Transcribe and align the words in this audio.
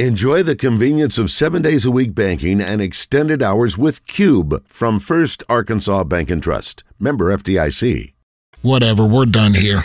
Enjoy 0.00 0.42
the 0.42 0.56
convenience 0.56 1.20
of 1.20 1.30
seven 1.30 1.62
days 1.62 1.84
a 1.84 1.90
week 1.92 2.16
banking 2.16 2.60
and 2.60 2.82
extended 2.82 3.44
hours 3.44 3.78
with 3.78 4.04
Cube 4.08 4.66
from 4.66 4.98
First 4.98 5.44
Arkansas 5.48 6.02
Bank 6.02 6.32
and 6.32 6.42
Trust. 6.42 6.82
Member 6.98 7.26
FDIC. 7.26 8.12
Whatever, 8.62 9.06
we're 9.06 9.24
done 9.26 9.54
here. 9.54 9.84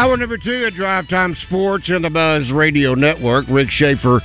Hour 0.00 0.16
number 0.16 0.38
two 0.38 0.64
at 0.66 0.72
Drive 0.72 1.08
Time 1.08 1.36
Sports 1.46 1.90
and 1.90 2.02
the 2.02 2.08
Buzz 2.08 2.50
Radio 2.50 2.94
Network. 2.94 3.44
Rick 3.50 3.68
Schaefer 3.70 4.22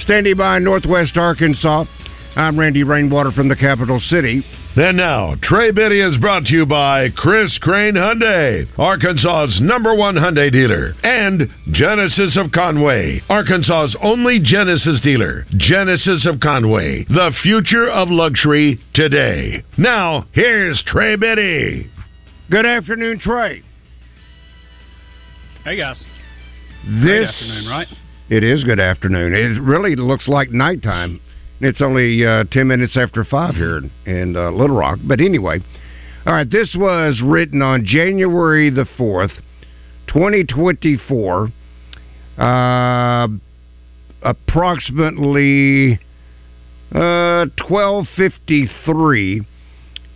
standing 0.00 0.34
by 0.34 0.58
Northwest 0.58 1.18
Arkansas. 1.18 1.84
I'm 2.36 2.58
Randy 2.58 2.84
Rainwater 2.84 3.30
from 3.30 3.46
the 3.46 3.54
capital 3.54 4.00
city. 4.00 4.42
Then 4.76 4.96
now, 4.96 5.34
Trey 5.42 5.72
Biddy 5.72 6.00
is 6.00 6.16
brought 6.16 6.44
to 6.44 6.54
you 6.54 6.64
by 6.64 7.10
Chris 7.10 7.58
Crane 7.60 7.96
Hyundai, 7.96 8.66
Arkansas's 8.78 9.60
number 9.60 9.94
one 9.94 10.14
Hyundai 10.14 10.50
dealer, 10.50 10.94
and 11.02 11.50
Genesis 11.70 12.38
of 12.42 12.50
Conway, 12.52 13.20
Arkansas's 13.28 13.94
only 14.02 14.40
Genesis 14.42 15.02
dealer. 15.02 15.44
Genesis 15.50 16.26
of 16.26 16.40
Conway, 16.40 17.04
the 17.10 17.30
future 17.42 17.90
of 17.90 18.08
luxury 18.08 18.80
today. 18.94 19.62
Now, 19.76 20.28
here's 20.32 20.82
Trey 20.86 21.16
Biddy. 21.16 21.90
Good 22.50 22.64
afternoon, 22.64 23.18
Trey. 23.18 23.64
Hey 25.62 25.76
guys. 25.76 26.02
This 26.84 27.02
Great 27.02 27.28
afternoon, 27.28 27.66
right? 27.68 27.86
It 28.30 28.42
is 28.42 28.64
good 28.64 28.80
afternoon. 28.80 29.34
It 29.34 29.60
really 29.60 29.94
looks 29.94 30.26
like 30.26 30.50
nighttime. 30.50 31.20
It's 31.60 31.82
only 31.82 32.24
uh, 32.24 32.44
10 32.50 32.66
minutes 32.66 32.96
after 32.96 33.24
5 33.24 33.54
here 33.56 33.76
in, 33.76 33.90
in 34.06 34.36
uh, 34.38 34.52
Little 34.52 34.76
Rock. 34.76 35.00
But 35.04 35.20
anyway, 35.20 35.60
all 36.24 36.32
right, 36.32 36.50
this 36.50 36.74
was 36.74 37.20
written 37.22 37.60
on 37.60 37.84
January 37.84 38.70
the 38.70 38.86
4th, 38.98 39.32
2024, 40.06 41.52
uh, 42.38 43.28
approximately 44.22 46.00
uh, 46.94 47.44
1253. 47.68 49.46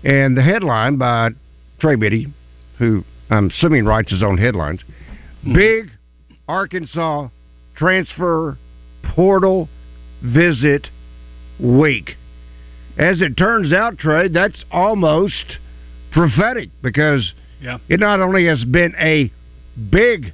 And 0.04 0.36
the 0.36 0.42
headline 0.42 0.96
by 0.96 1.30
Trey 1.80 1.96
Biddy, 1.96 2.32
who 2.78 3.04
I'm 3.28 3.50
assuming 3.50 3.84
writes 3.84 4.10
his 4.10 4.22
own 4.22 4.38
headlines, 4.38 4.80
Big 5.52 5.90
Arkansas 6.48 7.28
Transfer 7.76 8.56
Portal 9.02 9.68
Visit 10.22 10.88
Week. 11.60 12.16
As 12.96 13.20
it 13.20 13.36
turns 13.36 13.72
out, 13.72 13.98
Trey, 13.98 14.28
that's 14.28 14.64
almost 14.70 15.58
prophetic 16.12 16.70
because 16.82 17.32
Yeah. 17.60 17.78
it 17.88 18.00
not 18.00 18.20
only 18.20 18.46
has 18.46 18.64
been 18.64 18.94
a 18.98 19.30
big 19.90 20.32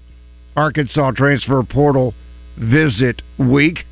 Arkansas 0.56 1.12
Transfer 1.12 1.62
Portal 1.62 2.15
Visit 2.56 3.22
Week, 3.38 3.87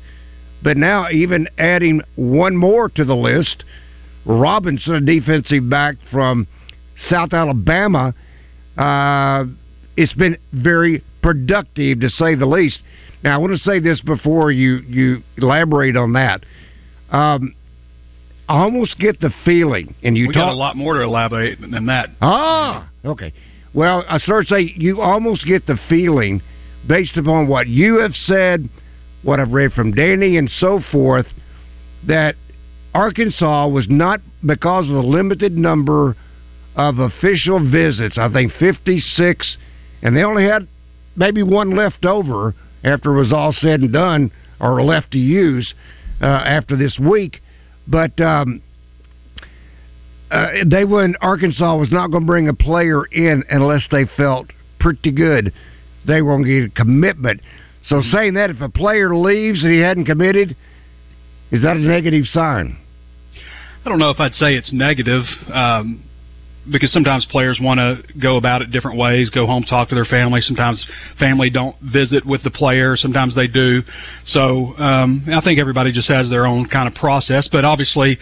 but 0.61 0.77
now 0.77 1.09
even 1.09 1.47
adding 1.57 2.01
one 2.15 2.55
more 2.55 2.89
to 2.89 3.03
the 3.03 3.15
list. 3.15 3.63
Robinson, 4.25 4.95
a 4.95 5.01
defensive 5.01 5.69
back 5.69 5.95
from 6.11 6.45
South 7.09 7.33
Alabama, 7.33 8.13
uh, 8.77 9.45
it's 9.97 10.13
been 10.13 10.37
very 10.53 11.03
productive 11.21 11.99
to 12.01 12.09
say 12.09 12.35
the 12.35 12.45
least. 12.45 12.79
Now, 13.23 13.35
I 13.35 13.37
want 13.37 13.53
to 13.53 13.59
say 13.59 13.79
this 13.79 13.99
before 14.01 14.51
you 14.51 14.77
you 14.87 15.23
elaborate 15.37 15.97
on 15.97 16.13
that. 16.13 16.43
Um, 17.11 17.55
I 18.47 18.61
almost 18.61 18.97
get 18.97 19.19
the 19.19 19.31
feeling, 19.45 19.93
and 20.03 20.17
you 20.17 20.27
we 20.27 20.33
talk 20.33 20.47
got 20.47 20.53
a 20.53 20.55
lot 20.55 20.75
more 20.75 20.95
to 20.95 21.01
elaborate 21.01 21.59
than 21.59 21.85
that. 21.87 22.09
Ah, 22.21 22.89
okay. 23.05 23.33
Well, 23.73 24.03
I 24.09 24.17
start 24.17 24.47
to 24.47 24.55
say 24.55 24.73
you 24.75 25.01
almost 25.01 25.45
get 25.45 25.67
the 25.67 25.77
feeling, 25.87 26.41
based 26.87 27.17
upon 27.17 27.47
what 27.47 27.67
you 27.67 27.99
have 27.99 28.15
said, 28.25 28.67
what 29.21 29.39
I've 29.39 29.51
read 29.51 29.73
from 29.73 29.91
Danny, 29.91 30.37
and 30.37 30.49
so 30.49 30.81
forth, 30.91 31.27
that 32.07 32.35
Arkansas 32.95 33.67
was 33.67 33.87
not 33.89 34.21
because 34.43 34.87
of 34.87 34.95
the 34.95 35.03
limited 35.03 35.57
number 35.57 36.15
of 36.75 36.97
official 36.97 37.59
visits. 37.69 38.17
I 38.17 38.31
think 38.31 38.53
fifty-six, 38.59 39.57
and 40.01 40.15
they 40.15 40.23
only 40.23 40.45
had 40.45 40.67
maybe 41.19 41.43
one 41.43 41.75
left 41.75 42.05
over 42.05 42.55
after 42.83 43.13
it 43.13 43.19
was 43.19 43.31
all 43.31 43.53
said 43.53 43.81
and 43.81 43.93
done, 43.93 44.31
or 44.59 44.81
left 44.81 45.11
to 45.11 45.19
use 45.19 45.73
uh, 46.21 46.25
after 46.25 46.75
this 46.75 46.97
week. 46.97 47.41
But 47.87 48.19
um, 48.21 48.61
uh, 50.31 50.47
they 50.65 50.85
when 50.85 51.15
Arkansas 51.21 51.77
was 51.77 51.91
not 51.91 52.09
going 52.09 52.23
to 52.23 52.27
bring 52.27 52.47
a 52.47 52.53
player 52.53 53.03
in 53.05 53.43
unless 53.49 53.83
they 53.91 54.05
felt 54.17 54.47
pretty 54.79 55.11
good. 55.11 55.53
They 56.07 56.21
were 56.21 56.33
going 56.37 56.45
to 56.45 56.61
get 56.61 56.71
a 56.71 56.75
commitment. 56.75 57.41
So 57.87 58.01
saying 58.11 58.35
that 58.35 58.49
if 58.49 58.61
a 58.61 58.69
player 58.69 59.15
leaves 59.15 59.63
and 59.63 59.73
he 59.73 59.79
hadn't 59.79 60.05
committed, 60.05 60.55
is 61.51 61.63
that 61.63 61.75
a 61.75 61.79
negative 61.79 62.25
sign? 62.25 62.77
I 63.85 63.89
don't 63.89 63.99
know 63.99 64.09
if 64.09 64.19
I'd 64.19 64.35
say 64.35 64.55
it's 64.55 64.71
negative. 64.71 65.23
Um, 65.51 66.03
because 66.71 66.91
sometimes 66.91 67.25
players 67.29 67.59
want 67.61 67.79
to 67.79 68.19
go 68.19 68.37
about 68.37 68.61
it 68.61 68.71
different 68.71 68.97
ways, 68.97 69.29
go 69.29 69.45
home, 69.45 69.63
talk 69.63 69.89
to 69.89 69.95
their 69.95 70.05
family. 70.05 70.41
Sometimes 70.41 70.85
family 71.19 71.49
don't 71.49 71.75
visit 71.81 72.25
with 72.25 72.43
the 72.43 72.51
player. 72.51 72.95
Sometimes 72.95 73.35
they 73.35 73.47
do. 73.47 73.81
So 74.25 74.77
um, 74.77 75.25
I 75.33 75.41
think 75.41 75.59
everybody 75.59 75.91
just 75.91 76.09
has 76.09 76.29
their 76.29 76.45
own 76.45 76.67
kind 76.67 76.87
of 76.87 76.95
process. 76.95 77.49
But 77.51 77.65
obviously, 77.65 78.17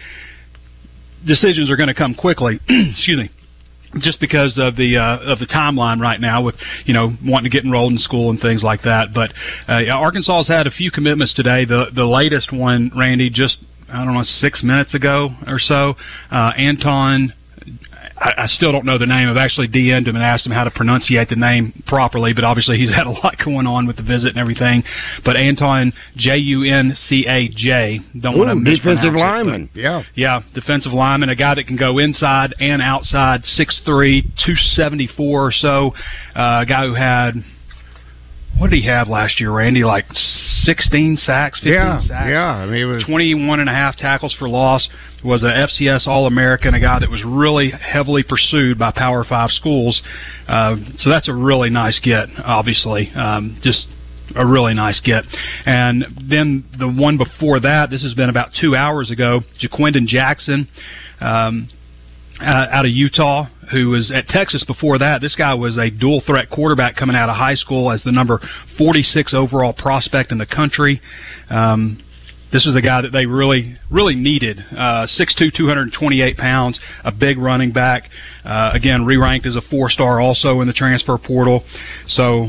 decisions 1.26 1.70
are 1.70 1.76
going 1.76 1.88
to 1.88 1.94
come 1.94 2.14
quickly. 2.14 2.60
Excuse 2.68 3.18
me 3.18 3.30
just 4.00 4.20
because 4.20 4.58
of 4.58 4.76
the 4.76 4.98
uh, 4.98 5.32
of 5.32 5.38
the 5.38 5.46
timeline 5.46 5.98
right 5.98 6.20
now 6.20 6.42
with 6.42 6.54
you 6.84 6.92
know 6.92 7.16
wanting 7.24 7.50
to 7.50 7.54
get 7.54 7.64
enrolled 7.64 7.92
in 7.92 7.98
school 7.98 8.30
and 8.30 8.40
things 8.40 8.62
like 8.62 8.82
that. 8.82 9.14
But 9.14 9.32
uh, 9.66 9.90
Arkansas 9.90 10.38
has 10.38 10.48
had 10.48 10.66
a 10.66 10.70
few 10.70 10.90
commitments 10.90 11.32
today. 11.34 11.64
The 11.64 11.86
the 11.94 12.04
latest 12.04 12.52
one, 12.52 12.90
Randy, 12.96 13.30
just 13.30 13.56
I 13.90 14.04
don't 14.04 14.14
know 14.14 14.24
six 14.24 14.62
minutes 14.62 14.94
ago 14.94 15.30
or 15.46 15.58
so. 15.58 15.94
Uh, 16.30 16.50
Anton 16.56 17.32
I, 18.20 18.44
I 18.44 18.46
still 18.46 18.72
don't 18.72 18.84
know 18.84 18.98
the 18.98 19.06
name. 19.06 19.28
I've 19.28 19.36
actually 19.36 19.68
DM'd 19.68 20.08
him 20.08 20.16
and 20.16 20.24
asked 20.24 20.44
him 20.46 20.52
how 20.52 20.64
to 20.64 20.70
pronunciate 20.70 21.28
the 21.28 21.36
name 21.36 21.82
properly, 21.86 22.32
but 22.32 22.44
obviously 22.44 22.78
he's 22.78 22.94
had 22.94 23.06
a 23.06 23.10
lot 23.10 23.36
going 23.44 23.66
on 23.66 23.86
with 23.86 23.96
the 23.96 24.02
visit 24.02 24.30
and 24.30 24.38
everything. 24.38 24.82
But 25.24 25.36
Anton 25.36 25.92
J 26.16 26.36
U 26.36 26.64
N 26.64 26.96
C 27.06 27.26
A 27.28 27.48
J. 27.48 28.00
Don't 28.20 28.38
want 28.38 28.48
to 28.48 28.54
Ooh, 28.54 28.60
mispronounce 28.60 29.00
defensive 29.00 29.14
it, 29.14 29.18
lineman. 29.18 29.70
Yeah. 29.74 30.02
yeah, 30.14 30.40
defensive 30.54 30.92
lineman, 30.92 31.28
a 31.28 31.36
guy 31.36 31.54
that 31.54 31.66
can 31.66 31.76
go 31.76 31.98
inside 31.98 32.54
and 32.60 32.82
outside, 32.82 33.42
6'3", 33.42 33.84
274 33.86 35.46
or 35.46 35.52
so. 35.52 35.94
Uh, 36.34 36.60
a 36.62 36.66
guy 36.66 36.86
who 36.86 36.94
had, 36.94 37.34
what 38.58 38.70
did 38.70 38.80
he 38.80 38.86
have 38.86 39.08
last 39.08 39.40
year, 39.40 39.50
Randy? 39.52 39.84
Like 39.84 40.06
16 40.62 41.16
sacks, 41.18 41.58
15 41.60 41.72
Yeah, 41.72 42.00
sacks. 42.00 42.28
yeah. 42.28 42.46
I 42.46 42.66
mean, 42.66 42.82
it 42.82 42.84
was 42.84 43.04
21 43.04 43.60
and 43.60 43.68
a 43.68 43.72
half 43.72 43.96
tackles 43.96 44.34
for 44.34 44.48
loss. 44.48 44.88
Was 45.24 45.42
an 45.42 45.50
FCS 45.50 46.06
All-American, 46.06 46.74
a 46.74 46.80
guy 46.80 46.98
that 47.00 47.10
was 47.10 47.24
really 47.24 47.70
heavily 47.70 48.22
pursued 48.22 48.78
by 48.78 48.92
Power 48.92 49.24
Five 49.24 49.50
schools. 49.50 50.00
Uh, 50.46 50.76
so 50.98 51.10
that's 51.10 51.28
a 51.28 51.34
really 51.34 51.70
nice 51.70 51.98
get, 51.98 52.28
obviously. 52.44 53.10
Um, 53.16 53.58
just 53.62 53.88
a 54.36 54.46
really 54.46 54.74
nice 54.74 55.00
get. 55.00 55.24
And 55.66 56.04
then 56.30 56.64
the 56.78 56.86
one 56.88 57.16
before 57.16 57.58
that, 57.60 57.90
this 57.90 58.02
has 58.02 58.14
been 58.14 58.28
about 58.28 58.50
two 58.60 58.76
hours 58.76 59.10
ago, 59.10 59.40
Ja'Quinden 59.60 60.06
Jackson. 60.06 60.68
Um, 61.20 61.68
uh, 62.40 62.66
out 62.70 62.84
of 62.84 62.92
Utah, 62.92 63.46
who 63.70 63.90
was 63.90 64.10
at 64.10 64.28
Texas 64.28 64.64
before 64.64 64.98
that. 64.98 65.20
This 65.20 65.34
guy 65.34 65.54
was 65.54 65.78
a 65.78 65.90
dual 65.90 66.22
threat 66.26 66.50
quarterback 66.50 66.96
coming 66.96 67.16
out 67.16 67.28
of 67.28 67.36
high 67.36 67.54
school 67.54 67.90
as 67.90 68.02
the 68.02 68.12
number 68.12 68.40
46 68.76 69.34
overall 69.34 69.72
prospect 69.72 70.32
in 70.32 70.38
the 70.38 70.46
country. 70.46 71.00
Um, 71.50 72.02
this 72.50 72.64
is 72.64 72.74
a 72.74 72.80
guy 72.80 73.02
that 73.02 73.12
they 73.12 73.26
really, 73.26 73.76
really 73.90 74.14
needed. 74.14 74.58
Uh, 74.72 75.06
6'2", 75.06 75.54
228 75.54 76.36
pounds, 76.38 76.80
a 77.04 77.12
big 77.12 77.36
running 77.36 77.72
back. 77.72 78.08
Uh, 78.44 78.70
again, 78.72 79.04
re-ranked 79.04 79.46
as 79.46 79.54
a 79.54 79.60
four-star 79.60 80.18
also 80.18 80.62
in 80.62 80.66
the 80.66 80.72
transfer 80.72 81.18
portal. 81.18 81.62
So 82.06 82.48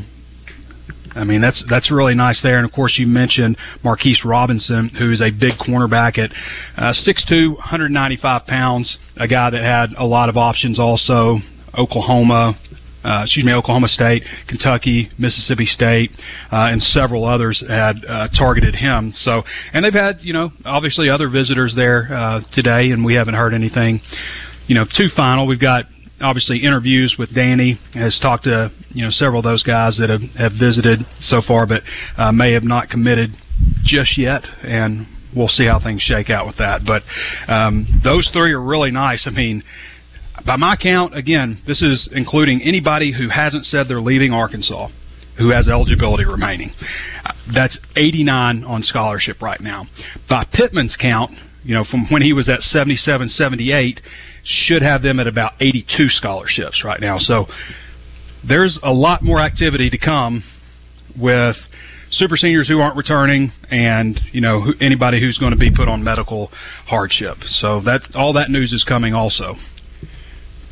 I 1.15 1.23
mean, 1.23 1.41
that's 1.41 1.63
that's 1.69 1.91
really 1.91 2.15
nice 2.15 2.41
there. 2.41 2.57
And 2.57 2.65
of 2.65 2.71
course, 2.71 2.95
you 2.97 3.07
mentioned 3.07 3.57
Marquise 3.83 4.21
Robinson, 4.23 4.89
who 4.89 5.11
is 5.11 5.21
a 5.21 5.31
big 5.31 5.53
cornerback 5.53 6.17
at 6.17 6.31
uh, 6.77 6.93
6'2", 6.93 7.55
195 7.55 8.45
pounds, 8.45 8.97
a 9.17 9.27
guy 9.27 9.49
that 9.49 9.61
had 9.61 9.93
a 9.97 10.05
lot 10.05 10.29
of 10.29 10.37
options 10.37 10.79
also. 10.79 11.37
Oklahoma, 11.77 12.57
uh, 13.03 13.21
excuse 13.23 13.45
me, 13.45 13.53
Oklahoma 13.53 13.87
State, 13.87 14.23
Kentucky, 14.47 15.09
Mississippi 15.17 15.65
State, 15.65 16.11
uh, 16.51 16.67
and 16.71 16.81
several 16.81 17.25
others 17.25 17.63
had 17.67 18.03
uh, 18.05 18.27
targeted 18.37 18.75
him. 18.75 19.13
So, 19.15 19.43
and 19.73 19.85
they've 19.85 19.93
had, 19.93 20.17
you 20.21 20.33
know, 20.33 20.51
obviously 20.65 21.09
other 21.09 21.29
visitors 21.29 21.73
there 21.75 22.13
uh, 22.13 22.41
today, 22.53 22.91
and 22.91 23.05
we 23.05 23.13
haven't 23.13 23.35
heard 23.35 23.53
anything, 23.53 24.01
you 24.67 24.75
know, 24.75 24.85
too 24.85 25.07
final. 25.15 25.47
We've 25.47 25.59
got 25.59 25.85
obviously 26.21 26.63
interviews 26.63 27.15
with 27.17 27.33
Danny. 27.33 27.79
Has 27.93 28.17
talked 28.21 28.45
to 28.45 28.71
you 28.89 29.03
know 29.03 29.11
several 29.11 29.39
of 29.39 29.43
those 29.43 29.63
guys 29.63 29.97
that 29.99 30.09
have, 30.09 30.21
have 30.37 30.53
visited 30.53 31.05
so 31.21 31.41
far, 31.45 31.65
but 31.65 31.83
uh, 32.17 32.31
may 32.31 32.53
have 32.53 32.63
not 32.63 32.89
committed 32.89 33.31
just 33.83 34.17
yet, 34.17 34.43
and 34.63 35.07
we'll 35.35 35.47
see 35.47 35.65
how 35.65 35.79
things 35.79 36.01
shake 36.01 36.29
out 36.29 36.47
with 36.47 36.57
that. 36.57 36.81
But 36.85 37.03
um, 37.51 38.01
those 38.03 38.29
three 38.33 38.53
are 38.53 38.61
really 38.61 38.91
nice. 38.91 39.23
I 39.25 39.31
mean. 39.31 39.63
By 40.45 40.55
my 40.55 40.77
count, 40.77 41.17
again, 41.17 41.61
this 41.67 41.81
is 41.81 42.07
including 42.13 42.61
anybody 42.61 43.11
who 43.11 43.27
hasn't 43.27 43.65
said 43.65 43.89
they're 43.89 43.99
leaving 43.99 44.31
Arkansas 44.31 44.87
who 45.39 45.49
has 45.49 45.67
eligibility 45.67 46.25
remaining. 46.25 46.71
Uh, 47.25 47.31
that's 47.53 47.77
89 47.95 48.63
on 48.63 48.83
scholarship 48.83 49.41
right 49.41 49.59
now. 49.61 49.85
By 50.29 50.45
Pittman's 50.53 50.95
count, 50.99 51.31
you 51.63 51.73
know, 51.73 51.85
from 51.89 52.07
when 52.09 52.21
he 52.21 52.33
was 52.33 52.49
at 52.49 52.61
77, 52.61 53.29
78, 53.29 54.01
should 54.43 54.81
have 54.81 55.01
them 55.01 55.19
at 55.19 55.27
about 55.27 55.53
82 55.59 56.09
scholarships 56.09 56.83
right 56.83 56.99
now. 56.99 57.17
So 57.19 57.47
there's 58.47 58.79
a 58.83 58.91
lot 58.91 59.23
more 59.23 59.39
activity 59.39 59.89
to 59.89 59.97
come 59.97 60.43
with 61.17 61.55
super 62.11 62.37
seniors 62.37 62.67
who 62.67 62.79
aren't 62.79 62.95
returning 62.95 63.51
and 63.69 64.19
you 64.31 64.41
know 64.41 64.61
who, 64.61 64.73
anybody 64.81 65.19
who's 65.19 65.37
going 65.37 65.51
to 65.51 65.57
be 65.57 65.71
put 65.71 65.87
on 65.87 66.03
medical 66.03 66.49
hardship. 66.85 67.37
So 67.59 67.81
that 67.81 68.01
all 68.15 68.33
that 68.33 68.49
news 68.49 68.73
is 68.73 68.83
coming 68.83 69.13
also. 69.13 69.55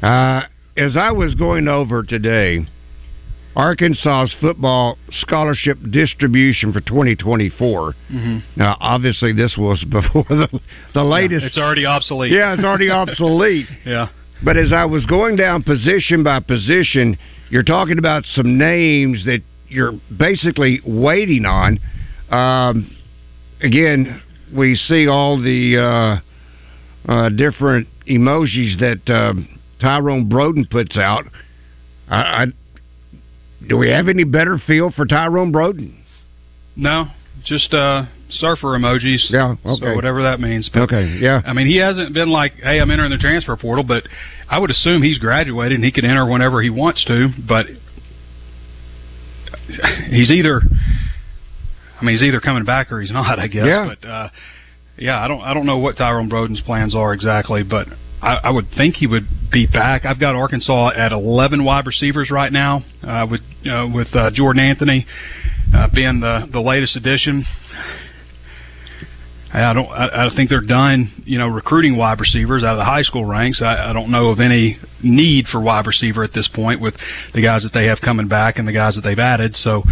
Uh, 0.01 0.43
as 0.75 0.95
I 0.95 1.11
was 1.11 1.33
going 1.35 1.67
over 1.67 2.03
today, 2.03 2.65
Arkansas's 3.57 4.35
football 4.39 4.99
scholarship 5.11 5.79
distribution 5.89 6.71
for 6.71 6.79
2024. 6.79 7.93
Mm-hmm. 7.93 8.37
Now, 8.55 8.77
obviously, 8.79 9.33
this 9.33 9.55
was 9.57 9.83
before 9.89 10.25
the 10.29 10.61
the 10.93 11.03
latest. 11.03 11.41
Yeah, 11.41 11.47
it's 11.47 11.57
already 11.57 11.85
obsolete. 11.85 12.31
Yeah, 12.31 12.53
it's 12.53 12.63
already 12.63 12.91
obsolete. 12.91 13.65
yeah. 13.85 14.09
But 14.45 14.57
as 14.57 14.71
I 14.71 14.85
was 14.85 15.05
going 15.07 15.35
down 15.35 15.63
position 15.63 16.23
by 16.23 16.39
position, 16.39 17.17
you're 17.49 17.63
talking 17.63 17.97
about 17.97 18.23
some 18.25 18.59
names 18.59 19.25
that 19.25 19.41
you're 19.67 19.93
basically 20.15 20.79
waiting 20.85 21.45
on. 21.45 21.79
Um, 22.29 22.95
again, 23.61 24.21
we 24.55 24.75
see 24.75 25.07
all 25.07 25.41
the 25.41 26.21
uh, 27.09 27.11
uh, 27.11 27.29
different 27.29 27.87
emojis 28.07 28.79
that 28.79 29.09
uh, 29.11 29.33
Tyrone 29.81 30.29
Broden 30.29 30.69
puts 30.69 30.95
out. 30.95 31.25
I, 32.07 32.43
I 32.43 32.45
do 33.65 33.77
we 33.77 33.89
have 33.89 34.07
any 34.07 34.23
better 34.23 34.59
feel 34.65 34.91
for 34.91 35.05
Tyrone 35.05 35.51
Broden? 35.51 35.95
No, 36.75 37.05
just 37.43 37.73
uh, 37.73 38.03
surfer 38.29 38.67
emojis. 38.77 39.29
Yeah, 39.29 39.55
okay. 39.65 39.85
So 39.85 39.95
whatever 39.95 40.23
that 40.23 40.39
means. 40.39 40.69
But, 40.71 40.83
okay, 40.83 41.17
yeah. 41.19 41.41
I 41.45 41.53
mean, 41.53 41.67
he 41.67 41.77
hasn't 41.77 42.13
been 42.13 42.29
like, 42.29 42.53
hey, 42.55 42.79
I'm 42.79 42.91
entering 42.91 43.11
the 43.11 43.17
transfer 43.17 43.55
portal, 43.57 43.83
but 43.83 44.03
I 44.49 44.59
would 44.59 44.69
assume 44.69 45.01
he's 45.01 45.17
graduated 45.17 45.75
and 45.75 45.83
he 45.83 45.91
can 45.91 46.05
enter 46.05 46.25
whenever 46.25 46.61
he 46.61 46.69
wants 46.69 47.03
to. 47.05 47.29
But 47.47 47.65
he's 50.09 50.29
either, 50.29 50.61
I 51.99 52.05
mean, 52.05 52.15
he's 52.15 52.23
either 52.23 52.39
coming 52.39 52.65
back 52.65 52.91
or 52.91 53.01
he's 53.01 53.11
not. 53.11 53.39
I 53.39 53.47
guess. 53.47 53.65
Yeah. 53.65 53.87
But 53.87 54.07
uh, 54.07 54.29
yeah, 54.97 55.19
I 55.19 55.27
don't, 55.27 55.41
I 55.41 55.53
don't 55.53 55.65
know 55.65 55.77
what 55.77 55.97
Tyrone 55.97 56.29
Broden's 56.29 56.61
plans 56.61 56.95
are 56.95 57.13
exactly, 57.13 57.63
but 57.63 57.87
I, 58.21 58.35
I 58.45 58.49
would 58.49 58.67
think 58.75 58.95
he 58.95 59.07
would 59.07 59.27
be 59.51 59.67
back. 59.67 60.05
I've 60.05 60.19
got 60.19 60.35
Arkansas 60.35 60.91
at 60.95 61.11
11 61.11 61.63
wide 61.63 61.85
receivers 61.85 62.31
right 62.31 62.51
now, 62.51 62.83
uh, 63.03 63.27
with 63.29 63.41
uh, 63.69 63.87
with 63.93 64.07
uh, 64.15 64.31
Jordan 64.31 64.63
Anthony 64.63 65.05
uh, 65.73 65.87
being 65.93 66.19
the 66.19 66.47
the 66.51 66.59
latest 66.59 66.95
addition. 66.95 67.45
I 69.53 69.73
don't. 69.73 69.87
I, 69.87 70.25
I 70.25 70.35
think 70.35 70.49
they're 70.49 70.61
done. 70.61 71.23
You 71.25 71.39
know, 71.39 71.47
recruiting 71.47 71.95
wide 71.95 72.19
receivers 72.19 72.63
out 72.63 72.73
of 72.73 72.77
the 72.77 72.85
high 72.85 73.01
school 73.01 73.25
ranks. 73.25 73.61
I, 73.61 73.89
I 73.89 73.93
don't 73.93 74.11
know 74.11 74.27
of 74.27 74.39
any 74.39 74.77
need 75.03 75.45
for 75.47 75.61
wide 75.61 75.87
receiver 75.87 76.23
at 76.23 76.33
this 76.33 76.49
point 76.53 76.81
with 76.81 76.95
the 77.33 77.41
guys 77.41 77.63
that 77.63 77.73
they 77.73 77.85
have 77.85 77.99
coming 78.01 78.27
back 78.27 78.57
and 78.57 78.67
the 78.67 78.73
guys 78.73 78.95
that 78.95 79.01
they've 79.01 79.17
added. 79.17 79.55
So, 79.55 79.83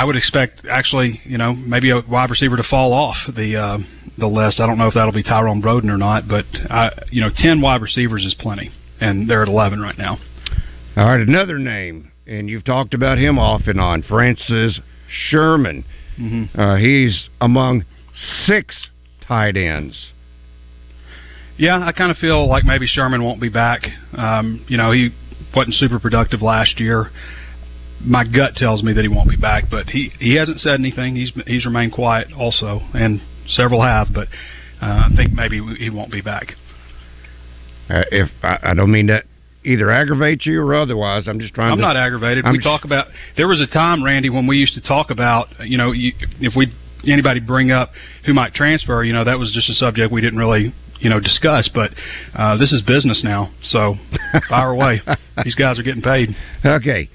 I 0.00 0.04
would 0.04 0.16
expect 0.16 0.64
actually, 0.64 1.20
you 1.24 1.36
know, 1.36 1.52
maybe 1.52 1.90
a 1.90 2.00
wide 2.08 2.30
receiver 2.30 2.56
to 2.56 2.62
fall 2.62 2.94
off 2.94 3.16
the 3.36 3.54
uh, 3.54 3.78
the 4.16 4.26
list. 4.26 4.58
I 4.58 4.66
don't 4.66 4.78
know 4.78 4.88
if 4.88 4.94
that'll 4.94 5.12
be 5.12 5.22
Tyrone 5.22 5.60
Broden 5.60 5.90
or 5.90 5.98
not, 5.98 6.26
but 6.26 6.46
I, 6.70 6.88
you 7.10 7.20
know, 7.20 7.28
ten 7.36 7.60
wide 7.60 7.82
receivers 7.82 8.24
is 8.24 8.34
plenty, 8.38 8.70
and 8.98 9.28
they're 9.28 9.42
at 9.42 9.48
eleven 9.48 9.78
right 9.78 9.98
now. 9.98 10.16
All 10.96 11.04
right, 11.04 11.20
another 11.20 11.58
name, 11.58 12.12
and 12.26 12.48
you've 12.48 12.64
talked 12.64 12.94
about 12.94 13.18
him 13.18 13.38
off 13.38 13.66
and 13.66 13.78
on, 13.78 14.02
Francis 14.02 14.80
Sherman. 15.06 15.84
Mm-hmm. 16.18 16.58
Uh, 16.58 16.76
he's 16.76 17.24
among 17.38 17.84
six 18.46 18.88
tight 19.28 19.58
ends. 19.58 20.12
Yeah, 21.58 21.78
I 21.84 21.92
kind 21.92 22.10
of 22.10 22.16
feel 22.16 22.48
like 22.48 22.64
maybe 22.64 22.86
Sherman 22.86 23.22
won't 23.22 23.38
be 23.38 23.50
back. 23.50 23.82
Um, 24.16 24.64
you 24.66 24.78
know, 24.78 24.92
he 24.92 25.10
wasn't 25.54 25.74
super 25.74 26.00
productive 26.00 26.40
last 26.40 26.80
year 26.80 27.10
my 28.00 28.24
gut 28.24 28.54
tells 28.54 28.82
me 28.82 28.92
that 28.92 29.02
he 29.02 29.08
won't 29.08 29.28
be 29.28 29.36
back, 29.36 29.64
but 29.70 29.88
he 29.88 30.10
he 30.18 30.34
hasn't 30.34 30.60
said 30.60 30.74
anything. 30.74 31.16
He's 31.16 31.32
he's 31.46 31.64
remained 31.64 31.92
quiet 31.92 32.32
also, 32.32 32.80
and 32.94 33.20
several 33.48 33.82
have, 33.82 34.08
but 34.12 34.28
uh, 34.80 35.04
I 35.06 35.08
think 35.16 35.32
maybe 35.32 35.60
he 35.78 35.90
won't 35.90 36.10
be 36.10 36.20
back. 36.20 36.54
Uh, 37.88 38.02
if 38.10 38.30
I, 38.42 38.58
I 38.62 38.74
don't 38.74 38.90
mean 38.90 39.06
that 39.06 39.24
either 39.64 39.90
aggravate 39.90 40.46
you 40.46 40.60
or 40.62 40.74
otherwise. 40.74 41.24
I'm 41.26 41.40
just 41.40 41.54
trying. 41.54 41.72
I'm 41.72 41.78
to, 41.78 41.82
not 41.82 41.96
aggravated. 41.96 42.46
I'm 42.46 42.52
we 42.52 42.62
talk 42.62 42.84
about. 42.84 43.08
There 43.36 43.48
was 43.48 43.60
a 43.60 43.66
time, 43.66 44.02
Randy, 44.02 44.30
when 44.30 44.46
we 44.46 44.56
used 44.56 44.74
to 44.74 44.80
talk 44.80 45.10
about. 45.10 45.48
You 45.60 45.78
know, 45.78 45.92
you, 45.92 46.12
if 46.40 46.54
we 46.56 46.72
anybody 47.06 47.40
bring 47.40 47.70
up 47.70 47.90
who 48.24 48.34
might 48.34 48.54
transfer, 48.54 49.04
you 49.04 49.12
know, 49.12 49.24
that 49.24 49.38
was 49.38 49.52
just 49.52 49.68
a 49.70 49.74
subject 49.74 50.12
we 50.12 50.20
didn't 50.20 50.38
really 50.38 50.74
you 51.00 51.10
know 51.10 51.20
discuss. 51.20 51.68
But 51.72 51.90
uh, 52.34 52.56
this 52.56 52.72
is 52.72 52.82
business 52.82 53.22
now, 53.22 53.52
so 53.64 53.94
fire 54.48 54.70
away. 54.70 55.00
These 55.44 55.54
guys 55.54 55.78
are 55.78 55.82
getting 55.82 56.02
paid. 56.02 56.30
Okay. 56.64 57.08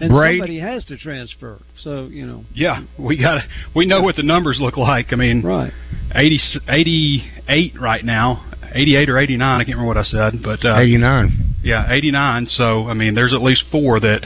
And 0.00 0.10
somebody 0.10 0.58
has 0.58 0.84
to 0.86 0.96
transfer. 0.96 1.60
So, 1.80 2.06
you 2.06 2.26
know. 2.26 2.44
Yeah, 2.54 2.82
we 2.98 3.16
got 3.16 3.42
we 3.74 3.86
know 3.86 4.02
what 4.02 4.16
the 4.16 4.24
numbers 4.24 4.58
look 4.60 4.76
like. 4.76 5.12
I 5.12 5.16
mean, 5.16 5.42
right. 5.42 5.72
80, 6.14 6.40
88 6.68 7.80
right 7.80 8.04
now. 8.04 8.48
88 8.74 9.10
or 9.10 9.18
89, 9.18 9.60
I 9.60 9.64
can't 9.64 9.76
remember 9.76 9.86
what 9.86 9.98
I 9.98 10.02
said, 10.02 10.42
but 10.42 10.64
uh, 10.64 10.78
89. 10.78 11.56
Yeah, 11.62 11.92
89. 11.92 12.46
So, 12.46 12.88
I 12.88 12.94
mean, 12.94 13.14
there's 13.14 13.34
at 13.34 13.42
least 13.42 13.64
four 13.70 14.00
that 14.00 14.22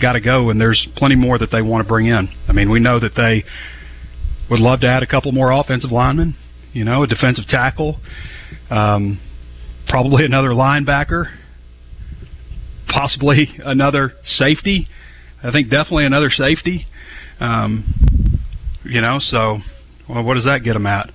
got 0.00 0.12
to 0.12 0.20
go, 0.20 0.50
and 0.50 0.60
there's 0.60 0.88
plenty 0.96 1.16
more 1.16 1.38
that 1.38 1.50
they 1.50 1.62
want 1.62 1.84
to 1.84 1.88
bring 1.88 2.06
in. 2.06 2.28
I 2.48 2.52
mean, 2.52 2.70
we 2.70 2.80
know 2.80 2.98
that 2.98 3.12
they 3.14 3.44
would 4.50 4.60
love 4.60 4.80
to 4.80 4.86
add 4.86 5.02
a 5.02 5.06
couple 5.06 5.32
more 5.32 5.50
offensive 5.50 5.92
linemen, 5.92 6.36
you 6.72 6.84
know, 6.84 7.02
a 7.02 7.06
defensive 7.06 7.46
tackle, 7.48 8.00
um, 8.70 9.20
probably 9.88 10.24
another 10.26 10.50
linebacker 10.50 11.26
possibly 12.96 13.48
another 13.64 14.12
safety. 14.24 14.88
I 15.42 15.50
think 15.50 15.70
definitely 15.70 16.06
another 16.06 16.30
safety. 16.30 16.86
Um, 17.40 18.40
you 18.84 19.00
know, 19.00 19.18
so 19.20 19.58
well, 20.08 20.24
what 20.24 20.34
does 20.34 20.44
that 20.44 20.62
get 20.62 20.74
them 20.74 20.86
at? 20.86 21.10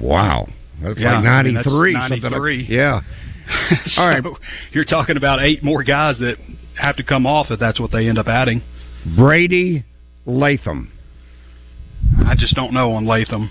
Wow, 0.00 0.48
that's 0.82 0.98
yeah, 0.98 1.16
like 1.16 1.24
ninety 1.24 1.54
three. 1.62 1.94
I 1.94 2.08
mean, 2.08 2.20
three. 2.20 2.60
Like, 2.60 2.70
yeah. 2.70 3.00
so 3.86 4.02
All 4.02 4.08
right, 4.08 4.24
you're 4.72 4.84
talking 4.84 5.16
about 5.16 5.40
eight 5.42 5.62
more 5.62 5.82
guys 5.82 6.18
that 6.18 6.36
have 6.80 6.96
to 6.96 7.04
come 7.04 7.26
off 7.26 7.46
if 7.50 7.60
that's 7.60 7.78
what 7.78 7.92
they 7.92 8.08
end 8.08 8.18
up 8.18 8.28
adding. 8.28 8.62
Brady 9.16 9.84
Latham. 10.24 10.90
I 12.24 12.34
just 12.36 12.54
don't 12.54 12.72
know 12.72 12.92
on 12.92 13.06
Latham. 13.06 13.50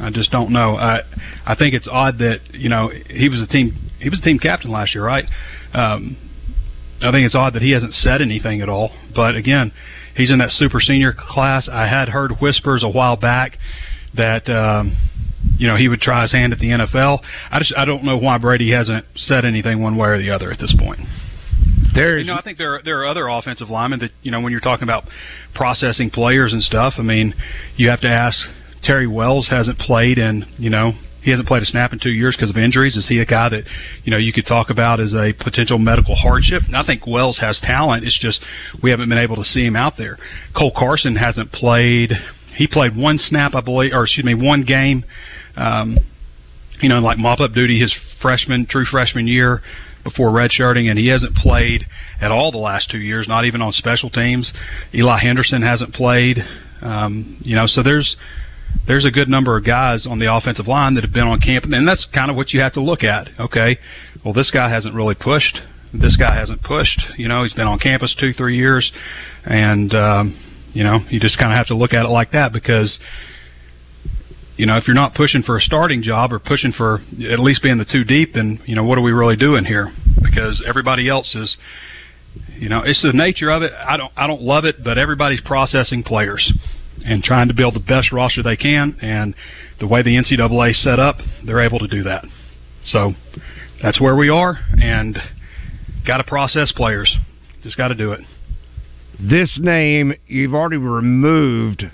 I 0.00 0.10
just 0.10 0.30
don't 0.30 0.50
know. 0.50 0.76
I 0.76 1.00
I 1.46 1.54
think 1.54 1.74
it's 1.74 1.88
odd 1.90 2.18
that 2.18 2.40
you 2.52 2.68
know 2.68 2.90
he 3.08 3.28
was 3.28 3.40
a 3.40 3.46
team 3.46 3.90
he 3.98 4.08
was 4.08 4.20
a 4.20 4.22
team 4.22 4.38
captain 4.38 4.70
last 4.70 4.94
year, 4.94 5.04
right? 5.04 5.24
Um, 5.72 6.16
I 7.00 7.12
think 7.12 7.26
it's 7.26 7.34
odd 7.34 7.54
that 7.54 7.62
he 7.62 7.70
hasn't 7.70 7.94
said 7.94 8.20
anything 8.20 8.60
at 8.60 8.68
all. 8.68 8.90
But 9.14 9.36
again, 9.36 9.72
he's 10.16 10.30
in 10.30 10.38
that 10.38 10.50
super 10.50 10.80
senior 10.80 11.14
class. 11.16 11.68
I 11.70 11.86
had 11.86 12.08
heard 12.08 12.32
whispers 12.40 12.82
a 12.82 12.88
while 12.88 13.16
back 13.16 13.56
that 14.14 14.48
um, 14.48 14.96
you 15.56 15.68
know 15.68 15.76
he 15.76 15.88
would 15.88 16.00
try 16.00 16.22
his 16.22 16.32
hand 16.32 16.52
at 16.52 16.58
the 16.58 16.68
NFL. 16.68 17.20
I 17.50 17.58
just 17.58 17.72
I 17.76 17.84
don't 17.84 18.04
know 18.04 18.16
why 18.16 18.38
Brady 18.38 18.72
hasn't 18.72 19.04
said 19.16 19.44
anything 19.44 19.82
one 19.82 19.96
way 19.96 20.08
or 20.08 20.18
the 20.18 20.30
other 20.30 20.50
at 20.50 20.58
this 20.58 20.74
point. 20.78 21.00
There's, 21.94 22.26
you 22.26 22.32
know, 22.32 22.38
I 22.38 22.42
think 22.42 22.58
there 22.58 22.76
are, 22.76 22.82
there 22.82 23.00
are 23.00 23.06
other 23.06 23.28
offensive 23.28 23.70
linemen 23.70 24.00
that 24.00 24.10
you 24.22 24.30
know 24.30 24.40
when 24.40 24.52
you're 24.52 24.60
talking 24.60 24.84
about 24.84 25.04
processing 25.54 26.10
players 26.10 26.52
and 26.52 26.62
stuff. 26.62 26.94
I 26.98 27.02
mean, 27.02 27.34
you 27.76 27.88
have 27.90 28.00
to 28.00 28.08
ask. 28.08 28.36
Terry 28.80 29.08
Wells 29.08 29.48
hasn't 29.50 29.76
played 29.78 30.18
in 30.18 30.46
you 30.56 30.70
know 30.70 30.92
he 31.22 31.30
hasn't 31.30 31.48
played 31.48 31.62
a 31.62 31.66
snap 31.66 31.92
in 31.92 31.98
two 31.98 32.10
years 32.10 32.36
because 32.36 32.50
of 32.50 32.56
injuries. 32.56 32.96
Is 32.96 33.08
he 33.08 33.18
a 33.18 33.24
guy 33.24 33.48
that 33.48 33.64
you 34.04 34.10
know 34.10 34.18
you 34.18 34.32
could 34.32 34.46
talk 34.46 34.70
about 34.70 35.00
as 35.00 35.12
a 35.14 35.32
potential 35.38 35.78
medical 35.78 36.14
hardship? 36.14 36.62
And 36.66 36.76
I 36.76 36.84
think 36.84 37.06
Wells 37.06 37.38
has 37.38 37.58
talent. 37.60 38.04
It's 38.04 38.18
just 38.18 38.40
we 38.82 38.90
haven't 38.90 39.08
been 39.08 39.18
able 39.18 39.36
to 39.36 39.44
see 39.44 39.64
him 39.64 39.76
out 39.76 39.94
there. 39.98 40.18
Cole 40.56 40.72
Carson 40.76 41.16
hasn't 41.16 41.52
played. 41.52 42.12
He 42.56 42.66
played 42.66 42.96
one 42.96 43.18
snap, 43.18 43.54
I 43.54 43.60
believe, 43.60 43.92
or 43.92 44.04
excuse 44.04 44.24
me, 44.24 44.34
one 44.34 44.62
game. 44.64 45.04
Um, 45.56 45.98
you 46.80 46.88
know, 46.88 46.98
like 47.00 47.18
mop 47.18 47.40
up 47.40 47.52
duty 47.52 47.80
his 47.80 47.94
freshman, 48.22 48.66
true 48.66 48.84
freshman 48.84 49.26
year 49.26 49.62
before 50.04 50.30
redshirting, 50.30 50.88
and 50.88 50.98
he 50.98 51.08
hasn't 51.08 51.34
played 51.36 51.86
at 52.20 52.30
all 52.30 52.50
the 52.50 52.58
last 52.58 52.90
two 52.90 52.98
years, 52.98 53.26
not 53.28 53.44
even 53.44 53.60
on 53.60 53.72
special 53.72 54.10
teams. 54.10 54.52
Eli 54.94 55.18
Henderson 55.18 55.62
hasn't 55.62 55.92
played. 55.92 56.38
Um, 56.80 57.38
you 57.40 57.56
know, 57.56 57.66
so 57.66 57.82
there's 57.82 58.16
there's 58.86 59.04
a 59.04 59.10
good 59.10 59.28
number 59.28 59.56
of 59.56 59.64
guys 59.64 60.06
on 60.06 60.18
the 60.18 60.34
offensive 60.34 60.66
line 60.66 60.94
that 60.94 61.04
have 61.04 61.12
been 61.12 61.26
on 61.26 61.40
camp, 61.40 61.64
and 61.64 61.86
that's 61.86 62.06
kind 62.14 62.30
of 62.30 62.36
what 62.36 62.52
you 62.52 62.60
have 62.60 62.72
to 62.72 62.80
look 62.80 63.04
at. 63.04 63.28
Okay, 63.38 63.78
well, 64.24 64.32
this 64.32 64.50
guy 64.50 64.70
hasn't 64.70 64.94
really 64.94 65.14
pushed. 65.14 65.60
This 65.92 66.16
guy 66.16 66.34
hasn't 66.34 66.62
pushed. 66.62 67.00
You 67.16 67.28
know, 67.28 67.42
he's 67.42 67.52
been 67.52 67.66
on 67.66 67.78
campus 67.78 68.16
two, 68.18 68.32
three 68.32 68.56
years, 68.56 68.90
and 69.44 69.92
um, 69.94 70.68
you 70.72 70.84
know, 70.84 71.00
you 71.10 71.20
just 71.20 71.38
kind 71.38 71.52
of 71.52 71.56
have 71.56 71.66
to 71.68 71.76
look 71.76 71.92
at 71.92 72.06
it 72.06 72.08
like 72.08 72.32
that 72.32 72.52
because 72.52 72.98
you 74.56 74.66
know, 74.66 74.76
if 74.76 74.88
you're 74.88 74.94
not 74.94 75.14
pushing 75.14 75.42
for 75.42 75.56
a 75.56 75.60
starting 75.60 76.02
job 76.02 76.32
or 76.32 76.40
pushing 76.40 76.72
for 76.72 77.00
at 77.30 77.38
least 77.38 77.62
being 77.62 77.78
the 77.78 77.84
two 77.84 78.04
deep, 78.04 78.34
then 78.34 78.60
you 78.64 78.74
know 78.74 78.84
what 78.84 78.98
are 78.98 79.02
we 79.02 79.12
really 79.12 79.36
doing 79.36 79.64
here? 79.64 79.92
Because 80.20 80.64
everybody 80.66 81.08
else 81.08 81.34
is, 81.34 81.56
you 82.56 82.68
know, 82.68 82.82
it's 82.84 83.02
the 83.02 83.12
nature 83.12 83.50
of 83.50 83.62
it. 83.62 83.72
I 83.72 83.96
don't, 83.96 84.12
I 84.16 84.26
don't 84.26 84.42
love 84.42 84.64
it, 84.64 84.82
but 84.82 84.98
everybody's 84.98 85.40
processing 85.42 86.02
players 86.02 86.52
and 87.04 87.22
trying 87.22 87.48
to 87.48 87.54
build 87.54 87.74
the 87.74 87.80
best 87.80 88.12
roster 88.12 88.42
they 88.42 88.56
can. 88.56 88.96
And 89.00 89.34
the 89.80 89.86
way 89.86 90.02
the 90.02 90.16
NCAA 90.16 90.74
set 90.74 90.98
up, 90.98 91.16
they're 91.44 91.60
able 91.60 91.78
to 91.78 91.88
do 91.88 92.02
that. 92.04 92.24
So 92.84 93.12
that's 93.82 94.00
where 94.00 94.16
we 94.16 94.28
are, 94.28 94.56
and 94.80 95.18
got 96.06 96.18
to 96.18 96.24
process 96.24 96.72
players. 96.72 97.14
Just 97.62 97.76
got 97.76 97.88
to 97.88 97.94
do 97.94 98.12
it. 98.12 98.20
This 99.20 99.58
name 99.60 100.14
you've 100.26 100.54
already 100.54 100.76
removed 100.76 101.84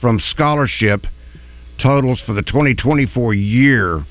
from 0.00 0.20
scholarship 0.20 1.06
totals 1.82 2.20
for 2.26 2.34
the 2.34 2.42
2024 2.42 3.34
year. 3.34 4.04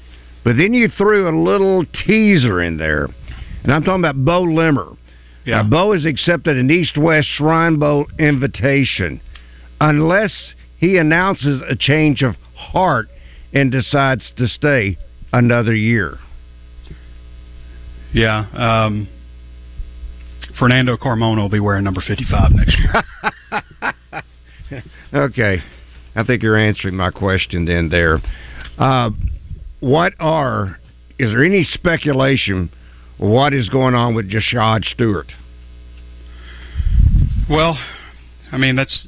But 0.43 0.57
then 0.57 0.74
you 0.74 0.89
threw 0.89 1.29
a 1.29 1.36
little 1.38 1.86
teaser 2.05 2.62
in 2.62 2.77
there, 2.77 3.07
and 3.63 3.72
I'm 3.72 3.83
talking 3.83 4.01
about 4.01 4.25
Beaux 4.25 4.43
Limmer. 4.43 4.98
Yeah. 5.45 5.62
Now, 5.62 5.69
Bo 5.69 5.93
has 5.93 6.05
accepted 6.05 6.57
an 6.57 6.72
East 6.72 6.98
West 6.98 7.27
Shrine 7.38 7.77
Bowl 7.77 8.07
invitation, 8.17 9.22
unless 9.83 10.53
he 10.77 10.97
announces 10.97 11.61
a 11.67 11.75
change 11.75 12.21
of 12.21 12.35
heart 12.55 13.07
and 13.51 13.69
decides 13.69 14.31
to 14.37 14.47
stay 14.47 14.97
another 15.33 15.75
year. 15.75 16.17
Yeah. 18.13 18.47
Um, 18.53 19.09
Fernando 20.57 20.95
Carmona 20.95 21.41
will 21.41 21.49
be 21.49 21.59
wearing 21.59 21.83
number 21.83 22.01
55 22.01 22.51
next 22.53 22.77
year. 22.79 24.23
okay. 25.13 25.57
I 26.15 26.23
think 26.23 26.43
you're 26.43 26.57
answering 26.57 26.95
my 26.95 27.11
question 27.11 27.65
then 27.65 27.89
there. 27.89 28.19
Uh, 28.77 29.09
what 29.81 30.13
are, 30.19 30.79
is 31.19 31.31
there 31.31 31.43
any 31.43 31.65
speculation 31.65 32.71
what 33.17 33.53
is 33.53 33.67
going 33.67 33.95
on 33.95 34.15
with 34.15 34.31
Jashaud 34.31 34.85
Stewart? 34.85 35.31
Well, 37.49 37.77
I 38.51 38.57
mean, 38.57 38.75
that's, 38.75 39.07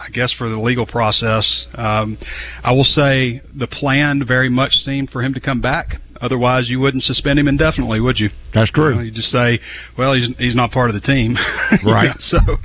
I 0.00 0.10
guess, 0.10 0.32
for 0.32 0.48
the 0.48 0.58
legal 0.58 0.86
process. 0.86 1.66
Um, 1.74 2.18
I 2.62 2.72
will 2.72 2.84
say 2.84 3.40
the 3.54 3.66
plan 3.66 4.24
very 4.26 4.48
much 4.48 4.72
seemed 4.84 5.10
for 5.10 5.22
him 5.22 5.34
to 5.34 5.40
come 5.40 5.60
back. 5.60 6.00
Otherwise, 6.20 6.68
you 6.68 6.80
wouldn't 6.80 7.02
suspend 7.02 7.38
him 7.38 7.48
indefinitely, 7.48 8.00
would 8.00 8.18
you? 8.18 8.30
That's 8.54 8.70
true. 8.70 8.90
You, 8.90 8.94
know, 8.94 9.02
you 9.02 9.10
just 9.10 9.30
say, 9.30 9.60
"Well, 9.98 10.14
he's 10.14 10.28
he's 10.38 10.54
not 10.54 10.70
part 10.70 10.88
of 10.88 10.94
the 10.94 11.00
team," 11.00 11.36
right? 11.84 12.08
know, 12.08 12.14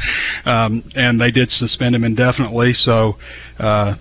so, 0.46 0.50
um, 0.50 0.84
and 0.96 1.20
they 1.20 1.32
did 1.32 1.50
suspend 1.52 1.96
him 1.96 2.04
indefinitely. 2.04 2.74
So, 2.74 3.18
uh, 3.60 3.96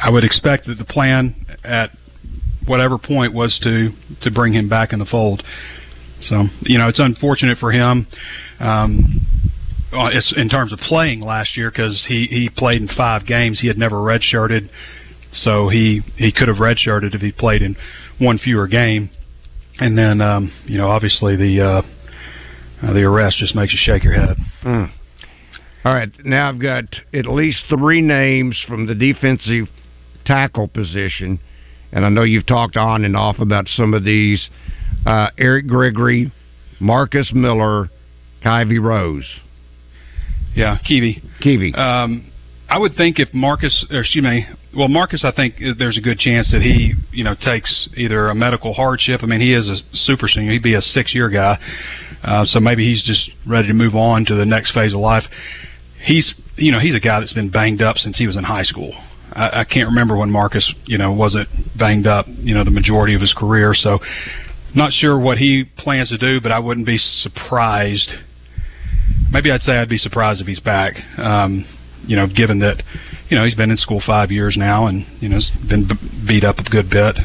I 0.00 0.10
would 0.10 0.24
expect 0.24 0.66
that 0.66 0.78
the 0.78 0.84
plan 0.84 1.46
at 1.64 1.90
whatever 2.66 2.98
point 2.98 3.32
was 3.32 3.58
to 3.62 3.90
to 4.22 4.30
bring 4.30 4.52
him 4.54 4.68
back 4.68 4.92
in 4.92 4.98
the 4.98 5.06
fold. 5.06 5.42
So, 6.28 6.44
you 6.62 6.78
know, 6.78 6.88
it's 6.88 7.00
unfortunate 7.00 7.58
for 7.58 7.70
him. 7.72 8.06
Um, 8.60 9.26
in 10.36 10.48
terms 10.48 10.72
of 10.72 10.78
playing 10.80 11.20
last 11.20 11.56
year 11.56 11.70
because 11.70 12.04
he 12.08 12.26
he 12.26 12.48
played 12.48 12.82
in 12.82 12.88
five 12.88 13.26
games. 13.26 13.60
He 13.60 13.68
had 13.68 13.78
never 13.78 13.96
redshirted. 13.96 14.68
So 15.32 15.68
he 15.68 16.02
he 16.16 16.32
could 16.32 16.48
have 16.48 16.58
redshirted 16.58 17.14
if 17.14 17.20
he 17.20 17.32
played 17.32 17.62
in 17.62 17.76
one 18.18 18.38
fewer 18.38 18.66
game. 18.66 19.10
And 19.78 19.98
then 19.98 20.20
um, 20.20 20.52
you 20.66 20.78
know 20.78 20.88
obviously 20.88 21.36
the 21.36 21.60
uh, 21.60 21.82
uh, 22.82 22.92
the 22.92 23.02
arrest 23.02 23.38
just 23.38 23.54
makes 23.54 23.72
you 23.72 23.78
shake 23.80 24.04
your 24.04 24.14
head. 24.14 24.36
Mm. 24.64 24.90
All 25.84 25.92
right, 25.92 26.10
now 26.24 26.48
I've 26.48 26.60
got 26.60 26.84
at 27.12 27.26
least 27.26 27.64
three 27.68 28.00
names 28.00 28.58
from 28.66 28.86
the 28.86 28.94
defensive 28.94 29.68
tackle 30.24 30.66
position, 30.66 31.38
and 31.92 32.06
I 32.06 32.08
know 32.08 32.22
you've 32.22 32.46
talked 32.46 32.78
on 32.78 33.04
and 33.04 33.14
off 33.14 33.38
about 33.38 33.68
some 33.68 33.92
of 33.92 34.02
these. 34.02 34.48
Uh, 35.04 35.28
Eric 35.36 35.66
Gregory, 35.66 36.32
Marcus 36.80 37.32
Miller, 37.34 37.90
Keivie 38.42 38.82
Rose. 38.82 39.26
Yeah, 40.54 40.78
Kiwi. 40.86 41.22
Kiwi. 41.40 41.74
Um, 41.74 42.30
I 42.68 42.78
would 42.78 42.96
think 42.96 43.18
if 43.18 43.32
Marcus, 43.34 43.84
or 43.90 44.00
excuse 44.00 44.24
me, 44.24 44.46
well, 44.76 44.88
Marcus, 44.88 45.24
I 45.24 45.32
think 45.32 45.56
there's 45.78 45.98
a 45.98 46.00
good 46.00 46.18
chance 46.18 46.50
that 46.52 46.62
he, 46.62 46.94
you 47.12 47.22
know, 47.22 47.34
takes 47.34 47.88
either 47.96 48.28
a 48.28 48.34
medical 48.34 48.72
hardship. 48.72 49.20
I 49.22 49.26
mean, 49.26 49.40
he 49.40 49.52
is 49.52 49.68
a 49.68 49.76
super 49.96 50.28
senior; 50.28 50.52
he'd 50.52 50.62
be 50.62 50.74
a 50.74 50.80
six-year 50.80 51.28
guy, 51.28 51.58
uh, 52.22 52.44
so 52.46 52.60
maybe 52.60 52.84
he's 52.84 53.04
just 53.04 53.30
ready 53.46 53.68
to 53.68 53.74
move 53.74 53.94
on 53.94 54.24
to 54.26 54.34
the 54.34 54.46
next 54.46 54.72
phase 54.72 54.94
of 54.94 55.00
life. 55.00 55.24
He's, 56.02 56.34
you 56.56 56.72
know, 56.72 56.80
he's 56.80 56.94
a 56.94 57.00
guy 57.00 57.20
that's 57.20 57.32
been 57.32 57.50
banged 57.50 57.82
up 57.82 57.96
since 57.96 58.18
he 58.18 58.26
was 58.26 58.36
in 58.36 58.44
high 58.44 58.64
school. 58.64 58.92
I, 59.32 59.60
I 59.60 59.64
can't 59.64 59.88
remember 59.88 60.16
when 60.16 60.30
Marcus, 60.30 60.72
you 60.84 60.98
know, 60.98 61.12
wasn't 61.12 61.48
banged 61.78 62.06
up, 62.06 62.26
you 62.28 62.54
know, 62.54 62.64
the 62.64 62.70
majority 62.70 63.14
of 63.14 63.20
his 63.20 63.32
career. 63.34 63.74
So, 63.74 64.00
not 64.74 64.92
sure 64.92 65.18
what 65.18 65.38
he 65.38 65.64
plans 65.76 66.08
to 66.08 66.18
do, 66.18 66.40
but 66.40 66.50
I 66.50 66.58
wouldn't 66.58 66.86
be 66.86 66.98
surprised. 66.98 68.10
Maybe 69.34 69.50
I'd 69.50 69.62
say 69.62 69.72
I'd 69.72 69.88
be 69.88 69.98
surprised 69.98 70.40
if 70.40 70.46
he's 70.46 70.60
back. 70.60 70.94
Um, 71.18 71.66
you 72.06 72.14
know, 72.14 72.28
given 72.28 72.60
that, 72.60 72.84
you 73.28 73.36
know, 73.36 73.44
he's 73.44 73.56
been 73.56 73.68
in 73.68 73.76
school 73.76 74.00
five 74.06 74.30
years 74.30 74.56
now 74.56 74.86
and, 74.86 75.04
you 75.20 75.28
know, 75.28 75.34
has 75.34 75.50
been 75.68 75.88
b- 75.88 76.24
beat 76.24 76.44
up 76.44 76.58
a 76.58 76.62
good 76.62 76.88
bit. 76.88 77.16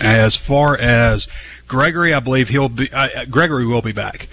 As 0.00 0.36
far 0.46 0.76
as 0.76 1.26
Gregory, 1.66 2.12
I 2.12 2.20
believe 2.20 2.48
he'll 2.48 2.68
be, 2.68 2.90
uh, 2.92 3.24
Gregory 3.30 3.66
will 3.66 3.80
be 3.80 3.92
back. 3.92 4.28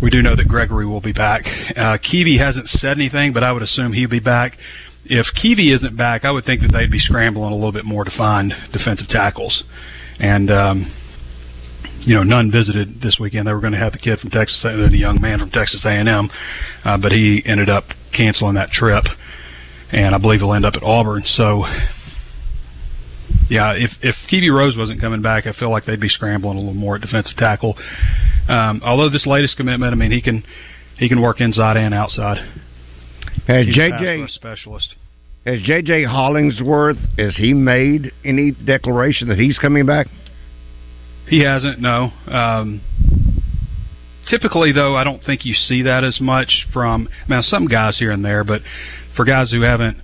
We 0.00 0.10
do 0.10 0.22
know 0.22 0.36
that 0.36 0.46
Gregory 0.46 0.86
will 0.86 1.00
be 1.00 1.12
back. 1.12 1.42
Uh, 1.76 1.98
Kiwi 1.98 2.38
hasn't 2.38 2.68
said 2.68 2.96
anything, 2.96 3.32
but 3.32 3.42
I 3.42 3.50
would 3.50 3.62
assume 3.62 3.92
he'll 3.92 4.08
be 4.08 4.20
back. 4.20 4.58
If 5.04 5.26
Kiwi 5.34 5.72
isn't 5.72 5.96
back, 5.96 6.24
I 6.24 6.30
would 6.30 6.44
think 6.44 6.60
that 6.62 6.70
they'd 6.70 6.88
be 6.88 7.00
scrambling 7.00 7.50
a 7.50 7.56
little 7.56 7.72
bit 7.72 7.84
more 7.84 8.04
to 8.04 8.16
find 8.16 8.54
defensive 8.72 9.08
tackles. 9.08 9.64
And, 10.20 10.52
um, 10.52 10.92
you 12.00 12.14
know, 12.14 12.22
none 12.22 12.50
visited 12.50 13.00
this 13.00 13.18
weekend. 13.18 13.46
They 13.46 13.52
were 13.52 13.60
going 13.60 13.72
to 13.72 13.78
have 13.78 13.92
the 13.92 13.98
kid 13.98 14.18
from 14.18 14.30
Texas, 14.30 14.58
the 14.62 14.88
young 14.92 15.20
man 15.20 15.38
from 15.38 15.50
Texas 15.50 15.82
A&M, 15.84 16.30
uh, 16.84 16.98
but 16.98 17.12
he 17.12 17.42
ended 17.46 17.68
up 17.68 17.84
canceling 18.16 18.54
that 18.54 18.70
trip, 18.70 19.04
and 19.90 20.14
I 20.14 20.18
believe 20.18 20.40
he'll 20.40 20.54
end 20.54 20.64
up 20.64 20.74
at 20.74 20.82
Auburn. 20.82 21.22
So, 21.24 21.64
yeah, 23.48 23.72
if 23.72 23.90
if 24.02 24.16
Kiwi 24.28 24.50
Rose 24.50 24.76
wasn't 24.76 25.00
coming 25.00 25.22
back, 25.22 25.46
I 25.46 25.52
feel 25.52 25.70
like 25.70 25.84
they'd 25.84 26.00
be 26.00 26.08
scrambling 26.08 26.56
a 26.56 26.60
little 26.60 26.74
more 26.74 26.96
at 26.96 27.02
defensive 27.02 27.36
tackle. 27.36 27.76
Um, 28.48 28.80
although 28.84 29.08
this 29.08 29.26
latest 29.26 29.56
commitment, 29.56 29.92
I 29.92 29.96
mean, 29.96 30.10
he 30.10 30.20
can 30.20 30.44
he 30.98 31.08
can 31.08 31.20
work 31.20 31.40
inside 31.40 31.76
and 31.76 31.94
outside. 31.94 32.38
Has 33.46 33.66
He's 33.66 33.76
JJ 33.76 34.30
specialist? 34.30 34.94
Has 35.44 35.60
JJ 35.60 36.06
Hollingsworth 36.06 36.98
has 37.18 37.36
he 37.36 37.52
made 37.52 38.12
any 38.24 38.52
declaration 38.52 39.28
that 39.28 39.38
he's 39.38 39.58
coming 39.58 39.86
back? 39.86 40.06
He 41.28 41.40
hasn't. 41.40 41.80
No. 41.80 42.10
Um, 42.26 42.82
typically, 44.28 44.72
though, 44.72 44.96
I 44.96 45.04
don't 45.04 45.22
think 45.22 45.44
you 45.44 45.54
see 45.54 45.82
that 45.82 46.04
as 46.04 46.20
much 46.20 46.66
from. 46.72 47.08
Mean, 47.28 47.42
some 47.42 47.66
guys 47.66 47.98
here 47.98 48.10
and 48.10 48.24
there, 48.24 48.44
but 48.44 48.62
for 49.16 49.24
guys 49.24 49.50
who 49.50 49.62
haven't, 49.62 49.98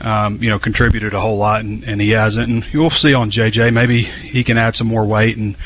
um, 0.00 0.42
you 0.42 0.48
know, 0.48 0.58
contributed 0.58 1.14
a 1.14 1.20
whole 1.20 1.38
lot, 1.38 1.60
and, 1.60 1.82
and 1.84 2.00
he 2.00 2.10
hasn't, 2.10 2.48
and 2.48 2.64
you'll 2.72 2.90
see 2.90 3.14
on 3.14 3.30
JJ, 3.30 3.72
maybe 3.72 4.02
he 4.02 4.44
can 4.44 4.58
add 4.58 4.74
some 4.74 4.86
more 4.86 5.06
weight 5.06 5.36
and 5.36 5.56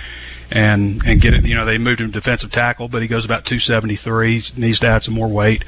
and 0.50 1.02
and 1.02 1.20
get 1.20 1.34
it. 1.34 1.44
You 1.44 1.54
know, 1.54 1.64
they 1.64 1.78
moved 1.78 2.00
him 2.00 2.10
defensive 2.10 2.50
tackle, 2.50 2.88
but 2.88 3.02
he 3.02 3.08
goes 3.08 3.24
about 3.24 3.44
273. 3.44 4.44
Needs 4.56 4.78
to 4.80 4.86
add 4.86 5.02
some 5.02 5.14
more 5.14 5.28
weight. 5.28 5.64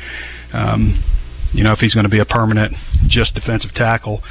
Um, 0.53 1.03
you 1.53 1.63
know, 1.63 1.73
if 1.73 1.79
he's 1.79 1.95
going 1.95 2.05
to 2.05 2.11
be 2.11 2.21
a 2.21 2.25
permanent 2.25 2.75
just 3.09 3.35
defensive 3.35 3.73
tackle. 3.75 4.23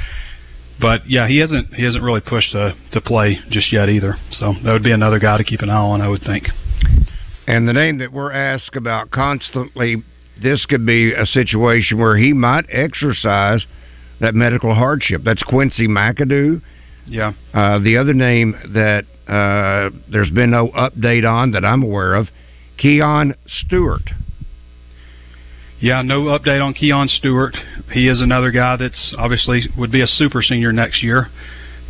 But 0.80 1.08
yeah, 1.08 1.28
he 1.28 1.38
hasn't 1.38 1.74
he 1.74 1.84
hasn't 1.84 2.02
really 2.02 2.20
pushed 2.20 2.52
to 2.52 2.74
to 2.92 3.00
play 3.00 3.38
just 3.50 3.72
yet 3.72 3.88
either. 3.88 4.14
So 4.32 4.52
that 4.64 4.72
would 4.72 4.82
be 4.82 4.92
another 4.92 5.18
guy 5.18 5.38
to 5.38 5.44
keep 5.44 5.60
an 5.60 5.70
eye 5.70 5.74
on, 5.74 6.00
I 6.00 6.08
would 6.08 6.22
think. 6.22 6.48
And 7.46 7.68
the 7.68 7.72
name 7.72 7.98
that 7.98 8.12
we're 8.12 8.32
asked 8.32 8.74
about 8.74 9.10
constantly, 9.10 10.02
this 10.42 10.64
could 10.66 10.86
be 10.86 11.12
a 11.12 11.26
situation 11.26 11.98
where 11.98 12.16
he 12.16 12.32
might 12.32 12.64
exercise 12.70 13.64
that 14.20 14.34
medical 14.34 14.74
hardship. 14.74 15.22
That's 15.24 15.42
Quincey 15.42 15.86
McAdoo. 15.86 16.62
Yeah. 17.06 17.32
Uh, 17.52 17.78
the 17.80 17.98
other 17.98 18.14
name 18.14 18.54
that 18.72 19.04
uh, 19.28 19.90
there's 20.10 20.30
been 20.30 20.50
no 20.50 20.68
update 20.68 21.28
on 21.28 21.52
that 21.52 21.64
I'm 21.64 21.82
aware 21.82 22.14
of, 22.14 22.28
Keon 22.78 23.34
Stewart. 23.46 24.10
Yeah, 25.84 26.00
no 26.00 26.22
update 26.22 26.64
on 26.64 26.72
Keon 26.72 27.08
Stewart. 27.08 27.54
He 27.92 28.08
is 28.08 28.22
another 28.22 28.50
guy 28.50 28.76
that's 28.76 29.14
obviously 29.18 29.64
would 29.76 29.92
be 29.92 30.00
a 30.00 30.06
super 30.06 30.40
senior 30.40 30.72
next 30.72 31.02
year, 31.02 31.26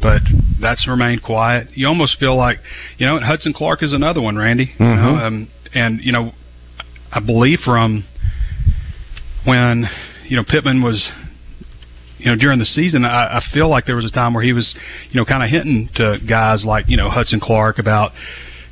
but 0.03 0.21
that's 0.61 0.89
remained 0.89 1.23
quiet. 1.23 1.69
You 1.77 1.87
almost 1.87 2.19
feel 2.19 2.37
like, 2.37 2.59
you 2.99 3.07
know, 3.07 3.21
Hudson 3.21 3.53
Clark 3.53 3.85
is 3.85 3.93
another 3.93 4.21
one, 4.21 4.37
Randy. 4.37 4.67
Mm-hmm. 4.67 4.83
You 4.83 4.97
know, 4.97 5.17
um, 5.25 5.49
and 5.75 6.01
you 6.03 6.11
know, 6.11 6.33
I 7.13 7.21
believe 7.21 7.61
from 7.65 8.05
when 9.45 9.85
you 10.27 10.39
know 10.39 10.43
Pittman 10.43 10.83
was 10.83 11.09
you 12.19 12.27
know, 12.31 12.37
during 12.37 12.59
the 12.59 12.67
season, 12.67 13.05
I, 13.05 13.39
I 13.39 13.43
feel 13.53 13.69
like 13.69 13.87
there 13.87 13.95
was 13.95 14.07
a 14.07 14.11
time 14.11 14.35
where 14.35 14.43
he 14.43 14.53
was, 14.53 14.75
you 15.11 15.21
know, 15.21 15.25
kind 15.25 15.45
of 15.45 15.51
hinting 15.51 15.91
to 15.97 16.19
guys 16.29 16.65
like, 16.65 16.89
you 16.89 16.97
know, 16.97 17.11
Hudson 17.11 17.39
Clark 17.39 17.79
about 17.79 18.11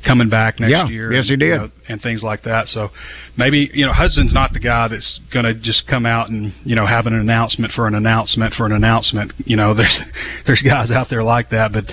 coming 0.04 0.28
back 0.28 0.58
next 0.60 0.70
Yeah, 0.70 0.88
year. 0.88 1.12
yes, 1.12 1.28
he 1.28 1.36
did. 1.36 1.46
you 1.46 1.56
know, 1.58 1.70
and 1.88 2.00
things 2.02 2.22
like 2.22 2.42
that. 2.44 2.68
So 2.68 2.90
maybe, 3.36 3.70
you 3.72 3.86
know, 3.86 3.92
Hudson's 3.92 4.32
not 4.32 4.52
the 4.52 4.58
guy 4.58 4.88
that's 4.88 5.20
going 5.32 5.44
to 5.44 5.54
just 5.54 5.86
come 5.86 6.04
out 6.06 6.28
and, 6.28 6.52
you 6.64 6.74
know, 6.74 6.86
have 6.86 7.06
an 7.06 7.14
announcement 7.14 7.72
for 7.72 7.86
an 7.86 7.94
announcement 7.94 8.54
for 8.54 8.66
an 8.66 8.72
announcement. 8.72 9.32
You 9.44 9.56
know, 9.56 9.74
there's 9.76 9.98
there's 10.46 10.62
guys 10.62 10.90
out 10.90 11.08
there 11.10 11.22
like 11.22 11.50
that, 11.50 11.72
but 11.72 11.84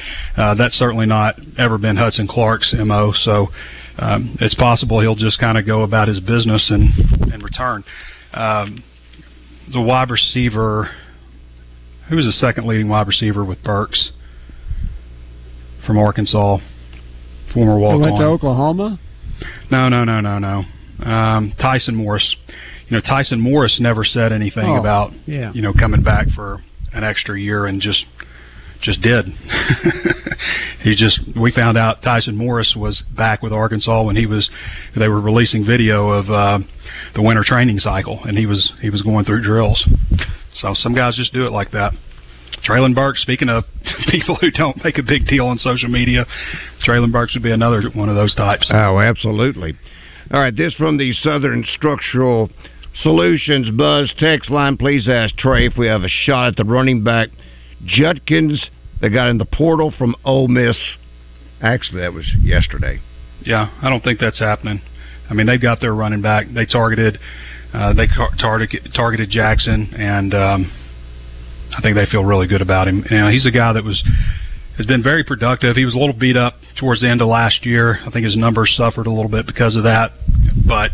uh, 0.42 0.56
that's 0.56 0.75
certainly 0.78 1.06
not 1.06 1.36
ever 1.58 1.78
been 1.78 1.98
Hudson 1.98 2.28
Clark's 2.28 2.74
mo. 2.78 3.12
So 3.24 3.48
um, 4.00 4.38
it's 4.42 4.56
possible 4.56 5.01
he'll 5.01 5.16
just 5.16 5.39
kind 5.39 5.58
of 5.58 5.66
go 5.66 5.84
about 5.84 6.08
his 6.08 6.20
business 6.20 6.70
and 6.72 6.89
and 7.34 7.44
return. 7.44 7.84
Um, 8.34 8.84
the 9.72 9.82
wide 9.82 10.10
receiver. 10.10 10.89
Who 12.10 12.16
was 12.16 12.25
the 12.25 12.32
second 12.32 12.66
leading 12.66 12.89
wide 12.89 13.06
receiver 13.08 13.46
with 13.46 13.62
Burks 13.63 14.10
from 15.86 16.00
Arkansas? 16.00 16.58
Former 17.53 17.77
walk 17.79 18.00
went 18.01 18.18
to. 18.18 18.24
Oklahoma. 18.24 19.00
No, 19.72 19.89
no, 19.89 20.03
no, 20.03 20.20
no, 20.22 20.39
no. 20.39 20.63
Um, 21.06 21.53
Tyson 21.62 21.96
Morris. 21.96 22.36
You 22.88 22.98
know, 22.98 23.01
Tyson 23.01 23.39
Morris 23.39 23.77
never 23.79 24.03
said 24.03 24.32
anything 24.34 24.65
Oh, 24.65 24.79
about 24.79 25.12
yeah. 25.25 25.51
you 25.53 25.62
know 25.62 25.74
coming 25.74 26.01
back 26.03 26.27
for 26.36 26.60
an 26.94 27.03
extra 27.03 27.39
year 27.39 27.65
and 27.68 27.79
just 27.82 28.06
just 28.82 29.01
did. 29.01 29.25
he 30.84 30.96
just 30.96 31.20
we 31.39 31.51
found 31.51 31.77
out 31.77 32.01
Tyson 32.01 32.36
Morris 32.36 32.74
was 32.77 33.03
back 33.15 33.41
with 33.41 33.53
Arkansas 33.53 34.03
when 34.03 34.15
he 34.15 34.25
was 34.25 34.50
they 34.98 35.08
were 35.08 35.22
releasing 35.22 35.65
video 35.65 36.10
of 36.10 36.29
uh, 36.29 36.60
the 37.15 37.22
winter 37.22 37.44
training 37.46 37.79
cycle 37.79 38.20
and 38.25 38.38
he 38.38 38.46
was 38.46 38.72
he 38.82 38.89
was 38.89 39.01
going 39.01 39.25
through 39.25 39.44
drills. 39.44 39.84
So 40.56 40.74
some 40.74 40.96
guys 40.96 41.15
just 41.15 41.34
do 41.34 41.46
it 41.46 41.51
like 41.51 41.72
that. 41.72 41.94
Treylon 42.68 42.96
Burks, 42.96 43.22
speaking 43.22 43.50
of 43.50 43.63
people 44.12 44.36
who 44.36 44.51
don't 44.51 44.84
make 44.84 44.98
a 44.98 45.03
big 45.03 45.27
deal 45.27 45.48
on 45.48 45.58
social 45.58 45.89
media, 45.89 46.25
Treylon 46.86 47.12
Burks 47.12 47.34
would 47.34 47.44
be 47.44 47.51
another 47.51 47.82
one 47.94 48.10
of 48.10 48.15
those 48.15 48.36
types. 48.36 48.70
Oh, 48.74 49.00
absolutely. 49.00 49.77
All 50.32 50.39
right, 50.39 50.56
this 50.56 50.74
from 50.75 50.98
the 50.98 51.12
Southern 51.13 51.65
Structural 51.75 52.50
Solutions 53.01 53.75
Buzz 53.75 54.13
text 54.18 54.51
line. 54.51 54.77
Please 54.77 55.08
ask 55.10 55.36
Trey 55.38 55.65
if 55.65 55.77
we 55.77 55.88
have 55.88 56.03
a 56.03 56.10
shot 56.10 56.50
at 56.50 56.56
the 56.58 56.65
running 56.65 57.03
back 57.03 57.29
Judkins 57.86 58.70
that 59.01 59.10
got 59.10 59.29
in 59.29 59.38
the 59.38 59.46
portal 59.46 59.94
from 59.98 60.15
Ole 60.25 60.48
Miss. 60.48 60.77
Actually, 61.62 62.01
that 62.01 62.13
was 62.13 62.29
yesterday. 62.41 63.00
Yeah, 63.41 63.72
I 63.82 63.89
don't 63.89 64.03
think 64.03 64.20
that's 64.20 64.39
happening. 64.39 64.82
I 65.29 65.34
mean, 65.34 65.48
they've 65.48 65.62
got 65.62 65.79
their 65.79 65.94
running 65.94 66.22
back. 66.22 66.48
They 66.53 66.65
targeted, 66.65 67.20
uh, 67.74 67.94
they 67.94 68.08
targeted 68.39 69.29
Jackson, 69.29 69.94
and 69.96 70.34
um, 70.34 70.72
I 71.76 71.82
think 71.82 71.96
they 71.96 72.06
feel 72.06 72.26
really 72.26 72.48
good 72.48 72.62
about 72.62 72.88
him. 72.88 73.06
You 73.10 73.18
know, 73.18 73.30
he's 73.30 73.46
a 73.46 73.52
guy 73.52 73.74
that 73.74 73.84
was 73.84 74.04
has 74.78 74.86
been 74.86 75.04
very 75.04 75.24
productive. 75.24 75.76
He 75.76 75.86
was 75.86 75.94
a 75.94 75.98
little 75.98 76.18
beat 76.18 76.38
up 76.38 76.56
towards 76.80 77.02
the 77.02 77.10
end 77.10 77.22
of 77.22 77.28
last 77.28 77.66
year. 77.66 78.00
I 78.06 78.12
think 78.12 78.26
his 78.26 78.38
numbers 78.38 78.74
suffered 78.78 79.08
a 79.08 79.12
little 79.12 79.30
bit 79.30 79.46
because 79.46 79.76
of 79.76 79.84
that, 79.84 80.14
but 80.66 80.92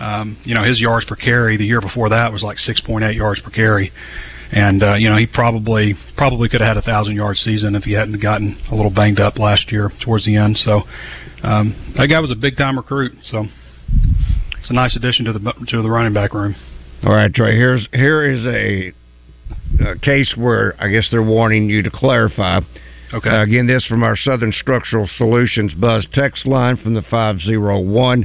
um, 0.00 0.36
you 0.44 0.54
know, 0.54 0.64
his 0.64 0.80
yards 0.80 1.06
per 1.06 1.16
carry 1.16 1.56
the 1.56 1.64
year 1.64 1.80
before 1.80 2.08
that 2.08 2.32
was 2.32 2.42
like 2.42 2.58
6.8 2.58 3.14
yards 3.14 3.40
per 3.40 3.50
carry. 3.50 3.92
And 4.50 4.82
uh, 4.82 4.94
you 4.94 5.08
know 5.08 5.16
he 5.16 5.26
probably 5.26 5.94
probably 6.14 6.50
could 6.50 6.60
have 6.60 6.68
had 6.68 6.76
a 6.76 6.82
thousand 6.82 7.14
yard 7.16 7.38
season 7.38 7.74
if 7.74 7.84
he 7.84 7.92
hadn't 7.92 8.20
gotten 8.20 8.60
a 8.70 8.74
little 8.74 8.90
banged 8.90 9.18
up 9.18 9.38
last 9.38 9.72
year 9.72 9.90
towards 10.04 10.26
the 10.26 10.36
end. 10.36 10.58
So 10.58 10.82
um, 11.42 11.94
that 11.96 12.08
guy 12.08 12.20
was 12.20 12.30
a 12.30 12.34
big 12.34 12.58
time 12.58 12.76
recruit. 12.76 13.12
So 13.22 13.46
it's 14.58 14.68
a 14.68 14.74
nice 14.74 14.94
addition 14.94 15.24
to 15.24 15.32
the 15.32 15.52
to 15.68 15.80
the 15.80 15.88
running 15.88 16.12
back 16.12 16.34
room. 16.34 16.54
All 17.02 17.14
right, 17.14 17.32
Trey. 17.32 17.56
Here's 17.56 17.88
here 17.92 18.30
is 18.30 18.44
a, 18.44 18.92
a 19.86 19.98
case 19.98 20.34
where 20.36 20.74
I 20.78 20.88
guess 20.88 21.08
they're 21.10 21.22
wanting 21.22 21.68
you 21.68 21.82
to 21.82 21.90
clarify. 21.90 22.60
Okay. 23.12 23.28
Uh, 23.28 23.42
again, 23.42 23.66
this 23.66 23.84
from 23.86 24.02
our 24.02 24.16
Southern 24.16 24.52
Structural 24.52 25.08
Solutions 25.18 25.74
Buzz 25.74 26.06
text 26.12 26.46
line 26.46 26.76
from 26.76 26.94
the 26.94 27.02
five 27.02 27.40
zero 27.40 27.80
one. 27.80 28.24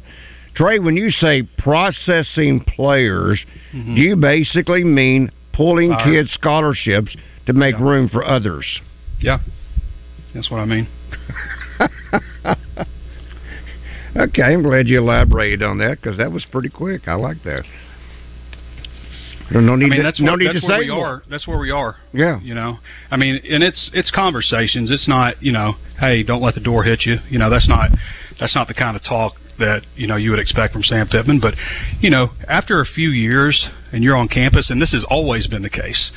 Trey, 0.56 0.80
when 0.80 0.96
you 0.96 1.10
say 1.12 1.44
processing 1.58 2.60
players, 2.62 3.40
Mm-hmm. 3.74 3.96
do 3.96 4.02
you 4.02 4.16
basically 4.16 4.84
mean 4.86 5.30
pulling 5.54 5.90
Fire. 5.92 6.06
kids 6.06 6.32
scholarships 6.32 7.14
to 7.48 7.54
make 7.54 7.76
Yeah. 7.78 7.84
room 7.84 8.08
for 8.10 8.26
others? 8.26 8.66
Yeah, 9.20 9.40
that's 10.34 10.50
what 10.50 10.60
I 10.62 10.66
mean. 10.66 10.88
Okay, 14.16 14.42
I'm 14.42 14.64
glad 14.64 14.88
you 14.88 14.98
elaborated 14.98 15.62
on 15.62 15.78
that 15.78 16.02
because 16.02 16.18
that 16.18 16.32
was 16.32 16.44
pretty 16.52 16.70
quick. 16.70 17.08
I 17.08 17.14
like 17.14 17.44
that. 17.44 17.64
No, 19.52 19.60
no 19.62 19.76
need 19.76 19.86
I 19.86 19.90
mean 19.90 19.98
to, 20.00 20.04
that's 20.04 20.20
no 20.20 20.32
where, 20.32 20.38
need 20.38 20.48
that's 20.48 20.62
to 20.62 20.68
where 20.68 20.82
say 20.82 20.86
we 20.86 20.96
more. 20.96 21.06
are. 21.08 21.24
That's 21.30 21.48
where 21.48 21.58
we 21.58 21.72
are. 21.72 21.96
Yeah. 22.14 22.40
You 22.42 22.54
know, 22.54 22.80
I 23.10 23.18
mean, 23.18 23.40
and 23.50 23.64
it's 23.64 23.90
it's 23.94 24.12
conversations. 24.12 24.92
It's 24.92 25.08
not 25.08 25.42
you 25.42 25.52
know, 25.52 25.76
hey, 26.00 26.24
don't 26.24 26.42
let 26.42 26.56
the 26.56 26.62
door 26.62 26.84
hit 26.84 27.06
you. 27.06 27.18
You 27.30 27.40
know, 27.40 27.50
that's 27.50 27.68
not 27.68 27.92
that's 28.40 28.56
not 28.56 28.68
the 28.68 28.74
kind 28.74 28.98
of 28.98 29.04
talk 29.04 29.34
that 29.60 29.86
you 29.96 30.08
know 30.08 30.16
you 30.16 30.32
would 30.32 30.40
expect 30.40 30.74
from 30.74 30.84
Sam 30.84 31.08
Pittman. 31.08 31.40
But 31.40 31.54
you 32.02 32.10
know, 32.10 32.30
after 32.48 32.82
a 32.82 32.86
few 32.86 33.10
years 33.10 33.68
and 33.92 34.04
you're 34.04 34.18
on 34.18 34.28
campus, 34.28 34.70
and 34.70 34.82
this 34.82 34.92
has 34.92 35.06
always 35.10 35.48
been 35.48 35.62
the 35.62 35.70
case. 35.70 36.12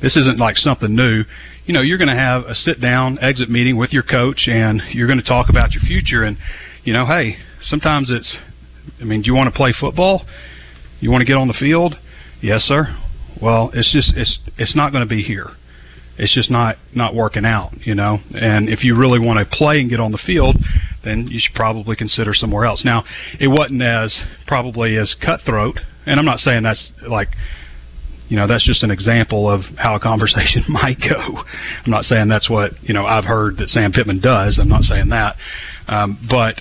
This 0.00 0.16
isn't 0.16 0.38
like 0.38 0.56
something 0.56 0.96
new. 0.96 1.22
You 1.64 1.72
know, 1.72 1.80
you're 1.80 1.98
going 1.98 2.08
to 2.08 2.16
have 2.16 2.42
a 2.42 2.56
sit 2.56 2.80
down 2.80 3.20
exit 3.20 3.48
meeting 3.48 3.76
with 3.76 3.92
your 3.92 4.02
coach, 4.02 4.48
and 4.48 4.82
you're 4.90 5.06
going 5.06 5.20
to 5.20 5.24
talk 5.24 5.48
about 5.48 5.72
your 5.72 5.82
future. 5.82 6.24
And 6.24 6.36
you 6.82 6.92
know, 6.92 7.06
hey, 7.06 7.36
sometimes 7.62 8.10
it's. 8.10 8.36
I 9.00 9.04
mean, 9.04 9.22
do 9.22 9.28
you 9.28 9.34
want 9.34 9.52
to 9.52 9.56
play 9.56 9.72
football? 9.78 10.24
You 10.98 11.12
want 11.12 11.20
to 11.20 11.24
get 11.24 11.36
on 11.36 11.46
the 11.46 11.54
field? 11.54 11.94
Yes, 12.42 12.62
sir. 12.62 12.88
Well, 13.40 13.70
it's 13.72 13.92
just 13.92 14.12
it's 14.16 14.38
it's 14.58 14.74
not 14.74 14.90
going 14.90 15.06
to 15.06 15.08
be 15.08 15.22
here. 15.22 15.46
It's 16.18 16.34
just 16.34 16.50
not 16.50 16.76
not 16.92 17.14
working 17.14 17.44
out, 17.44 17.72
you 17.86 17.94
know. 17.94 18.18
And 18.34 18.68
if 18.68 18.82
you 18.82 18.96
really 18.96 19.20
want 19.20 19.38
to 19.38 19.56
play 19.56 19.80
and 19.80 19.88
get 19.88 20.00
on 20.00 20.10
the 20.10 20.18
field, 20.18 20.56
then 21.04 21.28
you 21.28 21.38
should 21.40 21.54
probably 21.54 21.94
consider 21.94 22.34
somewhere 22.34 22.64
else. 22.64 22.84
Now, 22.84 23.04
it 23.38 23.46
wasn't 23.46 23.82
as 23.82 24.12
probably 24.48 24.98
as 24.98 25.14
cutthroat, 25.24 25.78
and 26.04 26.18
I'm 26.18 26.26
not 26.26 26.40
saying 26.40 26.64
that's 26.64 26.90
like 27.08 27.28
you 28.28 28.36
know 28.36 28.48
that's 28.48 28.66
just 28.66 28.82
an 28.82 28.90
example 28.90 29.48
of 29.48 29.60
how 29.76 29.94
a 29.94 30.00
conversation 30.00 30.64
might 30.68 30.98
go. 31.00 31.44
I'm 31.84 31.90
not 31.92 32.06
saying 32.06 32.26
that's 32.28 32.50
what 32.50 32.72
you 32.82 32.92
know 32.92 33.06
I've 33.06 33.24
heard 33.24 33.58
that 33.58 33.68
Sam 33.68 33.92
Pittman 33.92 34.20
does. 34.20 34.58
I'm 34.60 34.68
not 34.68 34.82
saying 34.82 35.10
that, 35.10 35.36
um, 35.86 36.26
but 36.28 36.60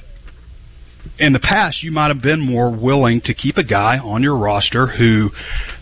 in 1.19 1.33
the 1.33 1.39
past, 1.39 1.83
you 1.83 1.91
might 1.91 2.07
have 2.07 2.21
been 2.21 2.39
more 2.39 2.75
willing 2.75 3.21
to 3.21 3.33
keep 3.33 3.57
a 3.57 3.63
guy 3.63 3.97
on 3.97 4.23
your 4.23 4.37
roster 4.37 4.87
who, 4.87 5.29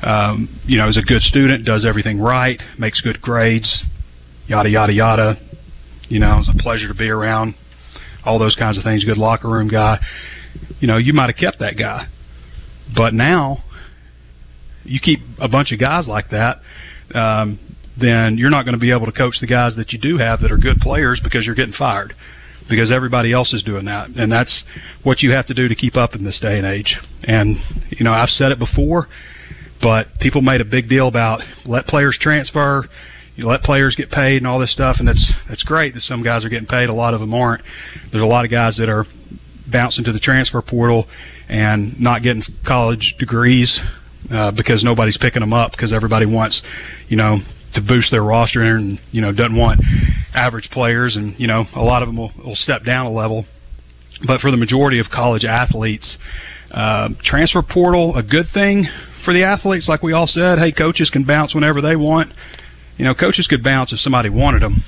um, 0.01 0.59
you 0.65 0.77
know, 0.77 0.87
is 0.87 0.97
a 0.97 1.01
good 1.01 1.21
student, 1.21 1.65
does 1.65 1.85
everything 1.85 2.19
right, 2.19 2.61
makes 2.77 3.01
good 3.01 3.21
grades, 3.21 3.85
yada 4.47 4.69
yada 4.69 4.93
yada. 4.93 5.35
You 6.09 6.19
know, 6.19 6.39
it's 6.39 6.49
a 6.49 6.61
pleasure 6.61 6.87
to 6.87 6.93
be 6.93 7.09
around. 7.09 7.55
All 8.25 8.37
those 8.37 8.55
kinds 8.55 8.77
of 8.77 8.83
things. 8.83 9.05
Good 9.05 9.17
locker 9.17 9.47
room 9.47 9.69
guy. 9.69 9.99
You 10.79 10.87
know, 10.87 10.97
you 10.97 11.13
might 11.13 11.29
have 11.29 11.37
kept 11.37 11.59
that 11.59 11.77
guy, 11.77 12.07
but 12.95 13.13
now 13.13 13.63
you 14.83 14.99
keep 14.99 15.19
a 15.39 15.47
bunch 15.47 15.71
of 15.71 15.79
guys 15.79 16.05
like 16.07 16.29
that. 16.31 16.59
Um, 17.13 17.59
then 17.99 18.37
you're 18.37 18.49
not 18.49 18.63
going 18.63 18.73
to 18.73 18.79
be 18.79 18.91
able 18.91 19.05
to 19.05 19.11
coach 19.11 19.35
the 19.39 19.47
guys 19.47 19.75
that 19.77 19.93
you 19.93 19.99
do 19.99 20.17
have 20.17 20.41
that 20.41 20.51
are 20.51 20.57
good 20.57 20.79
players 20.79 21.19
because 21.23 21.45
you're 21.45 21.55
getting 21.55 21.73
fired 21.73 22.13
because 22.69 22.91
everybody 22.91 23.33
else 23.33 23.53
is 23.53 23.63
doing 23.63 23.85
that. 23.85 24.09
And 24.09 24.31
that's 24.31 24.63
what 25.03 25.21
you 25.21 25.31
have 25.31 25.47
to 25.47 25.53
do 25.53 25.67
to 25.67 25.75
keep 25.75 25.97
up 25.97 26.15
in 26.15 26.23
this 26.23 26.39
day 26.39 26.57
and 26.57 26.65
age. 26.65 26.95
And 27.23 27.57
you 27.89 28.03
know 28.03 28.13
I've 28.13 28.29
said 28.29 28.51
it 28.51 28.59
before 28.59 29.07
but 29.81 30.07
people 30.19 30.41
made 30.41 30.59
a 30.59 30.65
big 30.65 30.89
deal 30.89 31.07
about 31.07 31.39
let 31.65 31.85
players 31.87 32.17
transfer 32.19 32.85
you 33.39 33.47
let 33.47 33.61
players 33.63 33.95
get 33.95 34.11
paid 34.11 34.37
and 34.37 34.47
all 34.47 34.59
this 34.59 34.71
stuff. 34.73 34.97
And 34.99 35.07
that's 35.07 35.33
that's 35.47 35.63
great 35.63 35.93
that 35.93 36.03
some 36.03 36.21
guys 36.23 36.43
are 36.43 36.49
getting 36.49 36.67
paid. 36.67 36.89
A 36.89 36.93
lot 36.93 37.13
of 37.13 37.21
them 37.21 37.33
aren't. 37.33 37.63
There's 38.11 38.23
a 38.23 38.27
lot 38.27 38.43
of 38.43 38.51
guys 38.51 38.75
that 38.77 38.89
are 38.89 39.05
bouncing 39.71 40.03
to 40.03 40.11
the 40.11 40.19
transfer 40.19 40.61
portal 40.61 41.07
and 41.47 41.99
not 41.99 42.21
getting 42.21 42.43
college 42.67 43.15
degrees 43.17 43.79
uh, 44.29 44.51
because 44.51 44.83
nobody's 44.83 45.17
picking 45.17 45.39
them 45.39 45.53
up 45.53 45.71
because 45.71 45.93
everybody 45.93 46.25
wants 46.25 46.61
you 47.07 47.15
know 47.15 47.37
to 47.75 47.81
boost 47.81 48.11
their 48.11 48.23
roster 48.23 48.61
and 48.61 48.99
you 49.11 49.21
know 49.21 49.31
doesn't 49.31 49.55
want 49.55 49.79
average 50.33 50.69
players 50.71 51.15
and 51.15 51.39
you 51.39 51.47
know 51.47 51.65
a 51.75 51.81
lot 51.81 52.01
of 52.03 52.07
them 52.09 52.17
will, 52.17 52.31
will 52.43 52.55
step 52.55 52.83
down 52.83 53.05
a 53.05 53.11
level 53.11 53.45
but 54.27 54.41
for 54.41 54.51
the 54.51 54.57
majority 54.57 54.99
of 54.99 55.05
college 55.09 55.45
athletes, 55.45 56.17
uh, 56.71 57.07
transfer 57.23 57.61
portal 57.61 58.17
a 58.17 58.23
good 58.23 58.47
thing 58.53 58.85
for 59.23 59.33
the 59.33 59.43
athletes. 59.43 59.87
Like 59.87 60.03
we 60.03 60.11
all 60.11 60.27
said, 60.27 60.59
hey, 60.59 60.73
coaches 60.73 61.09
can 61.09 61.23
bounce 61.23 61.55
whenever 61.55 61.79
they 61.79 61.95
want. 61.95 62.33
You 62.97 63.05
know, 63.05 63.13
coaches 63.15 63.47
could 63.47 63.63
bounce 63.63 63.93
if 63.93 63.99
somebody 64.01 64.29
wanted 64.29 64.61
them. 64.61 64.83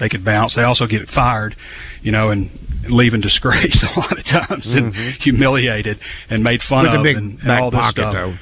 They 0.00 0.08
could 0.08 0.24
bounce. 0.24 0.56
They 0.56 0.62
also 0.64 0.86
get 0.88 1.08
fired, 1.14 1.54
you 2.02 2.10
know, 2.10 2.30
and 2.30 2.50
leave 2.88 3.14
in 3.14 3.20
disgrace 3.20 3.78
a 3.96 4.00
lot 4.00 4.18
of 4.18 4.24
times 4.24 4.66
and 4.66 4.92
Mhm. 4.92 5.12
humiliated 5.18 6.00
and 6.28 6.42
made 6.42 6.60
fun 6.68 6.82
With 6.90 6.98
a 6.98 7.02
big 7.04 7.16
and, 7.18 7.38
and 7.38 7.46
back 7.46 7.62
all 7.62 7.70
this 7.70 7.78
pocket, 7.78 8.00
stuff. 8.00 8.14
though. 8.14 8.34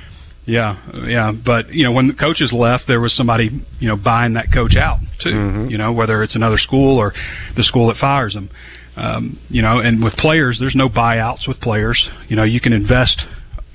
Yeah, 0.50 0.76
yeah, 1.06 1.30
but 1.30 1.72
you 1.72 1.84
know 1.84 1.92
when 1.92 2.08
the 2.08 2.14
coaches 2.14 2.52
left, 2.52 2.88
there 2.88 3.00
was 3.00 3.14
somebody 3.14 3.50
you 3.78 3.86
know 3.86 3.96
buying 3.96 4.32
that 4.32 4.52
coach 4.52 4.74
out 4.74 4.98
too. 5.20 5.30
Mhm. 5.30 5.70
You 5.70 5.78
know 5.78 5.92
whether 5.92 6.24
it's 6.24 6.34
another 6.34 6.58
school 6.58 6.98
or 6.98 7.14
the 7.56 7.62
school 7.62 7.86
that 7.86 7.98
fires 7.98 8.34
them. 8.34 8.50
Um, 8.96 9.38
you 9.48 9.62
know, 9.62 9.78
and 9.78 10.02
with 10.02 10.16
players, 10.16 10.58
there's 10.58 10.74
no 10.74 10.88
buyouts 10.88 11.46
with 11.46 11.60
players. 11.60 12.08
You 12.28 12.34
know, 12.34 12.42
you 12.42 12.60
can 12.60 12.72
invest 12.72 13.24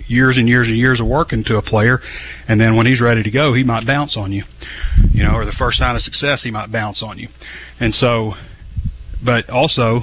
years 0.07 0.37
and 0.37 0.49
years 0.49 0.67
and 0.67 0.75
years 0.75 0.99
of 0.99 1.07
work 1.07 1.31
into 1.31 1.55
a 1.55 1.61
player, 1.61 2.01
and 2.49 2.59
then 2.59 2.75
when 2.75 2.85
he's 2.85 2.99
ready 2.99 3.23
to 3.23 3.31
go, 3.31 3.53
he 3.53 3.63
might 3.63 3.87
bounce 3.87 4.17
on 4.17 4.33
you. 4.33 4.43
You 5.13 5.23
know, 5.23 5.31
or 5.31 5.45
the 5.45 5.53
first 5.53 5.77
sign 5.77 5.95
of 5.95 6.01
success, 6.01 6.43
he 6.43 6.51
might 6.51 6.73
bounce 6.73 7.01
on 7.01 7.17
you. 7.17 7.29
And 7.79 7.95
so, 7.95 8.33
but 9.23 9.49
also 9.49 10.01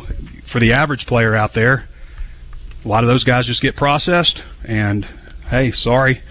for 0.51 0.59
the 0.59 0.73
average 0.73 1.05
player 1.07 1.37
out 1.37 1.51
there, 1.55 1.87
a 2.83 2.89
lot 2.89 3.05
of 3.05 3.09
those 3.09 3.25
guys 3.25 3.47
just 3.47 3.61
get 3.61 3.77
processed 3.77 4.41
and 4.65 5.07
hey, 5.51 5.71
sorry, 5.73 6.23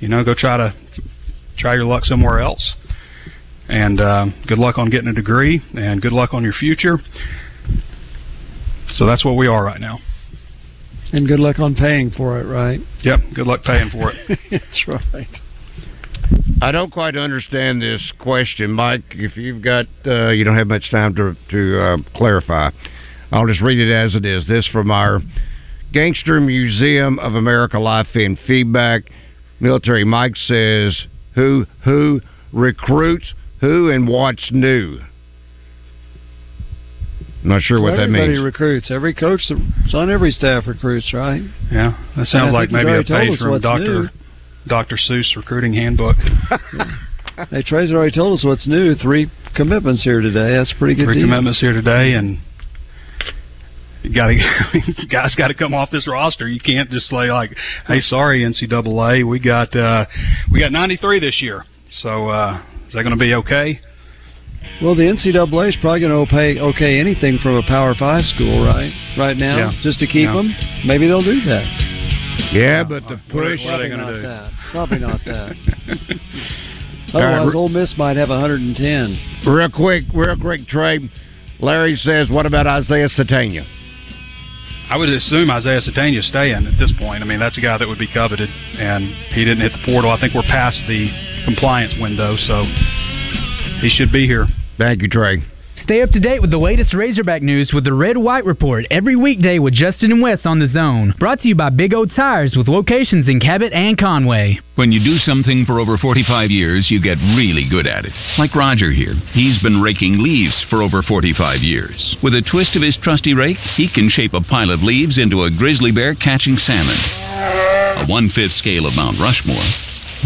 you 0.00 0.08
know, 0.08 0.24
go 0.24 0.34
try 0.34 0.56
to 0.56 0.74
try 1.58 1.74
your 1.74 1.84
luck 1.84 2.04
somewhere 2.04 2.40
else. 2.40 2.74
And 3.68 4.00
um, 4.00 4.34
good 4.46 4.58
luck 4.58 4.76
on 4.76 4.90
getting 4.90 5.08
a 5.08 5.14
degree, 5.14 5.62
and 5.74 6.02
good 6.02 6.12
luck 6.12 6.34
on 6.34 6.42
your 6.42 6.52
future. 6.52 6.98
So 8.90 9.06
that's 9.06 9.24
what 9.24 9.36
we 9.36 9.46
are 9.46 9.64
right 9.64 9.80
now. 9.80 9.98
And 11.12 11.26
good 11.26 11.40
luck 11.40 11.58
on 11.58 11.74
paying 11.74 12.10
for 12.10 12.40
it, 12.40 12.44
right? 12.44 12.80
Yep, 13.02 13.20
good 13.34 13.46
luck 13.46 13.62
paying 13.62 13.88
for 13.90 14.12
it. 14.12 14.38
That's 14.50 14.84
right. 14.88 15.28
I 16.60 16.72
don't 16.72 16.90
quite 16.90 17.16
understand 17.16 17.80
this 17.80 18.12
question, 18.18 18.72
Mike. 18.72 19.04
If 19.10 19.36
you've 19.36 19.62
got, 19.62 19.86
uh, 20.06 20.30
you 20.30 20.44
don't 20.44 20.56
have 20.56 20.66
much 20.66 20.90
time 20.90 21.14
to 21.14 21.36
to 21.50 21.82
uh, 21.82 21.96
clarify. 22.16 22.70
I'll 23.30 23.46
just 23.46 23.60
read 23.60 23.78
it 23.78 23.92
as 23.92 24.14
it 24.14 24.24
is. 24.24 24.46
This 24.46 24.66
from 24.72 24.90
our 24.90 25.20
Gangster 25.92 26.40
Museum 26.40 27.18
of 27.18 27.34
America 27.34 27.78
Life 27.78 28.14
in 28.14 28.36
feedback. 28.46 29.04
Military 29.60 30.04
Mike 30.04 30.36
says, 30.36 31.06
"Who 31.34 31.66
who 31.84 32.20
recruits 32.52 33.32
who 33.60 33.90
and 33.90 34.08
what's 34.08 34.50
new." 34.52 35.00
I'm 37.42 37.50
Not 37.50 37.62
sure 37.62 37.80
what 37.80 37.90
that 37.92 38.08
means. 38.08 38.14
Everybody 38.16 38.32
means. 38.32 38.44
recruits. 38.44 38.90
Every 38.90 39.12
coach 39.12 39.42
that's 39.48 39.94
on 39.94 40.10
every 40.10 40.30
staff 40.30 40.66
recruits, 40.66 41.12
right? 41.12 41.42
Yeah, 41.70 41.94
that 42.16 42.26
sounds 42.28 42.52
like 42.52 42.70
maybe 42.70 42.90
a 42.92 43.02
page 43.04 43.38
from 43.38 43.50
what's 43.50 43.62
Doctor. 43.62 44.10
Doctor 44.66 44.96
Seuss 44.96 45.36
recruiting 45.36 45.74
handbook. 45.74 46.16
Hey, 47.50 47.62
Trey's 47.62 47.90
already 47.90 48.12
told 48.12 48.38
us 48.38 48.44
what's 48.44 48.66
new. 48.68 48.94
Three 48.94 49.30
commitments 49.56 50.02
here 50.04 50.20
today. 50.20 50.56
That's 50.56 50.72
a 50.72 50.78
pretty 50.78 50.94
good. 50.94 51.06
Three 51.06 51.14
deal. 51.16 51.24
commitments 51.24 51.60
here 51.60 51.72
today, 51.72 52.12
and 52.14 52.38
you 54.04 54.14
got 54.14 54.28
to 54.28 55.06
guys 55.10 55.34
got 55.34 55.48
to 55.48 55.54
come 55.54 55.74
off 55.74 55.90
this 55.90 56.06
roster. 56.06 56.46
You 56.48 56.60
can't 56.60 56.90
just 56.90 57.08
say 57.08 57.32
like, 57.32 57.50
"Hey, 57.88 58.00
sorry, 58.00 58.42
NCAA, 58.44 59.26
we 59.28 59.38
got 59.40 59.74
uh, 59.74 60.06
we 60.52 60.60
got 60.60 60.70
93 60.72 61.18
this 61.20 61.40
year." 61.42 61.64
So 62.02 62.28
uh, 62.28 62.62
is 62.86 62.92
that 62.94 63.02
going 63.02 63.16
to 63.16 63.20
be 63.20 63.34
okay? 63.34 63.80
Well, 64.82 64.94
the 64.94 65.02
NCAA 65.02 65.68
is 65.68 65.76
probably 65.80 66.00
going 66.00 66.12
to 66.12 66.34
okay 66.34 66.58
okay 66.58 66.98
anything 67.00 67.38
from 67.42 67.56
a 67.56 67.62
Power 67.66 67.94
Five 67.98 68.24
school, 68.34 68.64
right? 68.64 68.92
Right 69.18 69.36
now, 69.36 69.56
Yeah. 69.70 69.80
just 69.82 69.98
to 70.00 70.06
keep 70.06 70.24
Yeah. 70.28 70.34
them. 70.34 70.54
Maybe 70.86 71.06
they'll 71.06 71.22
do 71.22 71.40
that. 71.46 71.64
Yeah, 72.52 72.82
but 72.84 73.02
the 73.08 73.16
What 73.30 73.44
are- 73.46 73.50
push. 73.56 73.64
what 73.64 73.80
are 73.80 73.82
they 73.82 73.88
Probably 73.88 73.88
going 73.88 74.00
not 74.00 74.10
to 74.10 74.16
do? 74.16 74.22
that. 74.22 74.52
Probably 74.72 74.98
not 74.98 75.20
that. 75.24 75.56
Otherwise, 77.14 77.52
re- 77.54 77.58
Ole 77.60 77.68
Miss 77.68 77.94
might 77.96 78.16
have 78.16 78.28
110. 78.30 79.18
Real 79.46 79.70
quick, 79.70 80.04
real 80.14 80.36
quick, 80.36 80.66
Trey. 80.66 80.98
Larry 81.60 81.96
says, 81.96 82.28
"What 82.28 82.46
about 82.46 82.66
Isaiah 82.66 83.08
Sategna?" 83.10 83.64
I 84.90 84.96
would 84.96 85.08
assume 85.08 85.50
Isaiah 85.50 85.80
Sategna's 85.80 86.28
staying 86.28 86.66
at 86.66 86.78
this 86.78 86.92
point. 86.98 87.22
I 87.22 87.26
mean, 87.26 87.40
that's 87.40 87.56
a 87.56 87.60
guy 87.60 87.78
that 87.78 87.88
would 87.88 87.98
be 87.98 88.08
coveted, 88.12 88.50
and 88.50 89.08
he 89.32 89.44
didn't 89.44 89.60
hit 89.60 89.72
the 89.72 89.82
portal. 89.84 90.10
I 90.10 90.20
think 90.20 90.34
we're 90.34 90.42
past 90.42 90.76
the 90.86 91.08
compliance 91.44 91.94
window, 91.98 92.36
so 92.36 92.64
he 93.80 93.88
should 93.88 94.12
be 94.12 94.26
here. 94.26 94.46
Thank 94.76 95.02
you, 95.02 95.08
Trey. 95.08 95.42
Stay 95.82 96.00
up 96.02 96.10
to 96.10 96.20
date 96.20 96.40
with 96.40 96.50
the 96.50 96.58
latest 96.58 96.94
Razorback 96.94 97.42
news 97.42 97.72
with 97.74 97.84
the 97.84 97.92
Red 97.92 98.16
White 98.16 98.44
Report 98.46 98.86
every 98.90 99.16
weekday 99.16 99.58
with 99.58 99.74
Justin 99.74 100.12
and 100.12 100.22
Wes 100.22 100.46
on 100.46 100.58
the 100.58 100.68
Zone. 100.68 101.14
Brought 101.18 101.40
to 101.40 101.48
you 101.48 101.54
by 101.54 101.68
Big 101.68 101.92
O 101.92 102.06
Tires 102.06 102.54
with 102.56 102.68
locations 102.68 103.28
in 103.28 103.40
Cabot 103.40 103.72
and 103.72 103.98
Conway. 103.98 104.60
When 104.76 104.92
you 104.92 105.02
do 105.02 105.18
something 105.18 105.64
for 105.66 105.80
over 105.80 105.98
45 105.98 106.50
years, 106.50 106.90
you 106.90 107.02
get 107.02 107.18
really 107.36 107.68
good 107.68 107.86
at 107.86 108.06
it. 108.06 108.12
Like 108.38 108.54
Roger 108.54 108.92
here. 108.92 109.14
He's 109.32 109.60
been 109.62 109.82
raking 109.82 110.22
leaves 110.22 110.64
for 110.70 110.80
over 110.80 111.02
45 111.02 111.60
years. 111.60 112.16
With 112.22 112.34
a 112.34 112.42
twist 112.48 112.76
of 112.76 112.82
his 112.82 112.96
trusty 113.02 113.34
rake, 113.34 113.58
he 113.76 113.90
can 113.92 114.08
shape 114.08 114.32
a 114.32 114.40
pile 114.40 114.70
of 114.70 114.82
leaves 114.82 115.18
into 115.18 115.42
a 115.42 115.50
grizzly 115.50 115.92
bear 115.92 116.14
catching 116.14 116.56
salmon. 116.56 116.96
A 116.96 118.06
one 118.06 118.30
fifth 118.30 118.54
scale 118.54 118.86
of 118.86 118.94
Mount 118.94 119.18
Rushmore. 119.20 119.68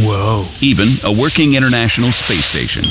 Whoa. 0.06 0.46
Even 0.60 0.98
a 1.02 1.12
working 1.12 1.54
International 1.54 2.12
Space 2.24 2.46
Station. 2.50 2.84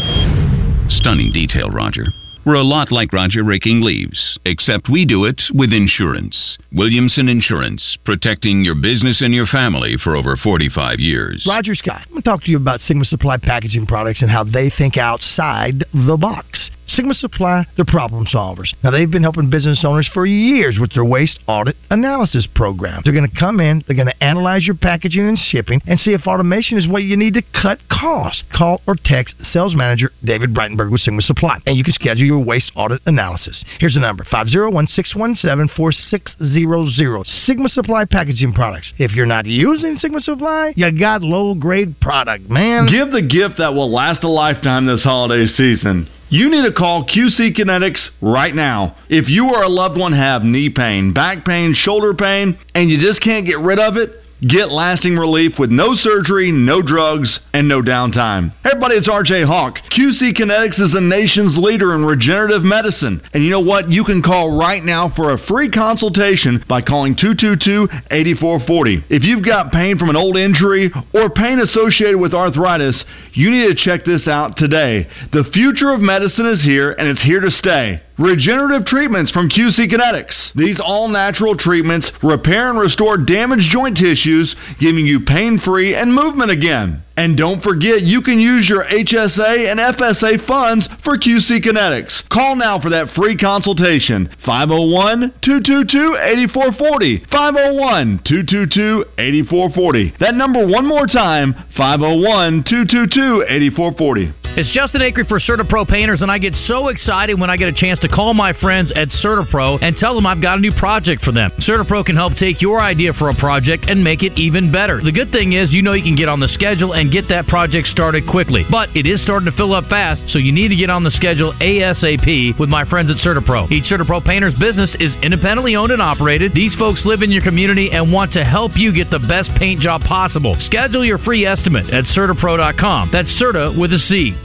Stunning 0.90 1.32
detail, 1.32 1.70
Roger. 1.70 2.08
We're 2.48 2.54
a 2.54 2.64
lot 2.64 2.94
like 2.94 3.12
Roger 3.12 3.44
raking 3.44 3.82
leaves, 3.82 4.40
except 4.46 4.88
we 4.88 5.04
do 5.04 5.26
it 5.26 5.42
with 5.54 5.74
insurance. 5.74 6.58
Williamson 6.72 7.28
Insurance, 7.28 7.98
protecting 8.06 8.64
your 8.64 8.74
business 8.74 9.22
and 9.22 9.34
your 9.34 9.48
family 9.48 9.98
for 10.02 10.16
over 10.16 10.38
45 10.38 10.98
years. 10.98 11.46
Roger 11.46 11.76
Scott. 11.76 12.04
I'm 12.06 12.12
going 12.12 12.22
to 12.22 12.30
talk 12.30 12.44
to 12.44 12.52
you 12.52 12.56
about 12.56 12.80
Sigma 12.80 13.04
Supply 13.04 13.36
packaging 13.36 13.86
products 13.86 14.22
and 14.22 14.32
how 14.32 14.46
they 14.46 14.70
think 14.70 14.96
outside 14.96 15.84
the 15.94 16.16
box. 16.16 16.72
Sigma 16.88 17.14
Supply, 17.14 17.66
they're 17.76 17.86
problem 17.86 18.26
solvers. 18.26 18.74
Now, 18.84 18.92
they've 18.92 19.10
been 19.10 19.24
helping 19.24 19.50
business 19.50 19.84
owners 19.86 20.10
for 20.14 20.26
years 20.26 20.78
with 20.80 20.94
their 20.94 21.06
waste 21.06 21.40
audit 21.48 21.76
analysis 21.90 22.48
program. 22.56 23.02
They're 23.04 23.14
going 23.14 23.30
to 23.30 23.40
come 23.40 23.60
in, 23.60 23.84
they're 23.88 23.96
going 23.96 24.08
to 24.08 24.24
analyze 24.24 24.66
your 24.66 24.76
packaging 24.76 25.28
and 25.28 25.38
shipping, 25.38 25.82
and 25.86 26.00
see 26.00 26.12
if 26.12 26.28
automation 26.28 26.78
is 26.78 26.88
what 26.88 27.04
you 27.04 27.18
need 27.18 27.34
to 27.34 27.44
cut 27.62 27.80
costs. 27.90 28.44
Call 28.56 28.82
or 28.88 28.96
text 29.04 29.36
sales 29.52 29.76
manager 29.76 30.12
David 30.24 30.54
Breitenberg 30.54 30.92
with 30.92 31.02
Sigma 31.02 31.22
Supply, 31.22 31.60
and 31.66 31.78
you 31.78 31.84
can 31.84 31.94
schedule 31.94 32.26
your 32.26 32.44
waste 32.44 32.72
audit 32.76 33.02
analysis. 33.06 33.64
Here's 33.80 33.96
the 33.96 34.00
number 34.00 34.26
501 34.30 34.88
617 34.88 35.76
4600. 35.76 37.26
Sigma 37.46 37.70
Supply 37.70 38.06
packaging 38.06 38.54
products. 38.54 38.94
If 38.98 39.12
you're 39.12 39.26
not 39.26 39.46
using 39.46 39.98
Sigma 39.98 40.22
Supply, 40.22 40.74
you 40.76 40.98
got 40.98 41.22
low 41.22 41.54
grade 41.54 42.00
product, 42.00 42.50
man. 42.50 42.88
Give 42.88 43.12
the 43.12 43.22
gift 43.22 43.58
that 43.58 43.74
will 43.74 43.92
last 43.92 44.24
a 44.24 44.30
lifetime 44.30 44.86
this 44.86 45.04
holiday 45.04 45.46
season. 45.46 46.08
You 46.30 46.50
need 46.50 46.64
to 46.64 46.74
call 46.74 47.06
QC 47.06 47.56
Kinetics 47.58 48.10
right 48.22 48.54
now. 48.54 48.98
If 49.08 49.30
you 49.30 49.50
or 49.50 49.64
a 49.64 49.70
loved 49.70 49.98
one 49.98 50.12
have 50.12 50.44
knee 50.44 50.70
pain, 50.70 51.14
back 51.14 51.46
pain, 51.46 51.74
shoulder 51.74 52.14
pain, 52.14 52.60
and 52.76 52.90
you 52.90 53.00
just 53.00 53.22
can't 53.22 53.46
get 53.46 53.60
rid 53.60 53.80
of 53.80 53.96
it, 53.96 54.10
get 54.42 54.72
lasting 54.72 55.16
relief 55.16 55.54
with 55.58 55.72
no 55.72 55.96
surgery, 55.96 56.52
no 56.52 56.82
drugs, 56.82 57.40
and 57.54 57.68
no 57.68 57.82
downtime. 57.82 58.52
Hey 58.64 58.72
everybody, 58.72 58.96
it's 58.96 59.10
RJ 59.10 59.46
Hawk. 59.46 59.76
QC 59.92 60.38
Kinetics 60.38 60.80
is 60.80 60.92
the 60.94 61.02
nation's 61.02 61.58
leader 61.58 61.96
in 61.96 62.06
regenerative 62.06 62.64
medicine. 62.64 63.22
And 63.34 63.44
you 63.44 63.50
know 63.50 63.62
what? 63.62 63.90
You 63.90 64.04
can 64.04 64.22
call 64.22 64.58
right 64.58 64.84
now 64.84 65.12
for 65.16 65.34
a 65.34 65.38
free 65.48 65.72
consultation 65.72 66.64
by 66.70 66.82
calling 66.82 67.16
222-8440. 67.16 69.06
If 69.10 69.24
you've 69.24 69.46
got 69.46 69.72
pain 69.72 69.98
from 69.98 70.10
an 70.10 70.16
old 70.16 70.38
injury 70.38 70.92
or 71.14 71.30
pain 71.30 71.60
associated 71.60 72.20
with 72.20 72.34
arthritis, 72.34 73.04
you 73.34 73.50
need 73.52 73.68
to 73.68 73.76
check 73.76 74.06
this 74.06 74.28
out 74.28 74.58
today. 74.58 75.08
The 75.32 75.50
future 75.54 75.92
of 75.92 76.00
medicine 76.00 76.46
is 76.48 76.64
here 76.64 76.92
and 76.92 77.08
it's 77.08 77.24
here 77.24 77.40
to 77.40 77.50
stay. 77.50 78.02
Regenerative 78.18 78.88
treatments 78.88 79.32
from 79.32 79.48
QC 79.50 79.92
Kinetics. 79.92 80.36
These 80.56 80.80
all 80.84 81.08
natural 81.08 81.56
treatments 81.56 82.12
repair 82.24 82.72
and 82.72 82.80
restore 82.80 83.18
damaged 83.18 83.70
joint 83.72 83.96
tissues, 83.96 84.56
giving 84.80 85.06
you 85.06 85.20
pain 85.20 85.60
free 85.64 85.94
and 85.94 86.12
movement 86.14 86.50
again. 86.50 87.04
And 87.18 87.36
don't 87.36 87.64
forget, 87.64 88.04
you 88.04 88.22
can 88.22 88.40
use 88.40 88.70
your 88.70 88.86
HSA 88.86 89.72
and 89.72 89.80
FSA 89.80 90.46
funds 90.46 90.88
for 91.04 91.18
QC 91.18 91.66
Kinetics. 91.66 92.14
Call 92.30 92.56
now 92.56 92.80
for 92.80 92.92
that 92.92 93.10
free 93.16 93.36
consultation. 93.36 94.30
501 94.46 95.34
222 95.42 96.16
8440. 96.16 97.26
501 97.32 98.22
222 98.24 99.06
8440. 99.18 100.14
That 100.20 100.36
number 100.36 100.66
one 100.66 100.86
more 100.86 101.08
time 101.08 101.56
501 101.76 102.64
222 102.70 103.46
8440. 103.50 104.34
It's 104.58 104.74
Justin 104.74 105.02
Acri 105.04 105.24
for 105.26 105.40
CertaPro 105.40 105.88
Painters, 105.88 106.24
and 106.24 106.32
I 106.32 106.40
get 106.40 106.54
so 106.66 106.88
excited 106.88 107.40
when 107.40 107.50
I 107.50 107.58
get 107.58 107.70
a 107.70 107.74
chance 107.74 108.00
to 108.00 108.08
call 108.08 108.34
my 108.34 108.54
friends 108.54 108.92
at 108.96 109.10
CertaPro 109.10 109.78
and 109.82 109.96
tell 109.96 110.16
them 110.16 110.26
I've 110.26 110.42
got 110.42 110.58
a 110.58 110.62
new 110.62 110.74
project 110.74 111.24
for 111.24 111.32
them. 111.32 111.52
CertaPro 111.62 112.04
can 112.04 112.16
help 112.16 112.34
take 112.34 112.60
your 112.60 112.82
idea 112.82 113.14
for 113.14 113.30
a 113.30 113.36
project 113.36 113.86
and 113.88 114.04
make 114.04 114.24
it 114.24 114.34
even 114.38 114.72
better. 114.72 115.00
The 115.00 115.12
good 115.12 115.32
thing 115.32 115.54
is, 115.54 115.72
you 115.72 115.84
know 115.84 115.94
you 115.94 116.02
can 116.02 116.16
get 116.16 116.28
on 116.28 116.40
the 116.40 116.48
schedule 116.48 116.94
and 117.08 117.14
get 117.14 117.30
that 117.30 117.48
project 117.48 117.88
started 117.88 118.28
quickly. 118.28 118.66
But 118.70 118.90
it 118.94 119.08
is 119.08 119.24
starting 119.24 119.50
to 119.50 119.56
fill 119.56 119.74
up 119.74 119.86
fast, 119.86 120.22
so 120.28 120.40
you 120.40 120.52
need 120.52 120.68
to 120.68 120.76
get 120.76 120.90
on 120.90 121.06
the 121.06 121.12
schedule 121.12 121.54
ASAP 121.62 122.60
with 122.60 122.68
my 122.68 122.84
friends 122.84 123.10
at 123.10 123.16
CertaPro. 123.24 123.72
Each 123.72 123.86
CertaPro 123.86 124.26
Painters 124.26 124.54
business 124.60 124.94
is 125.00 125.16
independently 125.24 125.78
owned 125.78 125.94
and 125.94 126.02
operated. 126.02 126.54
These 126.54 126.76
folks 126.76 127.04
live 127.06 127.22
in 127.22 127.32
your 127.32 127.44
community 127.44 127.92
and 127.92 128.12
want 128.12 128.34
to 128.34 128.44
help 128.44 128.74
you 128.76 128.94
get 128.94 129.10
the 129.10 129.20
best 129.20 129.50
paint 129.58 129.80
job 129.80 130.02
possible. 130.02 130.58
Schedule 130.60 131.06
your 131.06 131.18
free 131.20 131.46
estimate 131.46 131.90
at 131.94 132.04
CertaPro.com. 132.06 133.10
That's 133.14 133.30
Certa 133.40 133.74
with 133.78 133.94
a 133.94 134.00
C. 134.00 134.36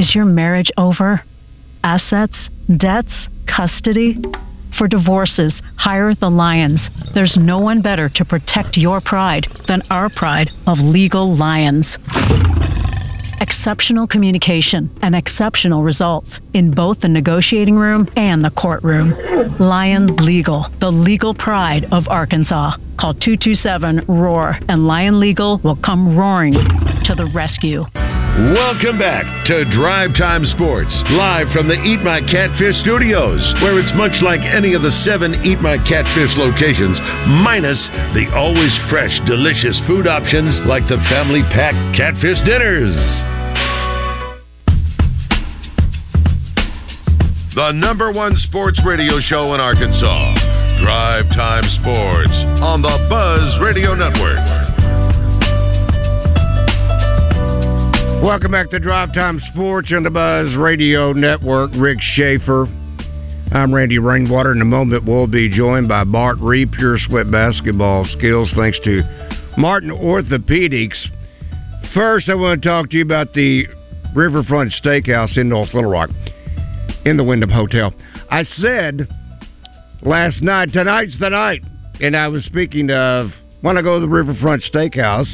Is 0.00 0.12
your 0.12 0.24
marriage 0.24 0.72
over? 0.76 1.22
Assets, 1.84 2.36
debts, 2.76 3.28
custody? 3.46 4.16
For 4.78 4.88
divorces, 4.88 5.54
hire 5.76 6.14
the 6.14 6.28
Lions. 6.28 6.80
There's 7.14 7.36
no 7.38 7.58
one 7.58 7.80
better 7.80 8.10
to 8.10 8.24
protect 8.24 8.76
your 8.76 9.00
pride 9.00 9.46
than 9.68 9.80
our 9.88 10.10
pride 10.10 10.50
of 10.66 10.78
Legal 10.78 11.34
Lions. 11.34 11.88
Exceptional 13.40 14.06
communication 14.06 14.90
and 15.02 15.14
exceptional 15.14 15.82
results 15.82 16.28
in 16.52 16.72
both 16.72 17.00
the 17.00 17.08
negotiating 17.08 17.76
room 17.76 18.08
and 18.16 18.44
the 18.44 18.50
courtroom. 18.50 19.14
Lion 19.58 20.16
Legal, 20.16 20.66
the 20.80 20.90
legal 20.90 21.34
pride 21.34 21.86
of 21.90 22.06
Arkansas. 22.08 22.76
Call 22.98 23.12
227 23.12 24.08
ROAR 24.08 24.58
and 24.68 24.86
Lion 24.86 25.20
Legal 25.20 25.60
will 25.62 25.76
come 25.84 26.16
roaring 26.16 26.54
to 26.54 27.14
the 27.14 27.30
rescue. 27.34 27.84
Welcome 28.56 28.98
back 28.98 29.24
to 29.48 29.64
Drive 29.68 30.16
Time 30.16 30.44
Sports, 30.56 30.92
live 31.12 31.48
from 31.52 31.68
the 31.68 31.76
Eat 31.76 32.00
My 32.00 32.20
Catfish 32.24 32.76
studios, 32.80 33.40
where 33.60 33.76
it's 33.80 33.92
much 33.96 34.16
like 34.24 34.40
any 34.40 34.72
of 34.72 34.80
the 34.80 34.92
seven 35.04 35.36
Eat 35.44 35.60
My 35.60 35.76
Catfish 35.76 36.36
locations, 36.40 36.96
minus 37.44 37.80
the 38.16 38.32
always 38.32 38.72
fresh, 38.88 39.12
delicious 39.28 39.76
food 39.84 40.08
options 40.08 40.52
like 40.64 40.88
the 40.88 41.00
family 41.12 41.44
pack 41.52 41.76
catfish 41.96 42.40
dinners. 42.48 42.96
The 47.56 47.72
number 47.72 48.12
one 48.12 48.36
sports 48.36 48.80
radio 48.84 49.20
show 49.20 49.52
in 49.56 49.60
Arkansas, 49.60 50.65
Drive 50.82 51.26
Time 51.34 51.64
Sports, 51.80 52.36
on 52.62 52.82
the 52.82 53.06
Buzz 53.08 53.58
Radio 53.62 53.94
Network. 53.94 54.36
Welcome 58.22 58.52
back 58.52 58.70
to 58.70 58.78
Drive 58.78 59.14
Time 59.14 59.40
Sports 59.52 59.92
on 59.94 60.02
the 60.02 60.10
Buzz 60.10 60.54
Radio 60.56 61.12
Network. 61.12 61.70
Rick 61.76 61.98
Schaefer. 62.00 62.66
I'm 63.52 63.74
Randy 63.74 63.98
Rainwater. 63.98 64.52
In 64.52 64.60
a 64.60 64.66
moment, 64.66 65.04
we'll 65.04 65.26
be 65.26 65.48
joined 65.48 65.88
by 65.88 66.04
Bart 66.04 66.36
Reed, 66.40 66.72
Pure 66.72 66.98
Sweat 67.06 67.30
Basketball 67.30 68.04
Skills, 68.18 68.50
thanks 68.54 68.78
to 68.84 69.02
Martin 69.56 69.90
Orthopedics. 69.90 70.96
First, 71.94 72.28
I 72.28 72.34
want 72.34 72.62
to 72.62 72.68
talk 72.68 72.90
to 72.90 72.96
you 72.96 73.02
about 73.02 73.32
the 73.32 73.66
Riverfront 74.14 74.74
Steakhouse 74.82 75.38
in 75.38 75.48
North 75.48 75.72
Little 75.72 75.90
Rock 75.90 76.10
in 77.04 77.16
the 77.16 77.24
Wyndham 77.24 77.50
Hotel. 77.50 77.94
I 78.30 78.44
said 78.56 79.08
last 80.02 80.42
night, 80.42 80.72
tonight's 80.72 81.18
the 81.20 81.30
night, 81.30 81.62
and 82.00 82.16
I 82.16 82.28
was 82.28 82.44
speaking 82.44 82.90
of 82.90 83.30
when 83.60 83.76
I 83.76 83.82
go 83.82 83.98
to 83.98 84.00
the 84.00 84.12
Riverfront 84.12 84.62
Steakhouse 84.62 85.30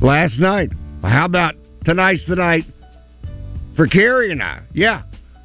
last 0.00 0.38
night. 0.38 0.70
How 1.02 1.26
about 1.26 1.54
tonight's 1.84 2.22
the 2.28 2.36
night 2.36 2.64
for 3.76 3.86
Carrie 3.86 4.30
and 4.32 4.42
I? 4.42 4.62
Yeah, 4.72 5.02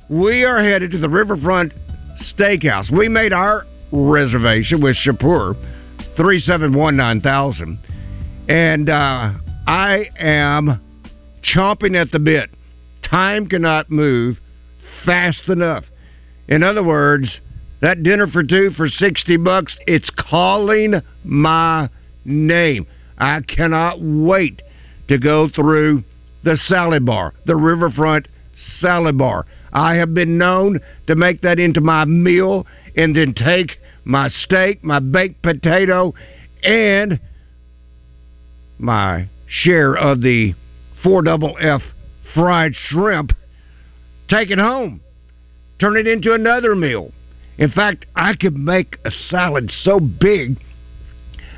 we 0.09 0.43
are 0.43 0.63
headed 0.63 0.91
to 0.91 0.97
the 0.97 1.09
Riverfront 1.09 1.73
Steakhouse. 2.33 2.91
We 2.91 3.09
made 3.09 3.33
our 3.33 3.65
reservation 3.91 4.81
with 4.81 4.95
Shapur, 5.05 5.55
three 6.15 6.39
seven 6.39 6.73
one 6.73 6.95
nine 6.95 7.21
thousand, 7.21 7.79
and 8.47 8.89
uh, 8.89 9.33
I 9.67 10.05
am 10.17 10.81
chomping 11.55 11.99
at 11.99 12.11
the 12.11 12.19
bit. 12.19 12.49
Time 13.09 13.47
cannot 13.47 13.89
move 13.89 14.37
fast 15.05 15.47
enough. 15.47 15.83
In 16.47 16.63
other 16.63 16.83
words, 16.83 17.29
that 17.81 18.03
dinner 18.03 18.27
for 18.27 18.43
two 18.43 18.71
for 18.75 18.87
sixty 18.87 19.37
bucks, 19.37 19.75
it's 19.87 20.09
calling 20.09 20.95
my 21.23 21.89
name. 22.25 22.87
I 23.17 23.41
cannot 23.41 23.97
wait 24.01 24.61
to 25.07 25.17
go 25.17 25.49
through 25.49 26.03
the 26.43 26.57
salad 26.67 27.05
bar, 27.05 27.33
the 27.45 27.55
riverfront 27.55 28.27
salad 28.79 29.17
bar. 29.17 29.45
I 29.71 29.95
have 29.95 30.13
been 30.13 30.37
known 30.37 30.79
to 31.07 31.15
make 31.15 31.41
that 31.41 31.59
into 31.59 31.81
my 31.81 32.05
meal 32.05 32.65
and 32.95 33.15
then 33.15 33.33
take 33.33 33.77
my 34.03 34.29
steak, 34.29 34.83
my 34.83 34.99
baked 34.99 35.41
potato, 35.41 36.13
and 36.63 37.19
my 38.77 39.29
share 39.47 39.95
of 39.95 40.21
the 40.21 40.55
four 41.03 41.21
double 41.21 41.57
F 41.59 41.81
fried 42.33 42.73
shrimp, 42.75 43.31
take 44.29 44.49
it 44.49 44.59
home, 44.59 45.01
turn 45.79 45.97
it 45.97 46.07
into 46.07 46.33
another 46.33 46.75
meal. 46.75 47.11
In 47.59 47.69
fact, 47.69 48.05
I 48.15 48.35
could 48.35 48.57
make 48.57 48.97
a 49.03 49.11
salad 49.29 49.69
so 49.83 49.99
big, 49.99 50.57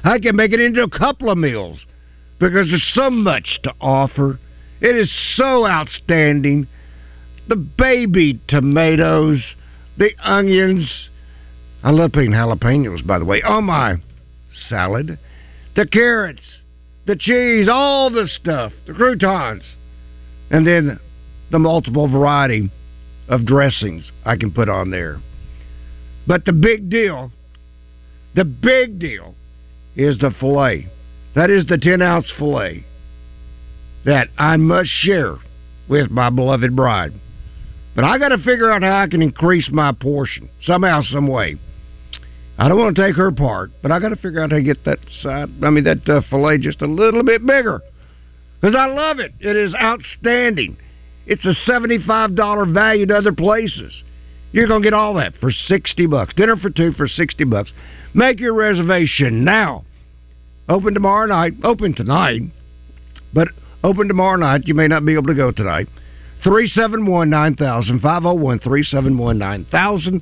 I 0.04 0.18
can 0.18 0.36
make 0.36 0.52
it 0.52 0.60
into 0.60 0.82
a 0.82 0.90
couple 0.90 1.30
of 1.30 1.38
meals 1.38 1.80
because 2.40 2.70
there's 2.70 2.92
so 2.96 3.12
much 3.12 3.60
to 3.64 3.74
offer. 3.80 4.40
It 4.82 4.96
is 4.96 5.12
so 5.36 5.68
outstanding. 5.68 6.68
The 7.48 7.56
baby 7.56 8.42
tomatoes, 8.48 9.44
the 9.98 10.10
onions. 10.20 10.90
I 11.84 11.92
love 11.92 12.14
putting 12.14 12.32
jalapenos, 12.32 13.06
by 13.06 13.20
the 13.20 13.26
way, 13.26 13.44
on 13.44 13.66
my 13.66 13.98
salad. 14.70 15.20
The 15.76 15.86
carrots, 15.86 16.42
the 17.06 17.16
cheese, 17.16 17.70
all 17.72 18.10
the 18.10 18.28
stuff, 18.28 18.74
the 18.88 18.94
croutons, 18.94 19.64
and 20.50 20.66
then 20.66 21.00
the 21.52 21.60
multiple 21.60 22.10
variety 22.10 22.72
of 23.30 23.46
dressings 23.46 24.12
I 24.26 24.36
can 24.36 24.52
put 24.52 24.68
on 24.68 24.90
there. 24.90 25.20
But 26.32 26.46
the 26.46 26.54
big 26.54 26.90
deal, 26.90 27.30
the 28.36 28.46
big 28.46 29.00
deal 29.00 29.36
is 29.98 30.18
the 30.20 30.32
filet. 30.40 30.88
That 31.36 31.50
is 31.50 31.66
the 31.66 31.78
10 31.78 32.02
ounce 32.02 32.32
filet 32.38 32.86
that 34.06 34.30
I 34.38 34.56
must 34.56 34.90
share 35.02 35.36
with 35.90 36.10
my 36.10 36.30
beloved 36.30 36.74
bride. 36.74 37.12
But 37.96 38.06
I 38.06 38.18
got 38.18 38.30
to 38.30 38.38
figure 38.38 38.72
out 38.72 38.82
how 38.82 39.02
I 39.02 39.08
can 39.08 39.22
increase 39.22 39.70
my 39.74 39.92
portion 39.92 40.50
somehow, 40.64 41.02
some 41.02 41.28
way. 41.28 41.58
I 42.58 42.70
don't 42.70 42.80
want 42.80 42.96
to 42.96 43.06
take 43.06 43.18
her 43.18 43.34
part, 43.34 43.72
but 43.82 43.92
I 43.92 44.00
got 44.00 44.10
to 44.10 44.16
figure 44.16 44.42
out 44.42 44.52
how 44.52 44.56
to 44.56 44.64
get 44.64 44.86
that 44.86 45.00
side. 45.22 45.50
I 45.62 45.70
mean 45.70 45.84
that 45.84 46.08
uh, 46.08 46.22
fillet 46.30 46.60
just 46.60 46.82
a 46.82 46.88
little 46.88 47.24
bit 47.24 47.46
bigger 47.46 47.82
because 48.62 48.74
I 48.74 48.86
love 48.86 49.20
it. 49.20 49.34
It 49.42 49.58
is 49.58 49.76
outstanding. 49.76 50.78
It's 51.26 51.46
a 51.46 51.56
seventy-five 51.66 52.36
dollar 52.36 52.66
value 52.66 53.06
to 53.08 53.18
other 53.18 53.34
places. 53.34 53.92
You're 54.52 54.68
going 54.68 54.82
to 54.82 54.86
get 54.86 54.94
all 54.94 55.14
that 55.16 55.36
for 55.38 55.52
sixty 55.52 56.06
bucks. 56.06 56.34
Dinner 56.36 56.58
for 56.58 56.70
two 56.70 56.92
for 56.94 57.08
sixty 57.08 57.44
bucks. 57.44 57.72
Make 58.14 58.40
your 58.40 58.54
reservation 58.54 59.44
now 59.44 59.86
Open 60.72 60.94
tomorrow 60.94 61.26
night. 61.26 61.54
Open 61.66 61.94
tonight, 61.94 62.44
but 63.34 63.50
open 63.84 64.08
tomorrow 64.08 64.38
night. 64.38 64.68
You 64.68 64.74
may 64.74 64.88
not 64.88 65.06
be 65.06 65.14
able 65.14 65.28
to 65.28 65.34
go 65.34 65.52
tonight. 65.52 65.88
371 66.44 67.30
9000, 67.30 68.00
501 68.00 68.60
371 68.60 69.38
9000. 69.38 70.22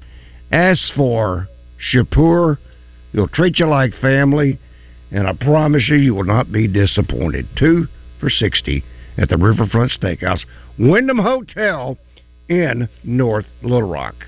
As 0.51 0.91
for 0.95 1.47
Shapur, 1.93 2.57
he'll 3.11 3.27
treat 3.27 3.59
you 3.59 3.67
like 3.67 3.93
family, 4.01 4.59
and 5.11 5.27
I 5.27 5.33
promise 5.33 5.87
you, 5.87 5.97
you 5.97 6.15
will 6.15 6.23
not 6.23 6.51
be 6.51 6.67
disappointed. 6.67 7.47
Two 7.55 7.85
for 8.19 8.31
60 8.31 8.83
at 9.19 9.29
the 9.29 9.37
Riverfront 9.37 9.91
Steakhouse, 9.91 10.41
Wyndham 10.79 11.19
Hotel 11.19 11.95
in 12.49 12.89
North 13.03 13.47
Little 13.61 13.83
Rock. 13.83 14.27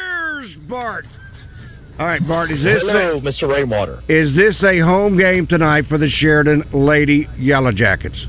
Bart. 0.71 1.05
All 1.99 2.07
right, 2.07 2.25
Bart. 2.25 2.49
Is 2.49 2.63
this 2.63 2.79
hello, 2.79 3.17
a, 3.17 3.21
Mr. 3.21 3.43
Rainwater? 3.43 3.99
Is 4.07 4.33
this 4.33 4.63
a 4.63 4.79
home 4.79 5.17
game 5.17 5.45
tonight 5.45 5.83
for 5.89 5.97
the 5.97 6.07
Sheridan 6.07 6.63
Lady 6.73 7.27
Yellow 7.37 7.73
Jackets? 7.73 8.25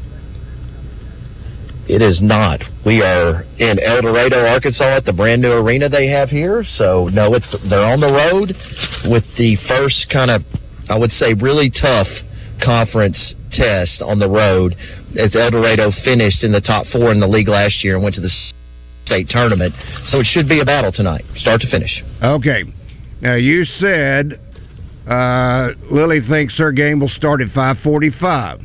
It 1.89 2.03
is 2.03 2.19
not. 2.21 2.61
We 2.85 3.01
are 3.01 3.45
in 3.59 3.79
El 3.79 4.03
Dorado, 4.03 4.45
Arkansas, 4.45 4.97
at 4.97 5.05
the 5.05 5.13
brand 5.13 5.41
new 5.41 5.53
arena 5.53 5.89
they 5.89 6.09
have 6.09 6.31
here. 6.31 6.65
So 6.65 7.09
no, 7.13 7.33
it's 7.35 7.55
they're 7.71 7.85
on 7.85 8.01
the 8.01 8.11
road 8.11 8.53
with 9.09 9.25
the 9.39 9.57
first 9.69 10.09
kind 10.13 10.31
of, 10.31 10.43
I 10.91 10.99
would 10.99 11.13
say, 11.13 11.35
really 11.35 11.71
tough 11.71 12.09
conference 12.63 13.35
test 13.53 14.03
on 14.03 14.19
the 14.19 14.29
road. 14.29 14.75
As 15.17 15.37
El 15.37 15.53
Dorado 15.53 15.93
finished 16.05 16.43
in 16.43 16.51
the 16.51 16.61
top 16.61 16.87
four 16.89 17.13
in 17.13 17.21
the 17.21 17.29
league 17.29 17.49
last 17.49 17.85
year 17.85 17.95
and 17.95 18.03
went 18.03 18.17
to 18.17 18.21
the 18.21 18.53
state 19.05 19.29
tournament, 19.29 19.75
so 20.09 20.21
it 20.21 20.27
should 20.27 20.49
be 20.49 20.61
a 20.61 20.65
battle 20.65 20.93
tonight, 20.93 21.25
start 21.37 21.61
to 21.61 21.71
finish. 21.71 22.03
Okay. 22.23 22.65
Now 23.21 23.35
you 23.35 23.65
said 23.65 24.41
uh, 25.09 25.71
Lily 25.91 26.21
thinks 26.29 26.57
her 26.59 26.73
game 26.73 27.01
will 27.01 27.09
start 27.09 27.41
at 27.41 27.53
five 27.55 27.77
forty-five. 27.83 28.61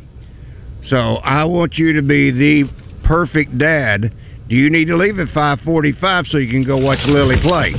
So 0.88 0.98
I 0.98 1.44
want 1.46 1.78
you 1.78 1.94
to 1.94 2.02
be 2.02 2.32
the 2.32 2.70
perfect 3.06 3.58
dad. 3.58 4.14
Do 4.48 4.56
you 4.56 4.70
need 4.70 4.86
to 4.86 4.96
leave 4.96 5.20
at 5.20 5.28
five 5.34 5.60
forty-five 5.66 6.26
so 6.28 6.38
you 6.38 6.50
can 6.50 6.64
go 6.64 6.78
watch 6.78 7.00
Lily 7.06 7.38
play? 7.42 7.74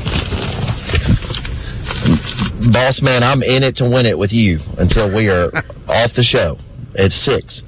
Boss 2.73 3.01
man, 3.01 3.23
I'm 3.23 3.43
in 3.43 3.63
it 3.63 3.77
to 3.77 3.85
win 3.89 4.05
it 4.07 4.19
with 4.19 4.33
you 4.33 4.59
until 4.79 5.15
we 5.15 5.29
are 5.29 5.47
off 5.89 6.11
the 6.17 6.23
show 6.23 6.59
at 6.99 7.11
six. 7.13 7.63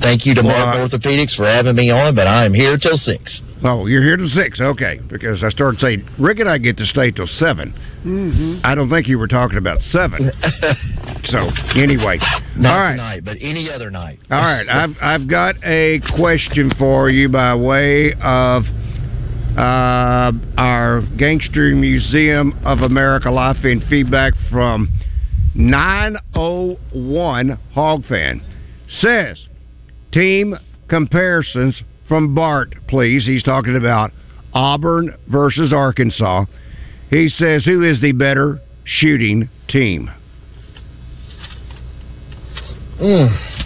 Thank 0.00 0.26
you 0.26 0.34
to 0.34 0.42
Mark 0.42 0.76
Orthopedics 0.76 1.34
for 1.34 1.46
having 1.46 1.74
me 1.74 1.90
on, 1.90 2.14
but 2.14 2.26
I 2.26 2.44
am 2.44 2.54
here 2.54 2.78
till 2.78 2.98
six. 2.98 3.40
Oh, 3.66 3.86
you're 3.86 4.02
here 4.02 4.16
till 4.16 4.28
six, 4.28 4.60
okay? 4.60 5.00
Because 5.10 5.42
I 5.42 5.48
started 5.50 5.80
saying 5.80 6.08
Rick 6.20 6.38
and 6.38 6.48
I 6.48 6.58
get 6.58 6.76
to 6.78 6.86
stay 6.86 7.10
till 7.10 7.26
7 7.26 7.74
Mm-hmm. 8.04 8.60
I 8.64 8.76
don't 8.76 8.88
think 8.88 9.08
you 9.08 9.18
were 9.18 9.26
talking 9.26 9.58
about 9.58 9.80
seven. 9.90 10.30
so 11.24 11.50
anyway, 11.74 12.20
Not 12.56 12.72
all 12.72 12.78
right. 12.80 12.90
tonight, 12.92 13.24
but 13.24 13.36
any 13.40 13.68
other 13.68 13.90
night. 13.90 14.20
All 14.30 14.40
right, 14.40 14.64
I've 14.68 14.94
I've 15.02 15.26
got 15.28 15.56
a 15.64 16.00
question 16.16 16.70
for 16.78 17.10
you 17.10 17.28
by 17.28 17.56
way 17.56 18.12
of 18.22 18.62
uh, 19.58 20.30
our 20.56 21.02
Gangster 21.18 21.74
Museum 21.74 22.56
of 22.64 22.78
America 22.78 23.28
life 23.28 23.56
and 23.64 23.82
feedback 23.90 24.34
from 24.52 24.88
901 25.56 27.58
Hog 27.72 28.04
Fan 28.06 28.40
says 29.00 29.40
team 30.12 30.54
comparisons 30.88 31.82
from 32.08 32.34
Bart, 32.34 32.74
please. 32.88 33.26
He's 33.26 33.42
talking 33.42 33.76
about 33.76 34.10
Auburn 34.52 35.16
versus 35.30 35.72
Arkansas. 35.72 36.46
He 37.10 37.28
says 37.28 37.64
who 37.64 37.82
is 37.82 38.00
the 38.00 38.12
better 38.12 38.60
shooting 38.84 39.48
team? 39.68 40.10
Mm. 43.00 43.56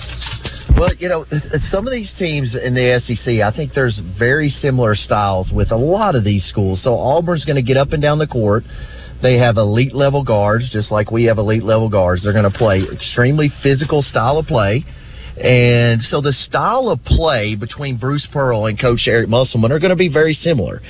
Well, 0.76 0.90
you 0.98 1.08
know, 1.08 1.26
some 1.70 1.86
of 1.86 1.92
these 1.92 2.12
teams 2.18 2.56
in 2.56 2.74
the 2.74 3.00
SEC, 3.04 3.40
I 3.42 3.54
think 3.54 3.72
there's 3.74 4.00
very 4.18 4.48
similar 4.48 4.94
styles 4.94 5.52
with 5.54 5.72
a 5.72 5.76
lot 5.76 6.14
of 6.14 6.24
these 6.24 6.44
schools. 6.44 6.82
So 6.82 6.94
Auburn's 6.94 7.44
going 7.44 7.56
to 7.56 7.62
get 7.62 7.76
up 7.76 7.92
and 7.92 8.00
down 8.00 8.18
the 8.18 8.26
court. 8.26 8.64
They 9.22 9.36
have 9.36 9.58
elite 9.58 9.94
level 9.94 10.24
guards, 10.24 10.70
just 10.72 10.90
like 10.90 11.10
we 11.10 11.24
have 11.24 11.38
elite 11.38 11.62
level 11.62 11.90
guards. 11.90 12.24
They're 12.24 12.32
going 12.32 12.50
to 12.50 12.58
play 12.58 12.82
extremely 12.90 13.50
physical 13.62 14.00
style 14.00 14.38
of 14.38 14.46
play. 14.46 14.84
And 15.36 16.02
so 16.02 16.20
the 16.20 16.32
style 16.32 16.88
of 16.88 17.04
play 17.04 17.54
between 17.54 17.96
Bruce 17.96 18.26
Pearl 18.32 18.66
and 18.66 18.78
Coach 18.78 19.02
Eric 19.06 19.28
Musselman 19.28 19.72
are 19.72 19.78
going 19.78 19.90
to 19.90 19.96
be 19.96 20.12
very 20.12 20.34
similar. 20.34 20.80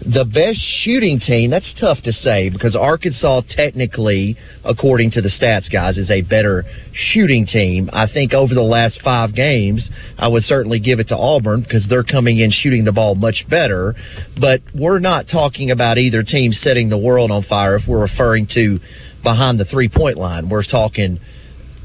The 0.00 0.24
best 0.24 0.58
shooting 0.84 1.18
team, 1.18 1.50
that's 1.50 1.72
tough 1.80 2.02
to 2.04 2.12
say 2.12 2.50
because 2.50 2.76
Arkansas, 2.76 3.42
technically, 3.50 4.36
according 4.64 5.12
to 5.12 5.22
the 5.22 5.30
stats 5.30 5.72
guys, 5.72 5.96
is 5.96 6.10
a 6.10 6.20
better 6.20 6.64
shooting 6.92 7.46
team. 7.46 7.88
I 7.92 8.06
think 8.06 8.34
over 8.34 8.54
the 8.54 8.62
last 8.62 9.00
five 9.02 9.34
games, 9.34 9.88
I 10.18 10.28
would 10.28 10.44
certainly 10.44 10.78
give 10.78 11.00
it 11.00 11.08
to 11.08 11.16
Auburn 11.16 11.62
because 11.62 11.86
they're 11.88 12.04
coming 12.04 12.38
in 12.38 12.50
shooting 12.50 12.84
the 12.84 12.92
ball 12.92 13.14
much 13.14 13.46
better. 13.48 13.94
But 14.38 14.60
we're 14.74 14.98
not 14.98 15.26
talking 15.32 15.70
about 15.70 15.96
either 15.96 16.22
team 16.22 16.52
setting 16.52 16.90
the 16.90 16.98
world 16.98 17.30
on 17.30 17.44
fire 17.44 17.76
if 17.76 17.88
we're 17.88 18.02
referring 18.02 18.46
to 18.54 18.78
behind 19.22 19.58
the 19.58 19.64
three 19.64 19.88
point 19.88 20.18
line. 20.18 20.48
We're 20.48 20.64
talking. 20.64 21.18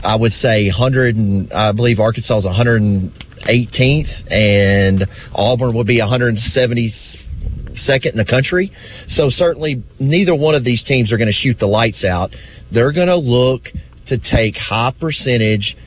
I 0.04 0.16
would 0.16 0.34
say 0.34 0.68
100 0.68 1.16
and 1.16 1.54
I 1.54 1.72
believe 1.72 2.00
Arkansas 2.00 2.40
is 2.40 2.46
118th 2.46 4.32
and 4.32 5.06
Auburn 5.34 5.76
would 5.76 5.88
be 5.88 6.00
172nd 6.00 8.12
in 8.12 8.18
the 8.18 8.26
country. 8.28 8.72
So 9.10 9.30
certainly 9.30 9.84
neither 10.00 10.36
one 10.36 10.56
of 10.56 10.64
these 10.64 10.84
teams 10.84 11.12
are 11.12 11.18
going 11.18 11.28
to 11.28 11.34
shoot 11.34 11.60
the 11.60 11.68
lights 11.68 12.04
out. 12.04 12.32
They're 12.72 12.94
going 12.94 13.08
to 13.08 13.16
look 13.16 13.64
to 14.08 14.18
take 14.18 14.58
high 14.58 14.94
percentage 15.00 15.78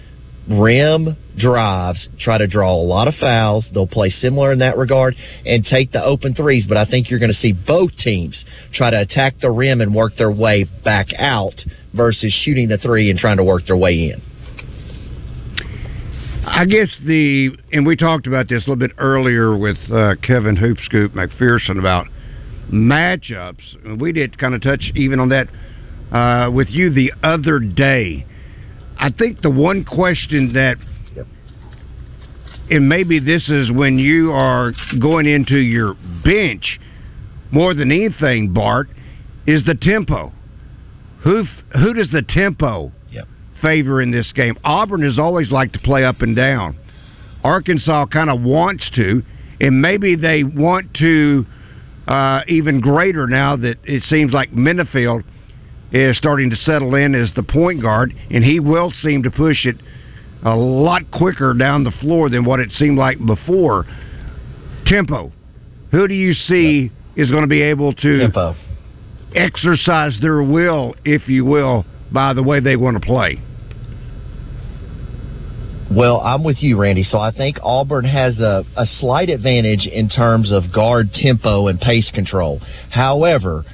rim 0.49 1.17
drives, 1.37 2.09
try 2.19 2.39
to 2.39 2.47
draw 2.47 2.75
a 2.75 2.83
lot 2.83 3.09
of 3.09 3.15
fouls. 3.15 3.69
They'll 3.73 3.87
play 3.87 4.11
similar 4.11 4.53
in 4.53 4.59
that 4.61 4.77
regard 4.77 5.17
and 5.45 5.65
take 5.65 5.93
the 5.93 6.03
open 6.03 6.35
threes. 6.35 6.67
But 6.69 6.77
I 6.77 6.85
think 6.85 7.11
you're 7.11 7.21
going 7.21 7.33
to 7.33 7.39
see 7.39 7.53
both 7.53 7.97
teams 7.97 8.45
try 8.73 8.91
to 8.91 9.01
attack 9.01 9.35
the 9.41 9.51
rim 9.51 9.81
and 9.81 9.95
work 9.95 10.17
their 10.17 10.31
way 10.31 10.67
back 10.85 11.09
out 11.19 11.55
versus 11.95 12.33
shooting 12.45 12.69
the 12.69 12.79
three 12.79 13.11
and 13.11 13.19
trying 13.19 13.39
to 13.39 13.45
work 13.45 13.67
their 13.67 13.77
way 13.77 14.11
in. 14.11 14.23
I 16.47 16.67
guess 16.67 16.95
the 17.05 17.57
and 17.73 17.87
we 17.87 17.97
talked 17.97 18.27
about 18.27 18.49
this 18.49 18.67
a 18.67 18.71
little 18.71 18.77
bit 18.77 18.93
earlier 18.99 19.57
with 19.57 19.79
uh, 19.91 20.15
Kevin 20.23 20.57
Hoopscoop 20.57 21.15
McPherson 21.15 21.79
about 21.79 22.07
matchups. 22.71 23.99
We 23.99 24.13
did 24.13 24.39
kind 24.39 24.55
of 24.55 24.61
touch 24.61 24.93
even 24.95 25.21
on 25.21 25.31
that 25.31 25.49
uh, 26.13 26.51
with 26.51 26.69
you 26.69 26.91
the 26.91 27.13
other 27.23 27.61
day. 27.61 28.27
I 28.99 29.11
think 29.11 29.41
the 29.43 29.51
one 29.51 29.85
question 29.85 30.53
that, 30.55 30.77
and 32.71 32.89
maybe 32.89 33.21
this 33.21 33.49
is 33.49 33.71
when 33.71 33.99
you 33.99 34.33
are 34.33 34.73
going 35.01 35.27
into 35.27 35.59
your 35.59 35.95
bench 36.25 36.79
more 37.51 37.75
than 37.75 37.93
anything, 37.93 38.53
Bart, 38.53 38.89
is 39.47 39.65
the 39.65 39.75
tempo. 39.75 40.33
Who 41.23 41.45
who 41.73 41.95
does 41.95 42.11
the 42.11 42.23
tempo 42.23 42.93
favor 43.63 44.03
in 44.03 44.11
this 44.11 44.33
game? 44.33 44.57
Auburn 44.65 45.03
has 45.03 45.19
always 45.19 45.51
liked 45.51 45.73
to 45.75 45.79
play 45.79 46.05
up 46.05 46.21
and 46.21 46.37
down. 46.37 46.77
Arkansas 47.43 48.07
kind 48.07 48.31
of 48.31 48.43
wants 48.43 48.91
to, 48.97 49.23
and 49.61 49.81
maybe 49.81 50.17
they 50.17 50.45
want 50.45 50.93
to 50.95 51.47
uh, 52.07 52.41
even 52.49 52.81
greater 52.81 53.27
now 53.27 53.57
that 53.57 53.77
it 53.85 54.03
seems 54.05 54.33
like 54.33 54.51
Menifield 54.53 55.25
is 55.95 56.19
starting 56.19 56.51
to 56.51 56.57
settle 56.57 56.97
in 56.97 57.15
as 57.15 57.33
the 57.35 57.43
point 57.43 57.81
guard, 57.81 58.13
and 58.31 58.43
he 58.43 58.59
will 58.59 58.93
seem 59.03 59.23
to 59.23 59.31
push 59.31 59.65
it 59.65 59.77
a 60.45 60.55
lot 60.55 61.03
quicker 61.13 61.55
down 61.55 61.85
the 61.85 61.93
floor 62.01 62.29
than 62.29 62.45
what 62.45 62.59
it 62.59 62.71
seemed 62.73 62.99
like 62.99 63.25
before. 63.25 63.87
Tempo. 64.87 65.33
Who 65.93 66.09
do 66.09 66.15
you 66.15 66.33
see 66.35 66.91
is 67.17 67.31
going 67.31 67.43
to 67.43 67.49
be 67.49 67.63
able 67.63 67.95
to 67.95 68.19
Tempo. 68.19 68.57
exercise 69.35 70.19
their 70.21 70.43
will, 70.43 70.97
if 71.05 71.29
you 71.29 71.45
will, 71.45 71.87
by 72.13 72.35
the 72.35 72.43
way 72.43 72.59
they 72.59 72.75
want 72.75 73.01
to 73.01 73.07
play? 73.07 73.41
Well, 75.93 76.21
I'm 76.21 76.43
with 76.43 76.61
you, 76.61 76.77
Randy. 76.77 77.05
So 77.05 77.19
I 77.19 77.31
think 77.31 77.59
Auburn 77.63 78.05
has 78.05 78.41
a, 78.41 78.65
a 78.77 78.85
slight 78.99 79.29
advantage 79.29 79.87
in 79.87 80.09
terms 80.09 80.51
of 80.51 80.73
guard 80.75 81.13
tempo 81.13 81.69
and 81.69 81.79
pace 81.81 82.11
control. 82.13 82.61
However, 82.91 83.65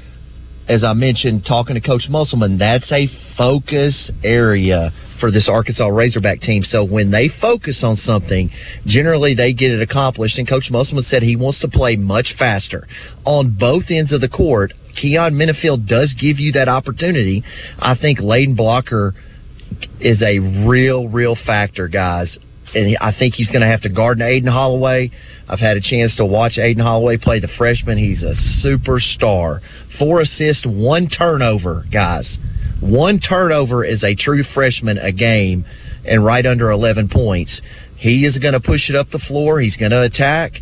as 0.71 0.85
I 0.85 0.93
mentioned, 0.93 1.45
talking 1.47 1.75
to 1.75 1.81
Coach 1.81 2.07
Musselman, 2.09 2.57
that's 2.57 2.91
a 2.93 3.09
focus 3.37 4.09
area 4.23 4.93
for 5.19 5.33
this 5.33 5.49
Arkansas 5.49 5.89
Razorback 5.89 6.41
team. 6.41 6.63
So 6.63 6.85
when 6.85 7.11
they 7.11 7.29
focus 7.41 7.81
on 7.83 7.97
something, 7.97 8.51
generally 8.87 9.35
they 9.35 9.53
get 9.53 9.73
it 9.73 9.83
accomplished. 9.83 10.39
And 10.39 10.49
Coach 10.49 10.71
Musselman 10.71 11.05
said 11.09 11.25
he 11.25 11.35
wants 11.35 11.59
to 11.61 11.69
play 11.69 11.97
much 11.97 12.35
faster 12.39 12.87
on 13.25 13.57
both 13.59 13.85
ends 13.91 14.13
of 14.13 14.21
the 14.21 14.29
court. 14.29 14.73
Keyon 15.03 15.33
Menifield 15.33 15.89
does 15.89 16.15
give 16.15 16.39
you 16.39 16.53
that 16.53 16.69
opportunity. 16.69 17.43
I 17.77 17.97
think 18.01 18.21
Layden 18.21 18.57
Blocker 18.57 19.13
is 19.99 20.23
a 20.23 20.39
real, 20.69 21.09
real 21.09 21.37
factor, 21.47 21.89
guys. 21.89 22.39
And 22.75 22.97
I 23.01 23.13
think 23.17 23.35
he's 23.35 23.51
going 23.51 23.63
to 23.63 23.67
have 23.67 23.83
to 23.83 23.89
guard 23.89 24.21
Aden 24.21 24.51
Holloway. 24.51 25.11
I've 25.49 25.59
had 25.59 25.77
a 25.77 25.81
chance 25.81 26.15
to 26.17 26.25
watch 26.25 26.59
Aden 26.59 26.83
Holloway 26.83 27.17
play 27.17 27.41
the 27.41 27.49
freshman. 27.59 27.99
He's 27.99 28.23
a 28.23 28.35
superstar. 28.65 29.61
Four 29.99 30.21
assists, 30.21 30.65
one 30.67 31.09
turnover, 31.09 31.85
guys. 31.93 32.39
One 32.81 33.21
turnover 33.21 33.85
is 33.85 34.03
a 34.03 34.15
true 34.15 34.43
freshman 34.55 34.99
a 34.99 35.13
game 35.13 35.65
and 36.05 36.25
right 36.25 36.47
under 36.47 36.71
11 36.71 37.09
points. 37.09 37.61
He 37.97 38.25
is 38.25 38.39
going 38.39 38.55
to 38.55 38.61
push 38.61 38.89
it 38.89 38.97
up 38.97 39.11
the 39.11 39.19
floor. 39.19 39.61
He's 39.61 39.77
going 39.77 39.91
to 39.91 40.03
attack. 40.03 40.53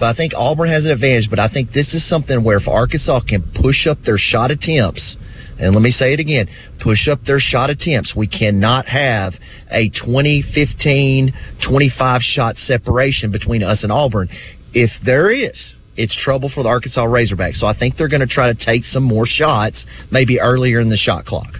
But 0.00 0.06
I 0.06 0.14
think 0.14 0.32
Auburn 0.34 0.68
has 0.70 0.84
an 0.84 0.90
advantage. 0.90 1.30
But 1.30 1.38
I 1.38 1.48
think 1.48 1.72
this 1.72 1.94
is 1.94 2.08
something 2.08 2.42
where 2.42 2.58
if 2.58 2.66
Arkansas 2.66 3.20
can 3.28 3.52
push 3.54 3.86
up 3.86 3.98
their 4.04 4.18
shot 4.18 4.50
attempts, 4.50 5.16
and 5.58 5.74
let 5.74 5.82
me 5.82 5.90
say 5.90 6.12
it 6.12 6.20
again, 6.20 6.48
push 6.80 7.08
up 7.08 7.24
their 7.26 7.40
shot 7.40 7.70
attempts. 7.70 8.14
We 8.16 8.28
cannot 8.28 8.86
have 8.86 9.34
a 9.70 9.90
20, 9.90 10.44
15, 10.54 11.32
25 11.68 12.20
shot 12.22 12.56
separation 12.56 13.32
between 13.32 13.62
us 13.62 13.82
and 13.82 13.90
Auburn. 13.90 14.28
If 14.72 14.90
there 15.04 15.30
is, 15.30 15.56
it's 15.96 16.16
trouble 16.16 16.50
for 16.54 16.62
the 16.62 16.68
Arkansas 16.68 17.04
Razorbacks. 17.04 17.56
So 17.56 17.66
I 17.66 17.76
think 17.76 17.96
they're 17.96 18.08
going 18.08 18.20
to 18.20 18.26
try 18.26 18.52
to 18.52 18.64
take 18.64 18.84
some 18.84 19.02
more 19.02 19.26
shots, 19.26 19.84
maybe 20.12 20.40
earlier 20.40 20.80
in 20.80 20.90
the 20.90 20.96
shot 20.96 21.26
clock. 21.26 21.54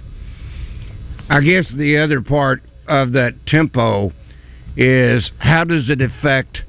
I 1.29 1.41
guess 1.41 1.71
the 1.75 1.97
other 1.97 2.21
part 2.21 2.63
of 2.87 3.11
that 3.13 3.33
tempo 3.45 4.11
is 4.77 5.29
how 5.39 5.65
does 5.65 5.89
it 5.89 6.01
affect 6.01 6.59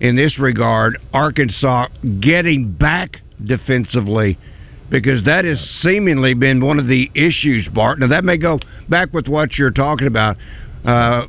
in 0.00 0.16
this 0.16 0.38
regard, 0.38 0.98
Arkansas 1.12 1.88
getting 2.20 2.72
back 2.72 3.18
defensively 3.44 4.38
because 4.90 5.24
that 5.24 5.44
has 5.44 5.58
seemingly 5.82 6.34
been 6.34 6.64
one 6.64 6.78
of 6.78 6.86
the 6.86 7.10
issues, 7.14 7.68
Bart. 7.72 8.00
Now, 8.00 8.08
that 8.08 8.24
may 8.24 8.36
go 8.36 8.58
back 8.88 9.12
with 9.12 9.28
what 9.28 9.56
you're 9.56 9.70
talking 9.70 10.08
about 10.08 10.36
uh, 10.84 11.26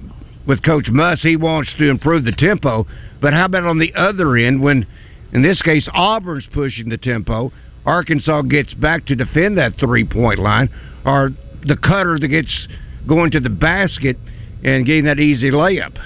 with 0.48 0.64
Coach 0.64 0.88
Muss. 0.90 1.22
He 1.22 1.36
wants 1.36 1.72
to 1.78 1.90
improve 1.90 2.26
the 2.26 2.32
tempo, 2.32 2.88
but 3.22 3.34
how 3.34 3.46
about 3.46 3.64
on 3.64 3.80
the 3.80 3.94
other 3.94 4.36
end 4.36 4.62
when, 4.62 4.88
in 5.32 5.44
this 5.44 5.62
case, 5.62 5.88
Auburn's 5.94 6.48
pushing 6.52 6.90
the 6.90 6.98
tempo? 6.98 7.52
Arkansas 7.86 8.42
gets 8.44 8.74
back 8.74 9.06
to 9.08 9.16
defend 9.16 9.58
that 9.58 9.74
three 9.80 10.06
point 10.06 10.40
line, 10.40 10.70
or 11.06 11.32
the 11.66 11.78
cutter 11.78 12.18
that 12.20 12.28
gets 12.28 12.68
going 13.08 13.32
to 13.32 13.40
the 13.40 13.50
basket 13.50 14.18
and 14.64 14.86
getting 14.86 15.06
that 15.06 15.20
easy 15.20 15.50
layup. 15.52 15.98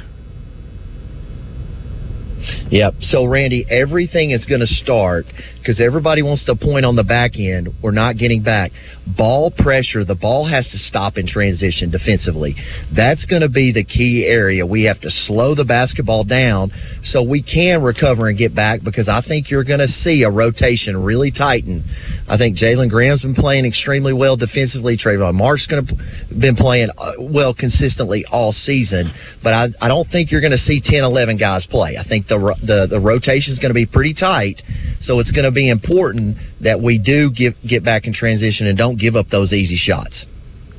Yep. 2.70 2.93
So, 3.02 3.26
Randy, 3.26 3.66
everything 3.70 4.32
is 4.32 4.46
going 4.46 4.62
to 4.62 4.68
start 4.68 5.26
because 5.66 5.82
everybody 5.82 6.22
wants 6.22 6.46
to 6.46 6.56
point 6.56 6.86
on 6.86 6.96
the 6.96 7.04
back 7.04 7.32
end. 7.38 7.70
We're 7.82 7.91
not 7.91 8.18
getting 8.18 8.43
back. 8.43 8.72
Ball 9.18 9.52
pressure, 9.52 10.06
the 10.06 10.16
ball 10.16 10.48
has 10.48 10.68
to 10.70 10.78
stop 10.78 11.18
in 11.18 11.26
transition 11.28 11.89
defensively. 11.89 12.56
That's 12.96 13.26
going 13.26 13.41
to 13.41 13.50
be 13.50 13.72
the 13.74 13.84
key 13.84 14.26
area. 14.28 14.66
We 14.66 14.84
have 14.84 15.00
to 15.02 15.10
slow 15.10 15.56
the 15.56 15.66
basketball 15.66 16.24
down 16.24 16.72
so 17.04 17.24
we 17.24 17.41
can 17.41 17.82
recover 17.82 18.30
and 18.30 18.38
get 18.38 18.56
back 18.56 18.82
because 18.84 19.10
I 19.10 19.22
think 19.28 19.50
you're 19.50 19.64
going 19.64 19.80
to 19.80 19.88
see 19.88 20.24
a 20.24 20.30
rotation 20.30 21.02
really 21.04 21.32
tighten. 21.32 21.84
I 22.28 22.38
think 22.38 22.58
Jalen 22.58 22.89
Graham's 22.89 23.22
been 23.22 23.36
playing 23.36 23.66
extremely 23.66 24.14
well 24.14 24.38
defensively. 24.38 24.98
Tramon 24.98 25.34
Mark's 25.34 25.66
going 25.68 25.86
to 25.86 25.96
been 26.39 26.56
playing 26.56 26.89
uh, 26.98 27.14
well 27.20 27.54
consistently 27.54 28.26
all 28.32 28.52
season, 28.52 29.12
but 29.43 29.54
I, 29.54 29.68
I 29.82 29.88
don't 29.88 30.08
think 30.10 30.32
you're 30.32 30.41
going 30.41 30.52
to 30.52 30.58
see 30.58 30.82
10, 30.84 31.04
11 31.04 31.38
guys 31.38 31.66
play. 31.70 31.98
I 31.98 32.08
think 32.08 32.28
the 32.28 32.35
the 32.40 32.88
the 32.90 33.00
rotation 33.00 33.54
is 33.54 33.60
going 33.60 33.70
to 33.70 33.74
be 33.76 33.86
pretty 33.86 34.14
tight, 34.14 34.62
so 35.02 35.20
it's 35.20 35.32
going 35.32 35.46
to 35.46 35.52
be 35.52 35.70
important 35.70 36.38
that 36.62 36.82
we 36.82 36.98
do 36.98 37.32
get 37.32 37.56
get 37.66 37.84
back 37.84 38.06
in 38.06 38.14
transition 38.14 38.68
and 38.68 38.78
don't 38.78 38.98
give 39.00 39.16
up 39.16 39.30
those 39.30 39.54
easy 39.54 39.78
shots. 39.78 40.26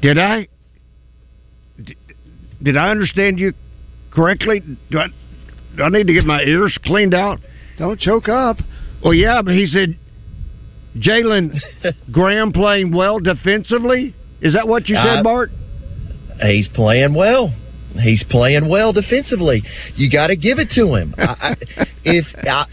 Did 0.02 0.18
I 0.18 0.48
did 2.62 2.76
I 2.76 2.90
understand 2.90 3.38
you 3.38 3.52
correctly? 4.10 4.62
Do 4.90 4.98
I, 4.98 5.06
do 5.76 5.82
I 5.82 5.88
need 5.90 6.06
to 6.06 6.12
get 6.14 6.24
my 6.24 6.42
ears 6.42 6.78
cleaned 6.84 7.14
out? 7.14 7.38
Don't 7.78 8.00
choke 8.00 8.28
up. 8.28 8.56
Well, 9.04 9.12
yeah, 9.14 9.42
but 9.42 9.54
he 9.54 9.66
said 9.66 9.98
Jalen 10.96 11.54
Graham 12.12 12.52
playing 12.52 12.94
well 12.94 13.18
defensively. 13.18 14.14
Is 14.40 14.54
that 14.54 14.66
what 14.66 14.88
you 14.88 14.96
said, 14.96 15.18
Uh, 15.18 15.22
Bart? 15.22 15.50
He's 16.42 16.68
playing 16.68 17.14
well. 17.14 17.54
He's 17.98 18.24
playing 18.30 18.68
well 18.68 18.92
defensively. 18.92 19.62
You 19.94 20.10
got 20.10 20.28
to 20.28 20.36
give 20.36 20.58
it 20.58 20.70
to 20.74 20.94
him. 20.94 21.14
I, 21.18 21.22
I, 21.22 21.56
if 22.04 22.24
I, 22.46 22.66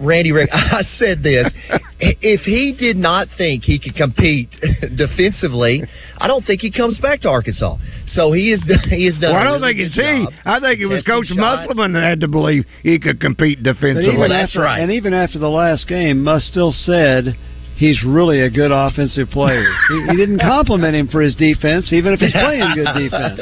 Randy 0.00 0.32
Rick, 0.32 0.50
I 0.52 0.82
said 0.98 1.22
this, 1.22 1.52
if 2.00 2.40
he 2.42 2.72
did 2.78 2.96
not 2.96 3.28
think 3.38 3.64
he 3.64 3.78
could 3.78 3.94
compete 3.94 4.50
defensively, 4.96 5.82
I 6.18 6.26
don't 6.26 6.44
think 6.44 6.60
he 6.60 6.70
comes 6.72 6.98
back 6.98 7.20
to 7.22 7.28
Arkansas. 7.28 7.76
So 8.08 8.32
he 8.32 8.52
is 8.52 8.60
he 8.88 9.06
has 9.06 9.18
done. 9.18 9.32
Well, 9.32 9.36
I 9.36 9.40
a 9.40 9.44
don't 9.44 9.60
really 9.62 9.74
think 9.74 9.86
it's 9.86 9.94
good 9.96 10.34
he. 10.34 10.38
I 10.44 10.60
think 10.60 10.80
it 10.80 10.86
was 10.86 11.02
Coach 11.04 11.26
shots. 11.26 11.38
Musselman 11.38 11.92
that 11.92 12.02
had 12.02 12.20
to 12.20 12.28
believe 12.28 12.64
he 12.82 12.98
could 12.98 13.20
compete 13.20 13.62
But 13.62 13.74
defensively. 13.74 14.28
that's 14.28 14.50
after, 14.56 14.66
And 14.66 14.90
even 14.92 15.14
after 15.14 15.38
the 15.38 15.48
last 15.48 15.86
game, 15.88 16.22
Muss 16.24 16.46
still 16.46 16.72
said 16.72 17.36
he's 17.76 18.02
really 18.04 18.40
a 18.40 18.50
good 18.50 18.72
offensive 18.72 19.28
player. 19.30 19.72
he, 19.88 20.06
he 20.10 20.16
didn't 20.16 20.40
compliment 20.40 20.94
him 20.96 21.08
for 21.08 21.22
his 21.22 21.34
defense, 21.36 21.92
even 21.92 22.12
if 22.12 22.20
he's 22.20 22.32
playing 22.32 22.74
good 22.74 22.92
defense. 23.10 23.40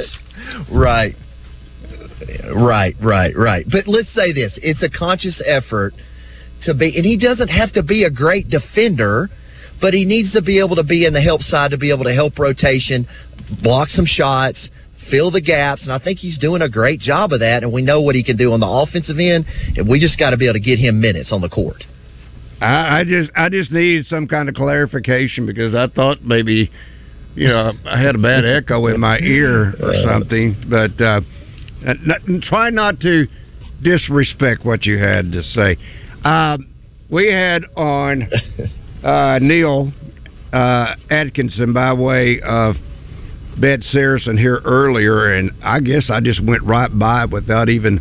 Right. 0.71 1.17
Right, 2.55 2.97
right, 3.01 3.37
right. 3.37 3.67
But 3.71 3.87
let's 3.87 4.13
say 4.15 4.33
this 4.33 4.59
it's 4.63 4.83
a 4.83 4.91
conscious 4.91 5.41
effort 5.45 5.95
to 6.65 6.75
be, 6.75 6.97
and 6.97 7.05
he 7.05 7.17
doesn't 7.17 7.49
have 7.49 7.73
to 7.75 7.83
be 7.83 8.05
a 8.05 8.11
great 8.11 8.49
defender, 8.49 9.29
but 9.81 9.95
he 9.95 10.05
needs 10.05 10.33
to 10.33 10.43
be 10.43 10.59
able 10.59 10.77
to 10.77 10.85
be 10.85 11.07
in 11.07 11.13
the 11.13 11.21
help 11.21 11.43
side 11.43 11.71
to 11.71 11.79
be 11.79 11.91
able 11.91 12.05
to 12.05 12.15
help 12.15 12.39
rotation, 12.39 13.07
block 13.63 13.89
some 13.89 14.07
shots. 14.07 14.69
Fill 15.11 15.31
the 15.31 15.41
gaps, 15.41 15.85
and 15.85 15.93
I 15.93 15.99
think 15.99 16.19
he's 16.19 16.37
doing 16.37 16.61
a 16.61 16.69
great 16.69 17.01
job 17.01 17.33
of 17.33 17.41
that. 17.41 17.63
And 17.63 17.73
we 17.73 17.81
know 17.81 18.03
what 18.03 18.15
he 18.15 18.23
can 18.23 18.37
do 18.37 18.53
on 18.53 18.61
the 18.61 18.69
offensive 18.69 19.17
end, 19.19 19.47
and 19.75 19.89
we 19.89 19.99
just 19.99 20.19
got 20.19 20.31
to 20.31 20.37
be 20.37 20.45
able 20.45 20.55
to 20.55 20.61
get 20.61 20.79
him 20.79 21.01
minutes 21.01 21.33
on 21.33 21.41
the 21.41 21.49
court. 21.49 21.83
I, 22.61 23.01
I 23.01 23.05
just 23.05 23.31
I 23.37 23.49
just 23.49 23.71
need 23.71 24.07
some 24.07 24.27
kind 24.27 24.49
of 24.49 24.55
clarification 24.55 25.47
because 25.47 25.75
I 25.75 25.87
thought 25.87 26.23
maybe 26.23 26.71
you 27.35 27.49
know 27.49 27.73
I 27.87 28.03
had 28.03 28.17
a 28.17 28.19
bad 28.19 28.45
echo 28.45 28.87
in 28.89 29.01
my 29.01 29.19
ear 29.21 29.75
or 29.81 29.95
something. 30.05 30.57
But 30.69 31.01
uh, 31.01 31.21
n- 31.87 32.43
try 32.43 32.71
not 32.71 33.01
to 33.01 33.27
disrespect 33.83 34.65
what 34.65 34.85
you 34.85 34.99
had 34.99 35.33
to 35.33 35.43
say. 35.43 35.77
Um, 36.25 36.69
we 37.11 37.33
had 37.33 37.65
on 37.77 38.29
uh, 39.05 39.39
Neil 39.41 39.93
uh, 40.53 40.95
Atkinson 41.11 41.73
by 41.73 41.93
way 41.93 42.41
of 42.41 42.77
Bet 43.61 43.83
Saracen 43.83 44.37
here 44.37 44.61
earlier, 44.65 45.35
and 45.35 45.51
I 45.63 45.81
guess 45.81 46.11
I 46.11 46.21
just 46.21 46.45
went 46.45 46.63
right 46.63 46.97
by 46.97 47.25
it 47.25 47.31
without 47.31 47.69
even 47.69 47.99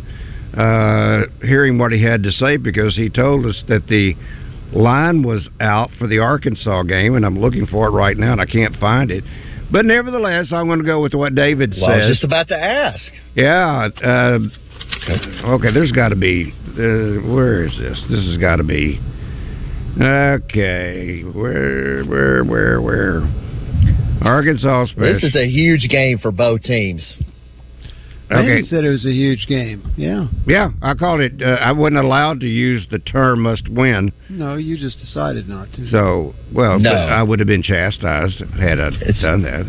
uh, 0.56 1.22
hearing 1.42 1.78
what 1.78 1.92
he 1.92 2.02
had 2.02 2.22
to 2.22 2.30
say 2.30 2.56
because 2.56 2.96
he 2.96 3.08
told 3.08 3.46
us 3.46 3.62
that 3.68 3.86
the 3.88 4.14
line 4.72 5.22
was 5.22 5.48
out 5.60 5.90
for 5.98 6.06
the 6.06 6.18
Arkansas 6.18 6.82
game, 6.82 7.14
and 7.14 7.24
I'm 7.24 7.38
looking 7.38 7.66
for 7.66 7.88
it 7.88 7.90
right 7.90 8.16
now, 8.16 8.32
and 8.32 8.40
I 8.40 8.46
can't 8.46 8.76
find 8.76 9.10
it. 9.10 9.24
But 9.70 9.84
nevertheless, 9.84 10.46
I'm 10.52 10.66
going 10.66 10.78
to 10.78 10.84
go 10.84 11.02
with 11.02 11.14
what 11.14 11.34
David 11.34 11.74
Well, 11.80 11.90
I 11.90 11.98
was 11.98 12.08
just 12.08 12.24
about 12.24 12.48
to 12.48 12.56
ask. 12.56 13.04
Yeah. 13.34 13.88
Uh, 14.02 14.38
okay, 15.54 15.72
there's 15.72 15.92
got 15.92 16.08
to 16.08 16.16
be. 16.16 16.52
Uh, 16.70 17.26
where 17.34 17.66
is 17.66 17.76
this? 17.78 18.00
This 18.08 18.24
has 18.26 18.38
got 18.38 18.56
to 18.56 18.64
be. 18.64 19.00
Okay. 20.00 21.22
Where, 21.22 22.04
where, 22.04 22.44
where, 22.44 22.80
where? 22.80 23.22
Arkansas 24.22 24.86
special. 24.86 25.12
This 25.12 25.22
is 25.22 25.36
a 25.36 25.46
huge 25.46 25.88
game 25.88 26.18
for 26.18 26.30
both 26.30 26.62
teams. 26.62 27.14
Randy 28.30 28.52
Okay. 28.52 28.62
said 28.62 28.84
it 28.84 28.90
was 28.90 29.06
a 29.06 29.12
huge 29.12 29.46
game. 29.46 29.82
Yeah. 29.96 30.26
Yeah, 30.46 30.70
I 30.82 30.94
called 30.94 31.20
it. 31.20 31.40
Uh, 31.42 31.46
I 31.60 31.72
wasn't 31.72 31.98
allowed 31.98 32.40
to 32.40 32.46
use 32.46 32.86
the 32.90 32.98
term 32.98 33.40
"must 33.40 33.68
win," 33.68 34.12
No, 34.28 34.56
you 34.56 34.76
just 34.76 34.98
decided 35.00 35.48
not 35.48 35.72
to. 35.72 35.88
so 35.88 36.34
well, 36.52 36.78
No. 36.78 36.90
I 36.92 37.22
would 37.22 37.38
have 37.38 37.48
been 37.48 37.62
chastised 37.62 38.40
had 38.60 38.78
I 38.80 38.90
done 39.22 39.42
that. 39.42 39.64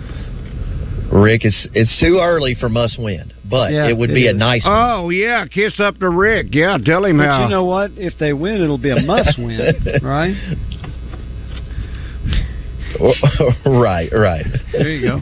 Rick, 1.11 1.43
it's 1.45 1.67
it's 1.73 1.97
too 1.99 2.19
early 2.21 2.53
for 2.53 2.69
must 2.69 2.99
win, 2.99 3.31
but 3.49 3.71
Yeah, 3.71 3.87
it 3.87 3.97
would 3.97 4.11
it 4.11 4.13
be 4.13 4.27
a 4.27 4.33
nice. 4.33 4.61
Oh 4.65 5.09
yeah, 5.09 5.45
kiss 5.47 5.79
up 5.79 5.97
to 5.99 6.09
Rick. 6.09 6.47
Yeah, 6.51 6.77
tell 6.83 7.05
him 7.05 7.17
But 7.17 7.25
how. 7.27 7.43
you 7.43 7.49
know 7.49 7.63
what? 7.65 7.91
If 7.95 8.13
they 8.19 8.33
win, 8.33 8.61
it'll 8.61 8.77
be 8.77 8.91
a 8.91 9.01
must 9.01 9.37
win, 9.39 9.73
right? 10.03 10.35
right, 13.65 14.09
right. 14.11 14.45
There 14.73 14.89
you 14.89 15.01
go. 15.01 15.21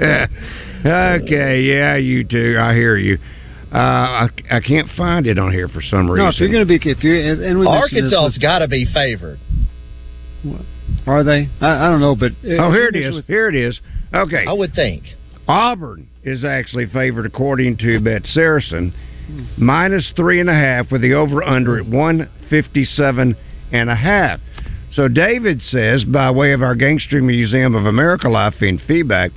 okay, 0.84 1.60
yeah, 1.62 1.96
you 1.96 2.24
too. 2.24 2.56
I 2.58 2.74
hear 2.74 2.96
you. 2.96 3.18
Uh, 3.72 3.76
I, 3.76 4.28
I 4.50 4.60
can't 4.60 4.88
find 4.96 5.26
it 5.26 5.38
on 5.38 5.52
here 5.52 5.68
for 5.68 5.80
some 5.80 6.10
reason. 6.10 6.24
No, 6.24 6.30
if 6.30 6.40
you're 6.40 6.48
going 6.50 6.66
to 6.66 6.78
be, 6.78 6.90
if 6.90 7.04
you're, 7.04 7.20
and 7.20 7.40
and 7.42 7.58
we 7.60 7.66
Arkansas's 7.66 8.38
got 8.38 8.58
to 8.60 8.68
be 8.68 8.86
favored. 8.92 9.38
with- 10.44 10.66
are 11.06 11.22
they? 11.22 11.48
I, 11.60 11.86
I 11.86 11.88
don't 11.88 12.00
know, 12.00 12.16
but 12.16 12.32
oh, 12.44 12.72
here 12.72 12.88
it 12.88 12.96
is. 12.96 13.24
Here 13.26 13.48
it 13.48 13.54
is. 13.54 13.78
Okay. 14.12 14.44
I 14.46 14.52
would 14.52 14.74
think. 14.74 15.04
Auburn 15.46 16.08
is 16.24 16.44
actually 16.44 16.86
favored 16.86 17.26
according 17.26 17.76
to 17.78 18.00
Bet 18.00 18.26
Saracen, 18.26 18.92
minus 19.56 20.12
three 20.16 20.40
and 20.40 20.50
a 20.50 20.54
half 20.54 20.90
with 20.90 21.02
the 21.02 21.14
over 21.14 21.42
under 21.42 21.78
at 21.78 21.86
one 21.86 22.28
fifty 22.48 22.84
seven 22.84 23.36
and 23.72 23.88
a 23.88 23.94
half. 23.94 24.40
So 24.92 25.06
David 25.06 25.62
says, 25.62 26.04
by 26.04 26.30
way 26.32 26.52
of 26.52 26.62
our 26.62 26.74
Gangster 26.74 27.22
Museum 27.22 27.76
of 27.76 27.86
America 27.86 28.28
Life 28.28 28.60
in 28.60 28.80
feedback, 28.88 29.30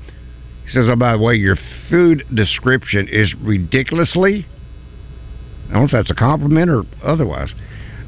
he 0.65 0.69
says, 0.71 0.85
oh, 0.89 0.95
by 0.95 1.13
the 1.13 1.19
way, 1.19 1.35
your 1.35 1.57
food 1.89 2.23
description 2.33 3.07
is 3.09 3.33
ridiculously. 3.41 4.45
I 5.69 5.73
don't 5.73 5.79
know 5.81 5.85
if 5.85 5.91
that's 5.91 6.11
a 6.11 6.15
compliment 6.15 6.69
or 6.69 6.83
otherwise. 7.03 7.51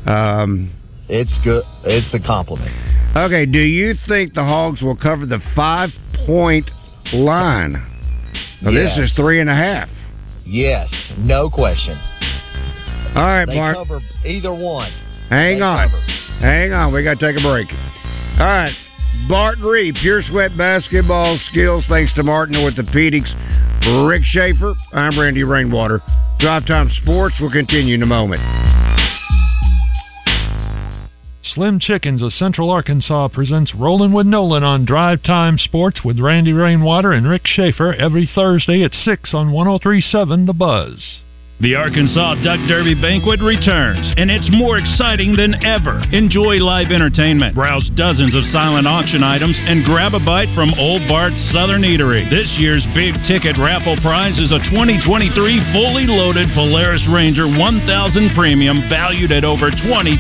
Um, 0.06 0.72
It's 1.10 1.34
good. 1.44 1.64
It's 1.84 2.14
a 2.14 2.20
compliment. 2.26 2.72
Okay, 3.16 3.46
do 3.46 3.60
you 3.60 3.94
think 4.08 4.34
the 4.34 4.44
Hogs 4.44 4.82
will 4.82 4.96
cover 4.98 5.26
the 5.26 5.40
five 5.56 5.90
point 6.26 6.70
line? 7.14 7.74
Now, 8.62 8.72
Yes. 8.72 8.98
This 8.98 9.12
is 9.12 9.16
three 9.16 9.40
and 9.42 9.50
a 9.50 9.56
half. 9.56 9.90
Yes, 10.46 10.90
no 11.18 11.50
question. 11.50 11.98
All 13.16 13.24
right, 13.24 13.46
They 13.46 13.56
Bart. 13.56 13.76
cover 13.78 14.02
either 14.26 14.54
one. 14.54 14.92
Hang 15.30 15.58
They 15.58 15.62
on. 15.64 15.90
cover. 15.90 16.02
Hang 16.40 16.74
on. 16.74 16.94
We 16.94 17.04
got 17.04 17.20
to 17.20 17.26
take 17.34 17.42
a 17.42 17.48
break. 17.48 17.68
All 18.40 18.46
right. 18.46 18.76
Bart 19.28 19.58
Reed, 19.60 19.96
Pure 20.02 20.24
Sweat 20.30 20.52
Basketball 20.58 21.40
Skills, 21.50 21.84
thanks 21.90 22.14
to 22.14 22.24
Martin 22.24 22.56
Orthopedics. 22.56 23.32
Rick 24.08 24.24
Schaefer, 24.26 24.74
I'm 24.94 25.20
Randy 25.20 25.44
Rainwater. 25.44 26.02
Drive 26.40 26.66
Time 26.68 26.90
Sports 27.02 27.36
will 27.40 27.52
continue 27.52 27.96
in 27.96 28.04
a 28.04 28.06
moment. 28.06 28.42
Slim 31.56 31.80
Chickens 31.80 32.22
of 32.22 32.34
Central 32.34 32.70
Arkansas 32.70 33.30
presents 33.30 33.74
Rolling 33.74 34.12
with 34.12 34.28
Nolan 34.28 34.64
on 34.64 34.86
Drive 34.86 35.24
Time 35.24 35.58
Sports 35.58 36.02
with 36.04 36.20
Randy 36.20 36.52
Rainwater 36.52 37.14
and 37.14 37.28
Rick 37.28 37.44
Schaefer 37.46 37.94
every 37.94 38.30
Thursday 38.34 38.84
at 38.84 38.94
6 38.94 39.34
on 39.34 39.52
1037 39.52 40.46
The 40.46 40.54
Buzz. 40.54 41.20
The 41.64 41.72
Arkansas 41.72 42.44
Duck 42.44 42.60
Derby 42.68 43.00
Banquet 43.00 43.40
returns, 43.40 44.04
and 44.20 44.28
it's 44.28 44.52
more 44.52 44.76
exciting 44.76 45.40
than 45.40 45.56
ever. 45.64 46.04
Enjoy 46.12 46.60
live 46.60 46.92
entertainment, 46.92 47.56
browse 47.56 47.88
dozens 47.96 48.36
of 48.36 48.44
silent 48.52 48.84
auction 48.84 49.24
items, 49.24 49.56
and 49.64 49.88
grab 49.88 50.12
a 50.12 50.20
bite 50.20 50.52
from 50.52 50.76
Old 50.76 51.08
Bart's 51.08 51.40
Southern 51.56 51.88
Eatery. 51.88 52.28
This 52.28 52.52
year's 52.60 52.84
big 52.92 53.16
ticket 53.24 53.56
raffle 53.56 53.96
prize 54.04 54.36
is 54.36 54.52
a 54.52 54.60
2023 54.68 55.32
fully 55.72 56.12
loaded 56.12 56.52
Polaris 56.52 57.08
Ranger 57.08 57.48
1000 57.48 58.36
Premium 58.36 58.92
valued 58.92 59.32
at 59.32 59.48
over 59.48 59.72
$20,000. 59.72 60.20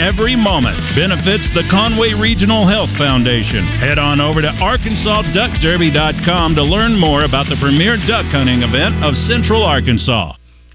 Every 0.00 0.40
moment 0.40 0.80
benefits 0.96 1.44
the 1.52 1.68
Conway 1.68 2.16
Regional 2.16 2.64
Health 2.64 2.96
Foundation. 2.96 3.68
Head 3.76 4.00
on 4.00 4.24
over 4.24 4.40
to 4.40 4.56
ArkansasDuckDerby.com 4.56 6.56
to 6.56 6.64
learn 6.64 6.96
more 6.96 7.28
about 7.28 7.44
the 7.52 7.60
premier 7.60 8.00
duck 8.08 8.24
hunting 8.32 8.64
event 8.64 9.04
of 9.04 9.12
Central 9.28 9.68
Arkansas. 9.68 10.29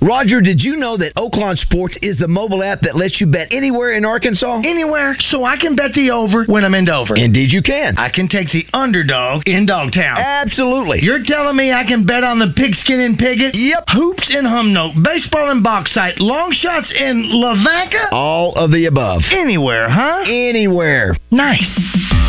Roger, 0.00 0.40
did 0.40 0.62
you 0.64 0.76
know 0.76 0.96
that 0.96 1.14
Oaklawn 1.14 1.58
Sports 1.60 1.98
is 2.00 2.16
the 2.16 2.26
mobile 2.26 2.64
app 2.64 2.80
that 2.88 2.96
lets 2.96 3.20
you 3.20 3.26
bet 3.26 3.52
anywhere 3.52 3.92
in 3.92 4.06
Arkansas? 4.06 4.64
Anywhere, 4.64 5.14
so 5.28 5.44
I 5.44 5.58
can 5.60 5.76
bet 5.76 5.92
the 5.92 6.10
over 6.10 6.46
when 6.48 6.64
I'm 6.64 6.72
in 6.72 6.86
Dover. 6.86 7.16
Indeed, 7.16 7.52
you 7.52 7.60
can. 7.60 7.98
I 7.98 8.08
can 8.08 8.26
take 8.26 8.48
the 8.48 8.64
underdog 8.72 9.42
in 9.44 9.66
Dogtown. 9.66 10.16
Absolutely. 10.16 11.00
You're 11.02 11.22
telling 11.24 11.54
me 11.54 11.70
I 11.70 11.84
can 11.84 12.06
bet 12.06 12.24
on 12.24 12.38
the 12.38 12.48
pigskin 12.56 12.98
in 12.98 13.20
Piggott? 13.20 13.54
Yep. 13.54 13.84
Hoops 13.92 14.32
in 14.32 14.48
Humnoke, 14.48 14.96
baseball 15.04 15.50
in 15.52 15.62
Bauxite, 15.62 16.16
long 16.18 16.52
shots 16.52 16.90
in 16.96 17.28
Lavaca? 17.28 18.08
All 18.10 18.56
of 18.56 18.72
the 18.72 18.86
above. 18.86 19.20
Anywhere, 19.30 19.90
huh? 19.90 20.24
Anywhere. 20.24 21.12
Nice. 21.30 21.68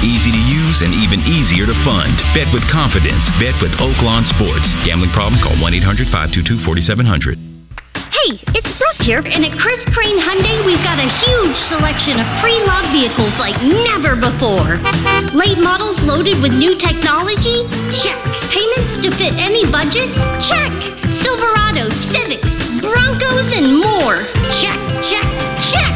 Easy 0.04 0.28
to 0.28 0.44
use 0.44 0.84
and 0.84 0.92
even 0.92 1.24
easier 1.24 1.64
to 1.64 1.78
fund. 1.88 2.20
Bet 2.36 2.52
with 2.52 2.68
confidence. 2.68 3.24
Bet 3.40 3.56
with 3.64 3.72
Oaklawn 3.80 4.28
Sports. 4.28 4.68
Gambling 4.84 5.16
problem? 5.16 5.40
Call 5.40 5.56
1 5.56 5.74
800 5.80 6.12
522 6.12 6.66
4700. 6.68 7.61
Hey, 8.12 8.36
it's 8.60 8.68
Brooke 8.76 9.02
here, 9.08 9.24
and 9.24 9.40
at 9.48 9.56
Chris 9.56 9.80
Crane 9.96 10.20
Hyundai, 10.20 10.68
we've 10.68 10.84
got 10.84 11.00
a 11.00 11.08
huge 11.08 11.58
selection 11.72 12.20
of 12.20 12.28
pre-loved 12.44 12.92
vehicles 12.92 13.32
like 13.40 13.56
never 13.64 14.20
before. 14.20 14.76
Late 15.32 15.56
models 15.64 15.96
loaded 16.04 16.44
with 16.44 16.52
new 16.52 16.76
technology? 16.76 17.64
Check. 18.04 18.20
Payments 18.52 19.00
to 19.08 19.16
fit 19.16 19.32
any 19.40 19.64
budget? 19.72 20.12
Check. 20.44 20.72
Silverados, 21.24 21.96
Civics, 22.12 22.52
Broncos, 22.84 23.48
and 23.56 23.80
more? 23.80 24.28
Check, 24.60 24.80
check, 25.08 25.28
check. 25.72 25.94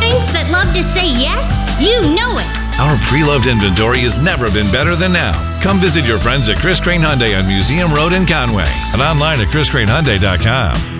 Banks 0.00 0.32
that 0.32 0.48
love 0.48 0.72
to 0.72 0.82
say 0.96 1.12
yes? 1.12 1.44
You 1.76 2.16
know 2.16 2.40
it. 2.40 2.48
Our 2.80 2.96
pre-loved 3.12 3.44
inventory 3.44 4.00
has 4.08 4.16
never 4.24 4.48
been 4.48 4.72
better 4.72 4.96
than 4.96 5.12
now. 5.12 5.36
Come 5.60 5.76
visit 5.76 6.08
your 6.08 6.24
friends 6.24 6.48
at 6.48 6.56
Chris 6.64 6.80
Crane 6.80 7.04
Hyundai 7.04 7.36
on 7.36 7.44
Museum 7.44 7.92
Road 7.92 8.16
in 8.16 8.24
Conway 8.24 8.64
and 8.64 9.04
online 9.04 9.44
at 9.44 9.52
chriscranehyundai.com. 9.52 10.99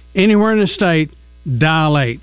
anywhere 0.15 0.53
in 0.53 0.59
the 0.59 0.67
state, 0.67 1.11
dial 1.57 1.97
8. 1.97 2.19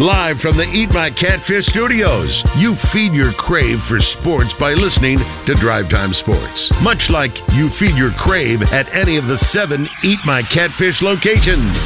Live 0.00 0.40
from 0.40 0.56
the 0.56 0.64
Eat 0.64 0.88
My 0.96 1.10
Catfish 1.10 1.66
studios, 1.66 2.32
you 2.56 2.72
feed 2.88 3.12
your 3.12 3.34
crave 3.36 3.76
for 3.84 4.00
sports 4.16 4.48
by 4.58 4.72
listening 4.72 5.18
to 5.18 5.52
Drive 5.60 5.90
Time 5.90 6.14
Sports. 6.24 6.72
Much 6.80 7.04
like 7.10 7.36
you 7.52 7.68
feed 7.78 7.96
your 8.00 8.12
crave 8.16 8.62
at 8.72 8.88
any 8.96 9.18
of 9.18 9.26
the 9.28 9.36
seven 9.52 9.84
Eat 10.02 10.18
My 10.24 10.40
Catfish 10.54 11.02
locations. 11.02 11.76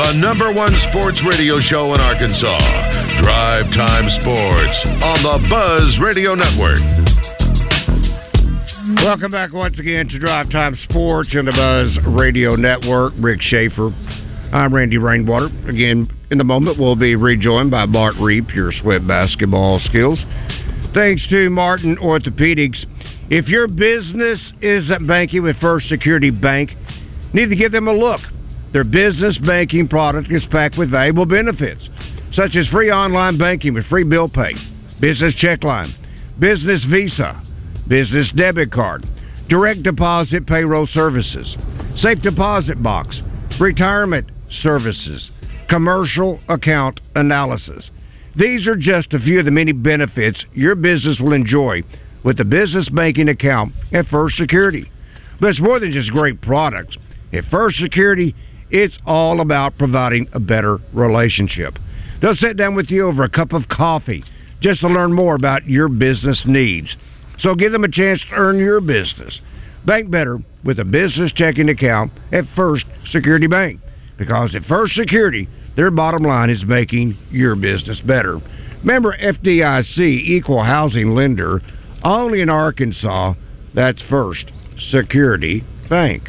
The 0.00 0.16
number 0.16 0.48
one 0.50 0.72
sports 0.88 1.20
radio 1.28 1.60
show 1.60 1.92
in 1.92 2.00
Arkansas, 2.00 3.20
Drive 3.20 3.66
Time 3.76 4.08
Sports, 4.24 4.78
on 5.04 5.20
the 5.20 5.44
Buzz 5.50 5.98
Radio 6.00 6.32
Network. 6.38 6.80
Welcome 8.96 9.32
back 9.32 9.52
once 9.52 9.78
again 9.78 10.08
to 10.08 10.18
Drive 10.18 10.50
Time 10.50 10.74
Sports 10.88 11.28
and 11.34 11.46
the 11.46 11.52
Buzz 11.52 11.98
Radio 12.06 12.56
Network. 12.56 13.12
Rick 13.18 13.42
Schaefer. 13.42 13.90
I'm 14.50 14.72
Randy 14.72 14.96
Rainwater. 14.96 15.50
Again, 15.68 16.08
in 16.30 16.38
the 16.38 16.44
moment, 16.44 16.78
we'll 16.78 16.96
be 16.96 17.14
rejoined 17.14 17.70
by 17.70 17.84
Bart 17.84 18.14
Reap, 18.18 18.54
your 18.54 18.72
sweat 18.72 19.06
basketball 19.06 19.78
skills. 19.80 20.18
Thanks 20.94 21.26
to 21.28 21.50
Martin 21.50 21.98
Orthopedics. 21.98 22.86
If 23.28 23.48
your 23.48 23.68
business 23.68 24.40
isn't 24.62 25.06
banking 25.06 25.42
with 25.42 25.60
First 25.60 25.86
Security 25.90 26.30
Bank, 26.30 26.70
need 27.34 27.50
to 27.50 27.56
give 27.56 27.72
them 27.72 27.88
a 27.88 27.92
look. 27.92 28.22
Their 28.72 28.84
business 28.84 29.36
banking 29.46 29.86
product 29.86 30.32
is 30.32 30.46
packed 30.50 30.78
with 30.78 30.90
valuable 30.90 31.26
benefits, 31.26 31.86
such 32.32 32.56
as 32.56 32.66
free 32.68 32.90
online 32.90 33.36
banking 33.36 33.74
with 33.74 33.84
free 33.88 34.04
bill 34.04 34.30
pay, 34.30 34.54
business 34.98 35.34
check 35.34 35.62
line, 35.62 35.94
business 36.40 36.82
visa, 36.90 37.42
business 37.88 38.30
debit 38.36 38.70
card, 38.70 39.06
direct 39.48 39.82
deposit 39.82 40.46
payroll 40.46 40.86
services, 40.86 41.56
safe 41.96 42.20
deposit 42.22 42.82
box, 42.82 43.20
retirement 43.58 44.30
services, 44.62 45.30
commercial 45.68 46.40
account 46.48 47.00
analysis. 47.14 47.90
These 48.36 48.66
are 48.66 48.76
just 48.76 49.12
a 49.14 49.18
few 49.18 49.40
of 49.40 49.46
the 49.46 49.50
many 49.50 49.72
benefits 49.72 50.44
your 50.54 50.74
business 50.74 51.18
will 51.18 51.32
enjoy 51.32 51.82
with 52.24 52.36
the 52.36 52.44
business 52.44 52.88
banking 52.88 53.28
account 53.28 53.72
at 53.92 54.06
First 54.06 54.36
Security. 54.36 54.90
But 55.40 55.48
it's 55.48 55.60
more 55.60 55.80
than 55.80 55.92
just 55.92 56.10
great 56.10 56.40
products. 56.40 56.96
At 57.32 57.44
First 57.50 57.78
Security, 57.78 58.34
it's 58.70 58.96
all 59.06 59.40
about 59.40 59.78
providing 59.78 60.28
a 60.32 60.40
better 60.40 60.78
relationship. 60.92 61.78
They'll 62.20 62.34
sit 62.34 62.56
down 62.56 62.74
with 62.74 62.90
you 62.90 63.06
over 63.06 63.24
a 63.24 63.30
cup 63.30 63.52
of 63.52 63.68
coffee 63.68 64.24
just 64.60 64.80
to 64.80 64.88
learn 64.88 65.12
more 65.12 65.36
about 65.36 65.66
your 65.66 65.88
business 65.88 66.42
needs. 66.46 66.94
So 67.40 67.54
give 67.54 67.72
them 67.72 67.84
a 67.84 67.90
chance 67.90 68.20
to 68.28 68.34
earn 68.34 68.58
your 68.58 68.80
business. 68.80 69.40
Bank 69.86 70.10
better 70.10 70.38
with 70.64 70.80
a 70.80 70.84
business 70.84 71.32
checking 71.34 71.68
account 71.68 72.12
at 72.32 72.44
First 72.56 72.84
Security 73.10 73.46
Bank. 73.46 73.80
Because 74.18 74.54
at 74.54 74.64
First 74.64 74.94
Security, 74.94 75.48
their 75.76 75.90
bottom 75.90 76.24
line 76.24 76.50
is 76.50 76.64
making 76.64 77.16
your 77.30 77.54
business 77.54 78.00
better. 78.00 78.40
Member 78.82 79.16
FDIC 79.16 79.98
Equal 79.98 80.62
Housing 80.62 81.14
Lender, 81.14 81.62
only 82.02 82.40
in 82.40 82.50
Arkansas. 82.50 83.34
That's 83.74 84.02
First 84.10 84.50
Security 84.90 85.64
Bank. 85.88 86.28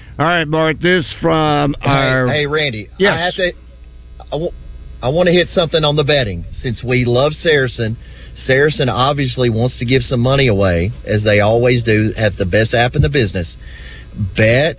All 0.21 0.27
right, 0.27 0.45
Bart. 0.45 0.77
This 0.79 1.03
from 1.19 1.75
our. 1.81 2.27
Hey, 2.27 2.41
hey 2.41 2.45
Randy. 2.45 2.89
Yes. 2.99 3.13
I 3.13 3.25
have 3.25 3.33
to. 3.35 3.51
I 4.31 4.35
want. 4.35 4.53
Want 5.01 5.25
to 5.25 5.33
hit 5.33 5.47
something 5.47 5.83
on 5.83 5.95
the 5.95 6.03
betting 6.03 6.45
since 6.61 6.83
we 6.83 7.05
love 7.05 7.33
Saracen. 7.41 7.97
Saracen 8.45 8.87
obviously 8.87 9.49
wants 9.49 9.79
to 9.79 9.85
give 9.85 10.03
some 10.03 10.19
money 10.19 10.47
away, 10.47 10.91
as 11.07 11.23
they 11.23 11.39
always 11.39 11.81
do. 11.81 12.13
Have 12.15 12.35
the 12.37 12.45
best 12.45 12.75
app 12.75 12.93
in 12.93 13.01
the 13.01 13.09
business. 13.09 13.55
Bet 14.37 14.77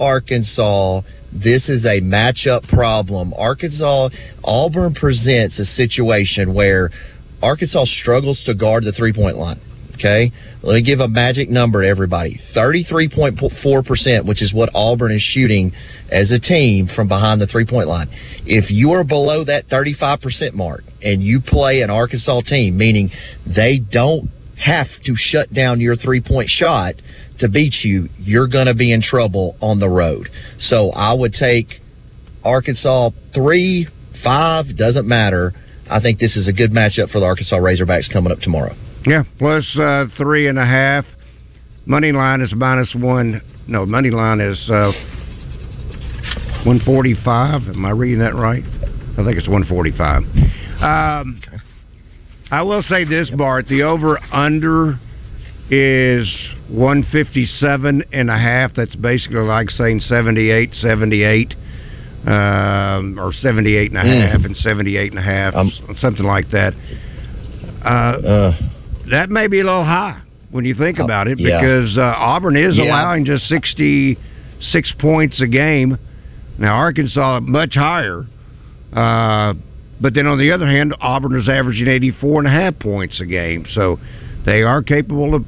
Arkansas. 0.00 1.02
This 1.32 1.68
is 1.68 1.84
a 1.84 2.00
matchup 2.00 2.68
problem. 2.68 3.32
Arkansas 3.34 4.08
Auburn 4.42 4.94
presents 4.94 5.56
a 5.60 5.66
situation 5.66 6.52
where 6.52 6.90
Arkansas 7.40 7.84
struggles 8.00 8.42
to 8.46 8.54
guard 8.54 8.82
the 8.82 8.90
three 8.90 9.12
point 9.12 9.36
line. 9.38 9.60
Okay, 10.00 10.32
let 10.62 10.76
me 10.76 10.82
give 10.82 11.00
a 11.00 11.08
magic 11.08 11.50
number 11.50 11.82
to 11.82 11.88
everybody: 11.88 12.40
thirty-three 12.54 13.10
point 13.10 13.38
four 13.62 13.82
percent, 13.82 14.24
which 14.24 14.40
is 14.40 14.50
what 14.54 14.70
Auburn 14.74 15.12
is 15.12 15.20
shooting 15.20 15.72
as 16.10 16.30
a 16.30 16.40
team 16.40 16.88
from 16.96 17.06
behind 17.06 17.38
the 17.38 17.46
three-point 17.46 17.86
line. 17.86 18.08
If 18.46 18.70
you 18.70 18.92
are 18.92 19.04
below 19.04 19.44
that 19.44 19.66
thirty-five 19.68 20.22
percent 20.22 20.54
mark 20.54 20.84
and 21.02 21.22
you 21.22 21.42
play 21.42 21.82
an 21.82 21.90
Arkansas 21.90 22.40
team, 22.46 22.78
meaning 22.78 23.10
they 23.46 23.76
don't 23.76 24.30
have 24.56 24.86
to 25.04 25.14
shut 25.16 25.52
down 25.52 25.82
your 25.82 25.96
three-point 25.96 26.48
shot 26.48 26.94
to 27.40 27.50
beat 27.50 27.74
you, 27.82 28.08
you're 28.16 28.48
going 28.48 28.66
to 28.66 28.74
be 28.74 28.92
in 28.94 29.02
trouble 29.02 29.54
on 29.60 29.80
the 29.80 29.88
road. 29.88 30.30
So 30.60 30.92
I 30.92 31.12
would 31.12 31.34
take 31.34 31.82
Arkansas 32.42 33.10
three, 33.34 33.86
five, 34.24 34.78
doesn't 34.78 35.06
matter. 35.06 35.52
I 35.90 36.00
think 36.00 36.20
this 36.20 36.36
is 36.36 36.48
a 36.48 36.54
good 36.54 36.70
matchup 36.70 37.10
for 37.10 37.20
the 37.20 37.26
Arkansas 37.26 37.56
Razorbacks 37.56 38.10
coming 38.10 38.32
up 38.32 38.40
tomorrow. 38.40 38.74
Yeah, 39.06 39.24
plus 39.38 39.64
uh, 39.78 40.06
three 40.16 40.46
and 40.48 40.58
a 40.58 40.66
half. 40.66 41.04
Money 41.86 42.12
line 42.12 42.40
is 42.40 42.52
minus 42.54 42.94
one. 42.94 43.40
No, 43.66 43.86
money 43.86 44.10
line 44.10 44.40
is 44.40 44.58
uh, 44.70 44.92
one 46.64 46.80
forty 46.84 47.14
five. 47.24 47.62
Am 47.62 47.84
I 47.84 47.90
reading 47.90 48.18
that 48.20 48.34
right? 48.34 48.62
I 49.18 49.24
think 49.24 49.36
it's 49.38 49.48
one 49.48 49.64
forty 49.64 49.90
five. 49.96 50.22
Um, 50.82 51.40
I 52.50 52.62
will 52.62 52.82
say 52.82 53.04
this, 53.04 53.30
Bart. 53.30 53.66
The 53.68 53.82
over 53.82 54.18
under 54.32 54.98
is 55.70 56.28
157 56.68 58.02
and 58.12 58.28
a 58.30 58.36
half. 58.36 58.74
That's 58.74 58.96
basically 58.96 59.38
like 59.42 59.70
saying 59.70 60.00
78, 60.00 60.74
78, 60.74 61.54
um, 62.26 63.18
or 63.20 63.32
78 63.32 63.92
and 63.92 63.98
a 64.00 64.02
Mm. 64.02 64.30
half 64.32 64.44
and 64.44 64.56
78 64.56 65.10
and 65.12 65.18
a 65.20 65.22
half, 65.22 65.54
Um, 65.54 65.70
something 66.00 66.26
like 66.26 66.50
that. 66.50 66.74
Uh, 67.84 68.52
that 69.10 69.30
may 69.30 69.46
be 69.46 69.60
a 69.60 69.64
little 69.64 69.84
high 69.84 70.20
when 70.50 70.64
you 70.64 70.74
think 70.74 70.98
about 70.98 71.28
it 71.28 71.38
yeah. 71.38 71.60
because 71.60 71.96
uh, 71.96 72.02
Auburn 72.16 72.56
is 72.56 72.76
Yeah. 72.76 72.84
allowing 72.84 73.24
just 73.24 73.46
66 73.48 74.92
points 74.98 75.40
a 75.40 75.46
game. 75.46 75.98
Now, 76.58 76.74
Arkansas 76.74 77.40
much 77.40 77.74
higher. 77.74 78.26
Uh, 78.92 79.54
but 80.00 80.14
then 80.14 80.26
on 80.26 80.38
the 80.38 80.52
other 80.52 80.66
hand, 80.66 80.94
Auburn 81.00 81.38
is 81.38 81.48
averaging 81.48 81.86
84 81.86 82.40
and 82.40 82.48
a 82.48 82.50
half 82.50 82.78
points 82.78 83.20
a 83.20 83.26
game. 83.26 83.66
So 83.72 83.98
they 84.44 84.62
are 84.62 84.82
capable 84.82 85.34
of 85.34 85.44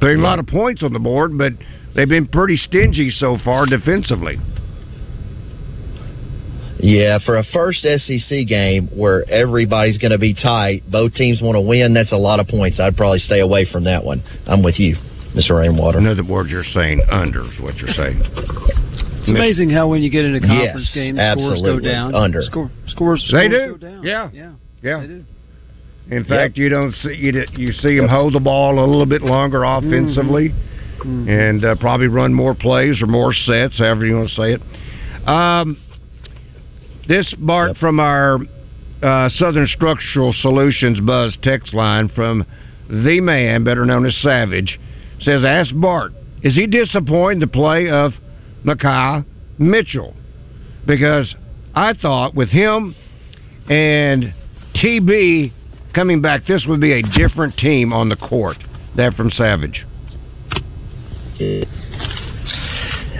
putting 0.00 0.18
a 0.18 0.22
lot 0.22 0.38
of 0.38 0.46
points 0.46 0.82
on 0.82 0.92
the 0.92 0.98
board, 0.98 1.36
but 1.36 1.52
they've 1.94 2.08
been 2.08 2.26
pretty 2.26 2.56
stingy 2.56 3.10
so 3.10 3.38
far 3.44 3.66
defensively. 3.66 4.38
Yeah, 6.80 7.18
for 7.24 7.38
a 7.38 7.44
first 7.52 7.82
SEC 7.82 8.46
game 8.46 8.88
where 8.94 9.28
everybody's 9.28 9.98
going 9.98 10.12
to 10.12 10.18
be 10.18 10.32
tight, 10.32 10.84
both 10.90 11.12
teams 11.14 11.40
want 11.42 11.56
to 11.56 11.60
win. 11.60 11.92
That's 11.94 12.12
a 12.12 12.16
lot 12.16 12.38
of 12.40 12.46
points. 12.46 12.78
I'd 12.78 12.96
probably 12.96 13.18
stay 13.18 13.40
away 13.40 13.66
from 13.70 13.84
that 13.84 14.04
one. 14.04 14.22
I'm 14.46 14.62
with 14.62 14.78
you, 14.78 14.94
Mr. 15.34 15.58
Rainwater. 15.58 15.98
In 15.98 16.06
other 16.06 16.24
words, 16.24 16.50
you're 16.50 16.62
saying 16.62 17.02
under 17.10 17.42
is 17.42 17.60
what 17.60 17.76
you're 17.78 17.92
saying. 17.94 18.22
It's 18.22 19.28
amazing 19.30 19.70
how 19.70 19.88
when 19.88 20.02
you 20.02 20.10
get 20.10 20.24
into 20.24 20.40
conference 20.40 20.90
Yes, 20.94 20.94
games, 20.94 21.18
scores 21.18 21.62
go 21.62 21.80
down. 21.80 22.14
Under. 22.14 22.42
Score, 22.42 22.70
scores, 22.86 23.22
They 23.32 23.48
scores 23.48 23.66
do. 23.66 23.72
Go 23.72 23.76
down. 23.76 24.02
Yeah. 24.04 24.30
yeah, 24.32 24.52
Yeah. 24.82 25.00
They 25.00 25.06
do. 25.08 25.24
In 26.10 26.24
fact, 26.24 26.56
you 26.56 26.70
don't 26.70 26.94
see 27.02 27.12
you, 27.14 27.44
you 27.56 27.72
see 27.72 27.96
them 27.98 28.08
hold 28.08 28.32
the 28.34 28.40
ball 28.40 28.78
a 28.82 28.86
little 28.86 29.04
bit 29.04 29.22
longer 29.22 29.64
offensively, 29.64 30.54
Mm-hmm. 30.98 31.28
and 31.28 31.64
uh, 31.64 31.74
probably 31.76 32.08
run 32.08 32.34
more 32.34 32.54
plays 32.56 33.00
or 33.00 33.06
more 33.06 33.32
sets, 33.32 33.78
however 33.78 34.04
you 34.04 34.16
want 34.16 34.30
to 34.30 34.34
say 34.34 34.54
it. 34.54 35.28
Um, 35.28 35.76
this 37.08 37.34
Bart 37.38 37.76
from 37.78 37.98
our 37.98 38.38
uh, 39.02 39.28
Southern 39.30 39.66
Structural 39.66 40.32
Solutions 40.40 41.00
Buzz 41.00 41.36
text 41.42 41.72
line 41.74 42.08
from 42.08 42.44
the 42.88 43.20
man, 43.20 43.64
better 43.64 43.84
known 43.84 44.06
as 44.06 44.16
Savage, 44.22 44.78
says, 45.20 45.44
"Ask 45.44 45.74
Bart, 45.74 46.12
is 46.42 46.54
he 46.54 46.66
disappointed 46.66 47.34
in 47.34 47.40
the 47.40 47.46
play 47.46 47.90
of 47.90 48.12
Makhi 48.64 49.24
Mitchell? 49.58 50.14
Because 50.86 51.34
I 51.74 51.94
thought 51.94 52.34
with 52.34 52.50
him 52.50 52.94
and 53.68 54.34
TB 54.74 55.52
coming 55.94 56.20
back, 56.20 56.46
this 56.46 56.64
would 56.66 56.80
be 56.80 56.92
a 56.92 57.02
different 57.02 57.56
team 57.56 57.92
on 57.92 58.08
the 58.08 58.16
court. 58.16 58.58
That 58.96 59.14
from 59.14 59.30
Savage. 59.30 59.84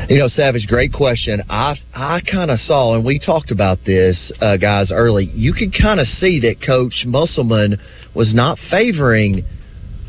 You 0.08 0.16
know, 0.18 0.28
Savage, 0.28 0.66
great 0.66 0.90
question. 0.90 1.42
I 1.50 1.76
I 1.92 2.22
kind 2.22 2.50
of 2.50 2.58
saw, 2.60 2.94
and 2.94 3.04
we 3.04 3.18
talked 3.18 3.50
about 3.50 3.84
this, 3.84 4.32
uh, 4.40 4.56
guys, 4.56 4.90
early. 4.90 5.26
You 5.34 5.52
could 5.52 5.74
kind 5.78 6.00
of 6.00 6.06
see 6.06 6.40
that 6.40 6.64
Coach 6.64 7.04
Musselman 7.04 7.76
was 8.14 8.32
not 8.32 8.56
favoring 8.70 9.44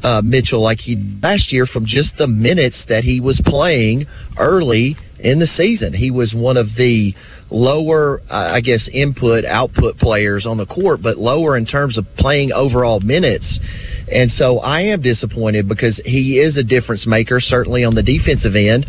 uh, 0.02 0.22
Mitchell 0.24 0.64
like 0.64 0.80
he 0.80 0.96
last 1.22 1.52
year 1.52 1.66
from 1.66 1.86
just 1.86 2.14
the 2.18 2.28
minutes 2.28 2.82
that 2.88 3.04
he 3.04 3.20
was 3.20 3.42
playing 3.44 4.06
early 4.38 4.96
in 5.20 5.40
the 5.40 5.48
season. 5.48 5.92
He 5.92 6.12
was 6.12 6.34
one 6.34 6.56
of 6.56 6.68
the 6.78 7.14
lower, 7.52 8.22
uh, 8.32 8.54
I 8.54 8.62
guess, 8.62 8.88
input 8.94 9.44
output 9.44 9.98
players 9.98 10.46
on 10.46 10.56
the 10.56 10.66
court, 10.66 11.02
but 11.04 11.18
lower 11.18 11.58
in 11.58 11.66
terms 11.66 11.98
of 11.98 12.06
playing 12.18 12.54
overall 12.54 13.02
minutes. 13.02 13.60
And 14.10 14.32
so 14.32 14.60
I 14.60 14.80
am 14.80 15.02
disappointed 15.02 15.68
because 15.68 16.00
he 16.06 16.40
is 16.40 16.56
a 16.56 16.64
difference 16.64 17.06
maker, 17.06 17.42
certainly 17.42 17.84
on 17.84 17.96
the 17.96 18.04
defensive 18.04 18.56
end. 18.56 18.86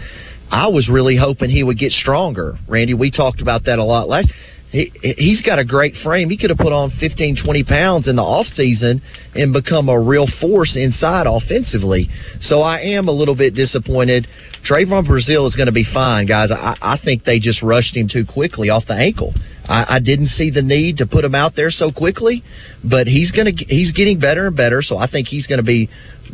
I 0.51 0.67
was 0.69 0.89
really 0.89 1.17
hoping 1.17 1.51
he 1.51 1.63
would 1.63 1.79
get 1.79 1.93
stronger. 1.93 2.59
Randy, 2.69 2.95
we 2.95 3.11
talked 3.11 3.41
about 3.41 3.65
that 3.65 3.79
a 3.79 3.85
lot 3.85 4.09
last. 4.09 4.29
He 4.71 4.93
he's 5.03 5.43
got 5.43 5.59
a 5.59 5.65
great 5.65 5.95
frame. 6.05 6.31
He 6.31 6.37
could 6.37 6.51
have 6.51 6.59
put 6.59 6.73
on 6.73 6.93
15, 7.01 7.39
20 7.45 7.65
pounds 7.65 8.09
in 8.09 8.17
the 8.17 8.23
off 8.23 8.47
season 8.47 9.03
and 9.35 9.53
become 9.53 9.89
a 9.89 10.01
real 10.01 10.27
force 10.41 10.77
inside 10.77 11.27
offensively. 11.27 12.09
So 12.43 12.63
I 12.63 12.79
am 12.81 13.09
a 13.09 13.13
little 13.13 13.35
bit 13.35 13.55
disappointed. 13.55 14.29
Trevon 14.69 15.09
Brazile 15.09 15.47
is 15.49 15.57
going 15.57 15.67
to 15.67 15.73
be 15.73 15.87
fine, 15.93 16.27
guys. 16.27 16.51
I, 16.53 16.77
I 16.81 16.99
think 17.03 17.25
they 17.25 17.41
just 17.41 17.63
rushed 17.63 17.97
him 17.97 18.09
too 18.09 18.25
quickly 18.25 18.71
off 18.71 18.87
the 18.87 18.95
ankle. 18.95 19.35
I, 19.65 19.97
I 19.97 19.99
didn't 19.99 20.29
see 20.29 20.51
the 20.51 20.63
need 20.63 20.99
to 20.99 21.07
put 21.07 21.25
him 21.25 21.35
out 21.35 21.57
there 21.57 21.71
so 21.71 21.91
quickly, 21.91 22.45
but 22.85 23.09
he's 23.09 23.33
going 23.33 23.57
to 23.57 23.65
he's 23.65 23.93
getting 23.93 24.21
better 24.21 24.47
and 24.47 24.57
better. 24.57 24.83
So 24.83 24.99
I 24.99 25.11
think 25.11 25.27
he's 25.27 25.49
going 25.49 25.61
to 25.61 25.65
be 25.65 25.89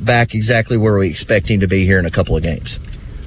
back 0.05 0.35
exactly 0.35 0.77
where 0.77 0.99
we 0.99 1.11
expect 1.11 1.49
him 1.49 1.61
to 1.61 1.69
be 1.69 1.87
here 1.87 1.99
in 1.99 2.05
a 2.05 2.11
couple 2.11 2.37
of 2.37 2.43
games. 2.43 2.79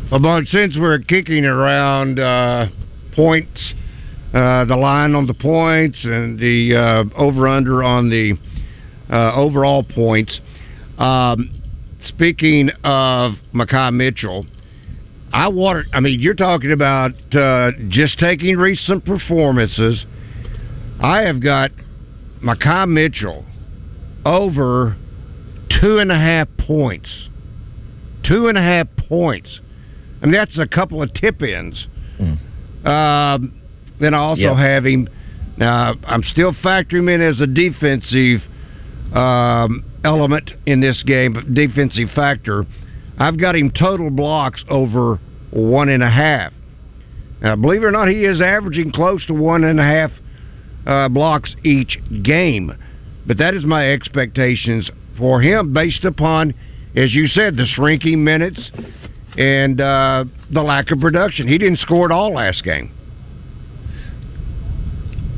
But 0.09 0.45
since 0.47 0.75
we're 0.75 0.99
kicking 0.99 1.45
around 1.45 2.19
uh, 2.19 2.67
points, 3.15 3.73
uh, 4.33 4.65
the 4.65 4.75
line 4.75 5.13
on 5.13 5.27
the 5.27 5.35
points 5.35 5.99
and 6.03 6.39
the 6.39 6.75
uh, 6.75 7.15
over 7.15 7.47
under 7.47 7.83
on 7.83 8.09
the 8.09 8.33
uh, 9.11 9.33
overall 9.35 9.83
points. 9.83 10.39
Um, 10.97 11.61
speaking 12.07 12.69
of 12.83 13.33
Makhi 13.53 13.93
Mitchell, 13.93 14.47
I 15.31 15.47
wanted. 15.47 15.85
I 15.93 15.99
mean, 15.99 16.19
you're 16.19 16.33
talking 16.33 16.71
about 16.71 17.11
uh, 17.35 17.71
just 17.89 18.17
taking 18.17 18.57
recent 18.57 19.05
performances. 19.05 20.05
I 20.99 21.21
have 21.21 21.41
got 21.41 21.69
Makhi 22.43 22.89
Mitchell 22.89 23.45
over 24.25 24.97
two 25.79 25.99
and 25.99 26.11
a 26.11 26.17
half 26.17 26.47
points. 26.57 27.27
Two 28.27 28.47
and 28.47 28.57
a 28.57 28.61
half 28.61 28.87
points. 29.07 29.59
I 30.21 30.25
mean, 30.25 30.33
that's 30.33 30.57
a 30.57 30.67
couple 30.67 31.01
of 31.01 31.13
tip 31.13 31.41
ins. 31.41 31.87
Um, 32.85 33.53
then 33.99 34.13
I 34.13 34.17
also 34.17 34.41
Yeah. 34.41 34.55
have 34.55 34.85
him. 34.85 35.07
Now, 35.57 35.95
I'm 36.05 36.23
still 36.23 36.53
factoring 36.53 36.99
him 36.99 37.09
in 37.09 37.21
as 37.21 37.39
a 37.41 37.47
defensive 37.47 38.41
um, 39.13 39.83
element 40.03 40.53
in 40.65 40.79
this 40.79 41.01
game, 41.03 41.33
defensive 41.53 42.11
factor. 42.11 42.65
I've 43.17 43.37
got 43.37 43.55
him 43.55 43.71
total 43.71 44.09
blocks 44.09 44.63
over 44.69 45.19
one 45.51 45.89
and 45.89 46.03
a 46.03 46.09
half. 46.09 46.53
Now, 47.41 47.55
believe 47.55 47.83
it 47.83 47.85
or 47.85 47.91
not, 47.91 48.07
he 48.07 48.25
is 48.25 48.41
averaging 48.41 48.91
close 48.91 49.25
to 49.25 49.33
one 49.33 49.63
and 49.63 49.79
a 49.79 49.83
half 49.83 50.11
uh, 50.85 51.09
blocks 51.09 51.55
each 51.63 51.99
game. 52.23 52.73
But 53.25 53.37
that 53.37 53.53
is 53.53 53.65
my 53.65 53.91
expectations 53.91 54.89
for 55.17 55.41
him 55.41 55.73
based 55.73 56.05
upon, 56.05 56.53
as 56.95 57.13
you 57.13 57.27
said, 57.27 57.57
the 57.57 57.65
shrinking 57.65 58.23
minutes 58.23 58.71
and 59.39 59.79
uh, 59.79 60.25
the 60.51 60.61
lack 60.61 60.91
of 60.91 60.99
production. 60.99 61.47
He 61.47 61.57
didn't 61.57 61.79
score 61.79 62.05
at 62.05 62.11
all 62.11 62.33
last 62.33 62.63
game. 62.63 62.91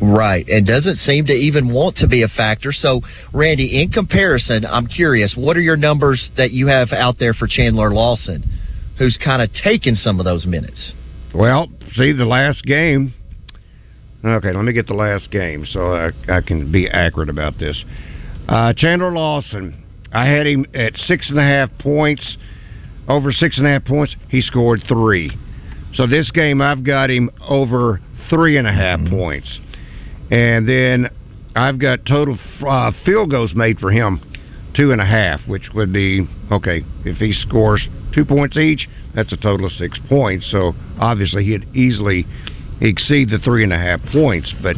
Right, 0.02 0.48
and 0.50 0.66
doesn't 0.66 0.96
seem 0.98 1.28
to 1.28 1.34
even 1.34 1.72
want 1.72 1.98
to 1.98 2.08
be 2.08 2.24
a 2.24 2.28
factor. 2.28 2.72
So, 2.72 3.02
Randy, 3.32 3.84
in 3.84 3.92
comparison, 3.92 4.66
I'm 4.66 4.88
curious, 4.88 5.36
what 5.38 5.56
are 5.56 5.62
your 5.62 5.78
numbers 5.78 6.32
that 6.38 6.50
you 6.50 6.66
have 6.68 6.92
out 6.92 7.20
there 7.20 7.36
for 7.36 7.48
Chandler 7.48 7.92
Lawson, 7.92 8.44
who's 8.98 9.20
kind 9.24 9.44
of 9.44 9.54
taken 9.64 9.96
some 9.96 10.20
of 10.20 10.26
those 10.26 10.48
minutes? 10.48 10.94
Well, 11.36 11.68
see, 11.94 12.14
the 12.14 12.26
last 12.26 12.64
game. 12.64 13.14
Okay, 14.26 14.52
let 14.52 14.66
me 14.66 14.74
get 14.74 14.88
the 14.88 14.96
last 14.96 15.30
game 15.30 15.68
so 15.72 15.94
I, 15.94 16.12
I 16.28 16.42
can 16.42 16.72
be 16.72 16.90
accurate 16.90 17.30
about 17.30 17.60
this. 17.60 17.84
Uh, 18.50 18.74
Chandler 18.74 19.12
Lawson, 19.12 19.84
I 20.12 20.26
had 20.26 20.48
him 20.48 20.66
at 20.74 20.98
six 20.98 21.30
and 21.30 21.38
a 21.38 21.44
half 21.44 21.70
points. 21.78 22.38
Over 23.08 23.32
six 23.32 23.58
and 23.58 23.68
a 23.68 23.72
half 23.72 23.86
points, 23.86 24.16
he 24.30 24.42
scored 24.42 24.82
three. 24.88 25.32
So 25.96 26.08
this 26.08 26.32
game, 26.32 26.62
I've 26.62 26.84
got 26.84 27.10
him 27.10 27.30
over 27.48 28.00
three 28.30 28.58
and 28.58 28.68
a 28.68 28.72
half 28.74 29.00
Mm-hmm. 29.00 29.16
points. 29.16 29.60
And 30.30 30.68
then 30.68 31.10
I've 31.56 31.78
got 31.80 32.06
total 32.06 32.38
uh, 32.66 32.92
field 33.06 33.30
goals 33.32 33.54
made 33.54 33.80
for 33.80 33.92
him, 33.92 34.22
two 34.74 34.92
and 34.92 35.02
a 35.02 35.06
half, 35.06 35.42
which 35.48 35.70
would 35.74 35.92
be 35.92 36.26
okay 36.52 36.84
if 37.04 37.18
he 37.18 37.34
scores 37.34 37.86
two 38.14 38.24
points 38.24 38.56
each. 38.56 38.88
That's 39.14 39.34
a 39.34 39.38
total 39.38 39.66
of 39.66 39.74
six 39.74 40.00
points. 40.08 40.50
So 40.50 40.74
obviously 41.00 41.44
he'd 41.44 41.76
easily 41.76 42.26
exceed 42.80 43.30
the 43.30 43.40
three 43.40 43.64
and 43.66 43.74
a 43.74 43.78
half 43.78 44.00
points. 44.14 44.54
But 44.64 44.78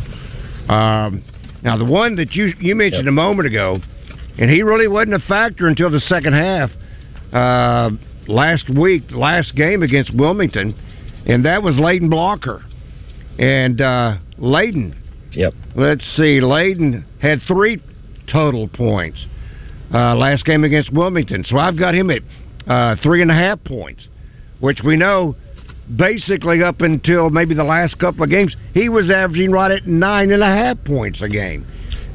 um, 0.73 1.23
now 1.61 1.77
the 1.77 1.85
one 1.85 2.15
that 2.15 2.33
you 2.33 2.53
you 2.59 2.73
mentioned 2.73 3.07
a 3.07 3.11
moment 3.11 3.45
ago, 3.47 3.77
and 4.39 4.49
he 4.49 4.63
really 4.63 4.87
wasn't 4.87 5.13
a 5.13 5.19
factor 5.27 5.67
until 5.67 5.91
the 5.91 5.99
second 5.99 6.33
half. 6.33 6.71
Uh, 7.31 7.91
last 8.27 8.69
week, 8.69 9.03
last 9.11 9.55
game 9.55 9.83
against 9.83 10.13
Wilmington, 10.15 10.75
and 11.25 11.45
that 11.45 11.63
was 11.63 11.75
Layden 11.75 12.09
Blocker. 12.09 12.63
And 13.39 13.81
uh, 13.81 14.17
Layden, 14.39 14.95
Yep. 15.31 15.53
let's 15.75 16.03
see, 16.15 16.39
Layden 16.39 17.03
had 17.19 17.39
three 17.47 17.81
total 18.31 18.67
points 18.67 19.25
uh, 19.93 20.15
last 20.15 20.45
game 20.45 20.63
against 20.63 20.91
Wilmington. 20.93 21.43
So 21.45 21.57
I've 21.57 21.77
got 21.77 21.95
him 21.95 22.09
at 22.09 22.21
uh, 22.67 22.95
three 23.01 23.21
and 23.21 23.31
a 23.31 23.33
half 23.33 23.63
points, 23.63 24.07
which 24.59 24.79
we 24.85 24.95
know 24.95 25.35
basically 25.95 26.63
up 26.63 26.81
until 26.81 27.29
maybe 27.29 27.53
the 27.53 27.63
last 27.63 27.99
couple 27.99 28.23
of 28.23 28.29
games, 28.29 28.55
he 28.73 28.89
was 28.89 29.09
averaging 29.09 29.51
right 29.51 29.71
at 29.71 29.85
nine 29.85 30.31
and 30.31 30.41
a 30.41 30.47
half 30.47 30.77
points 30.85 31.21
a 31.21 31.27
game. 31.27 31.65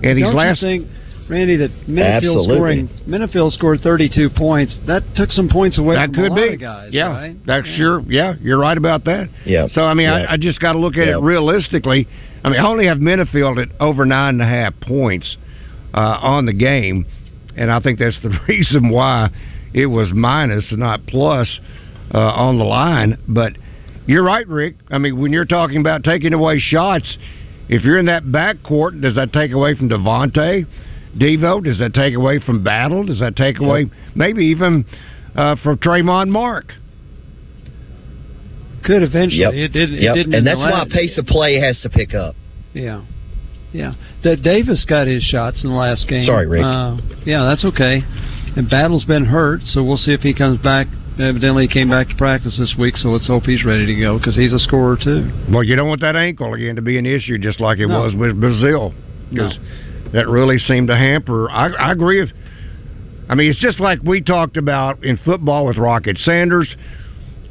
And 0.03 0.17
these 0.17 0.25
Don't 0.25 0.35
last 0.35 0.63
you 0.63 0.69
think, 0.69 0.89
Randy, 1.29 1.57
that 1.57 1.71
Menifield 1.87 2.45
scoring 2.45 2.89
Menifield 3.07 3.53
scored 3.53 3.81
32 3.81 4.31
points. 4.31 4.77
That 4.87 5.03
took 5.15 5.31
some 5.31 5.49
points 5.49 5.79
away 5.79 5.97
that 5.97 6.07
from 6.07 6.15
could 6.15 6.27
a 6.27 6.35
lot 6.35 6.37
be, 6.37 6.55
of 6.55 6.61
guys. 6.61 6.91
yeah, 6.93 7.09
right? 7.11 7.37
that's 7.47 7.67
sure, 7.77 8.01
yeah, 8.09 8.35
you're 8.41 8.59
right 8.59 8.77
about 8.79 9.05
that. 9.05 9.29
Yeah. 9.45 9.67
So 9.73 9.83
I 9.83 9.95
mean, 9.95 10.07
Yeah. 10.07 10.27
I, 10.29 10.33
I 10.33 10.37
just 10.37 10.61
got 10.61 10.73
to 10.73 10.79
look 10.79 10.97
at 10.97 11.07
Yeah. 11.07 11.19
it 11.19 11.23
realistically. 11.23 12.09
I 12.45 12.51
mean, 12.51 12.61
I 12.61 12.67
only 12.67 12.87
have 12.87 12.99
Menifield 12.99 13.61
at 13.61 13.69
over 13.81 14.07
nine 14.07 14.35
and 14.35 14.43
a 14.43 14.47
half 14.47 14.79
points 14.81 15.37
uh, 15.95 15.99
on 16.23 16.47
the 16.47 16.53
game, 16.53 17.05
and 17.57 17.71
I 17.71 17.81
think 17.81 17.99
that's 17.99 18.19
the 18.23 18.31
reason 18.49 18.89
why 18.91 19.31
it 19.75 19.87
was 19.87 20.11
minus 20.15 20.65
and 20.71 20.79
not 20.81 21.07
plus 21.07 21.49
uh, 22.15 22.19
on 22.19 22.59
the 22.59 22.65
line. 22.65 23.19
But 23.29 23.53
you're 24.07 24.23
right, 24.25 24.47
Rick. 24.49 24.77
I 24.91 24.99
mean, 24.99 25.21
when 25.21 25.33
you're 25.33 25.45
talking 25.45 25.79
about 25.79 26.05
taking 26.05 26.33
away 26.33 26.59
shots, 26.59 27.19
if 27.69 27.83
you're 27.83 27.99
in 27.99 28.07
that 28.07 28.23
backcourt, 28.25 29.03
does 29.03 29.17
that 29.17 29.33
take 29.33 29.53
away 29.53 29.75
from 29.75 29.91
Davonte? 29.91 30.65
Devo, 31.17 31.65
does 31.65 31.79
that 31.79 31.95
take 31.95 32.15
away 32.15 32.41
from 32.45 32.63
Battle? 32.63 33.05
Does 33.05 33.21
that 33.21 33.37
take 33.37 33.61
away 33.61 33.87
maybe 34.15 34.47
even 34.47 34.85
uh, 35.35 35.57
from 35.63 35.79
Tramon 35.79 36.29
Mark? 36.29 36.73
Could 38.85 39.03
eventually. 39.03 39.41
Yep. 39.41 39.55
It 39.55 39.69
didn't. 39.69 40.01
Yep. 40.01 40.17
It 40.17 40.19
didn't 40.19 40.35
and 40.35 40.47
that's 40.47 40.59
why 40.59 40.85
pace 40.91 41.19
of 41.19 41.27
play 41.27 41.57
has 41.61 41.81
to 41.83 41.91
pick 41.91 42.15
up. 42.15 42.37
Yeah. 42.73 43.05
Yeah. 43.73 43.95
That 44.25 44.43
Davis 44.43 44.85
got 44.89 45.07
his 45.07 45.23
shots 45.23 45.63
in 45.65 45.71
the 45.71 45.77
last 45.77 46.09
game. 46.09 46.25
Sorry, 46.25 46.47
Rick. 46.47 46.65
Uh, 46.65 46.97
yeah, 47.25 47.45
that's 47.45 47.65
okay. 47.65 48.01
And 48.57 48.69
Battle's 48.71 49.05
been 49.05 49.27
hurt, 49.27 49.61
so 49.63 49.85
we'll 49.85 49.99
see 49.99 50.13
if 50.13 50.21
he 50.21 50.33
comes 50.35 50.59
back. 50.61 50.87
Evidently, 51.21 51.67
he 51.67 51.73
came 51.73 51.91
back 51.91 52.09
to 52.09 52.15
practice 52.15 52.57
this 52.59 52.77
week, 52.79 52.97
so 52.97 53.09
let's 53.09 53.27
hope 53.27 53.43
he's 53.43 53.65
ready 53.65 53.85
to 53.87 53.95
go 54.01 54.19
because 54.19 54.37
he's 54.37 54.53
a 54.53 54.59
scorer 54.59 54.97
too. 54.97 55.31
Well, 55.53 55.65
you 55.65 55.75
don't 55.75 55.89
want 55.89 56.01
that 56.01 56.15
ankle 56.17 56.55
again 56.55 56.77
to 56.77 56.83
be 56.83 56.97
an 56.97 57.07
issue, 57.07 57.39
just 57.39 57.61
like 57.61 57.79
it 57.79 57.89
No. 57.89 58.03
was 58.03 58.15
with 58.15 58.37
Brazile, 58.41 58.95
because 59.29 59.59
that 60.13 60.29
really 60.29 60.59
seemed 60.59 60.89
to 60.89 60.97
hamper. 60.97 61.51
I, 61.51 61.69
I 61.69 61.93
agree 61.93 62.21
with. 62.21 62.31
I 63.29 63.35
mean, 63.35 63.51
it's 63.51 63.61
just 63.61 63.79
like 63.79 64.03
we 64.03 64.23
talked 64.23 64.57
about 64.57 65.05
in 65.05 65.19
football 65.19 65.67
with 65.67 65.77
Rocket 65.77 66.17
Sanders. 66.19 66.75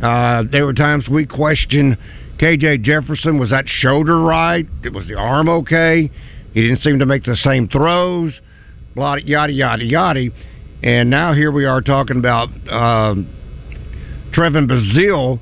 Uh, 0.01 0.43
there 0.51 0.65
were 0.65 0.73
times 0.73 1.07
we 1.07 1.25
questioned 1.25 1.97
KJ 2.39 2.81
Jefferson. 2.81 3.39
Was 3.39 3.51
that 3.51 3.65
shoulder 3.67 4.19
right? 4.19 4.65
Was 4.91 5.07
the 5.07 5.15
arm 5.15 5.49
okay? 5.49 6.09
He 6.53 6.61
didn't 6.61 6.81
seem 6.81 6.99
to 6.99 7.05
make 7.05 7.23
the 7.23 7.35
same 7.35 7.67
throws. 7.67 8.33
Blah, 8.95 9.17
yada 9.17 9.53
yada 9.53 9.83
yada. 9.83 10.29
And 10.81 11.09
now 11.09 11.33
here 11.33 11.51
we 11.51 11.65
are 11.65 11.81
talking 11.81 12.17
about 12.17 12.49
um, 12.69 13.27
Trevon 14.33 14.67
Brazile, 14.67 15.39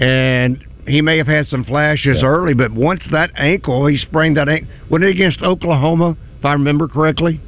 and 0.00 0.64
he 0.86 1.00
may 1.00 1.18
have 1.18 1.26
had 1.26 1.46
some 1.48 1.64
flashes 1.64 2.22
early, 2.24 2.54
but 2.54 2.72
once 2.72 3.02
that 3.10 3.30
ankle, 3.36 3.86
he 3.86 3.96
sprained 3.96 4.36
that 4.36 4.48
ankle. 4.48 4.68
Wasn't 4.90 5.08
it 5.08 5.10
against 5.10 5.42
Oklahoma, 5.42 6.16
if 6.42 6.46
I 6.46 6.54
remember 6.54 6.88
correctly? 6.88 7.40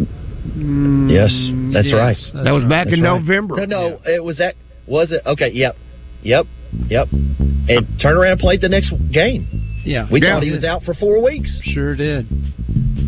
Mm, 0.00 1.08
yes, 1.08 1.30
that's 1.72 1.86
yes, 1.86 1.94
right. 1.94 2.16
that's 2.34 2.44
that 2.44 2.50
was 2.50 2.64
back 2.64 2.86
That's 2.86 2.96
in 2.98 3.02
right. 3.04 3.20
November. 3.20 3.64
No, 3.66 3.90
no, 3.90 3.98
it 4.04 4.22
was 4.22 4.38
that. 4.38 4.56
Was 4.88 5.12
it? 5.12 5.22
Okay, 5.24 5.50
yep, 5.52 5.76
yep, 6.22 6.46
yep. 6.88 7.06
And 7.12 7.86
turned 8.02 8.18
around 8.18 8.32
and 8.32 8.40
played 8.40 8.60
the 8.60 8.68
next 8.68 8.92
game. 9.12 9.46
Yeah. 9.84 10.08
We 10.10 10.20
Yeah. 10.20 10.34
thought 10.34 10.42
he 10.42 10.50
was 10.50 10.64
out 10.64 10.82
for 10.82 10.94
four 10.94 11.22
weeks. 11.22 11.48
Sure 11.62 11.94
did. 11.94 12.26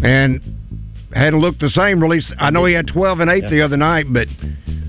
and 0.05 0.41
hadn't 1.13 1.41
looked 1.41 1.61
the 1.61 1.69
same. 1.71 2.01
Really, 2.01 2.21
I 2.39 2.51
know 2.51 2.65
he 2.67 2.75
had 2.75 2.87
twelve 2.87 3.19
and 3.21 3.31
eight 3.31 3.49
the 3.51 3.63
other 3.63 3.77
night, 3.77 4.07
but 4.11 4.29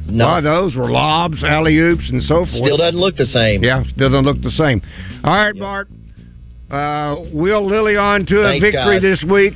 No. 0.07 0.25
a 0.25 0.27
lot 0.27 0.37
of 0.39 0.43
those 0.43 0.75
were 0.75 0.89
lobs, 0.91 1.43
alley 1.43 1.77
oops, 1.79 2.07
and 2.11 2.21
so 2.23 2.45
forth. 2.45 2.49
Still 2.49 2.77
doesn't 2.77 2.99
look 2.99 3.15
the 3.17 3.25
same. 3.25 3.63
Yeah, 3.63 3.83
still 3.95 4.09
doesn't 4.09 4.25
look 4.25 4.41
the 4.43 4.51
same. 4.51 4.81
All 5.23 5.33
right, 5.35 5.57
Bart. 5.57 5.87
Uh, 6.75 7.23
Will 7.31 7.65
Lily 7.65 7.95
on 7.95 8.25
to 8.25 8.35
a 8.41 8.59
victory 8.59 8.99
this 8.99 9.23
week. 9.29 9.53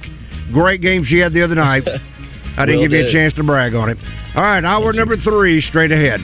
Great 0.54 0.82
game 0.82 1.04
she 1.04 1.20
had 1.20 1.34
the 1.34 1.44
other 1.44 1.56
night. 1.56 1.84
I 2.58 2.66
didn't 2.66 2.82
Will 2.82 2.88
give 2.88 2.92
you 2.92 3.08
a 3.08 3.12
chance 3.12 3.34
to 3.36 3.44
brag 3.44 3.76
on 3.76 3.90
it. 3.90 3.98
All 4.36 4.44
right, 4.44 4.64
hour 4.64 4.94
number 4.94 5.18
three, 5.18 5.62
straight 5.62 5.92
ahead. 5.92 6.20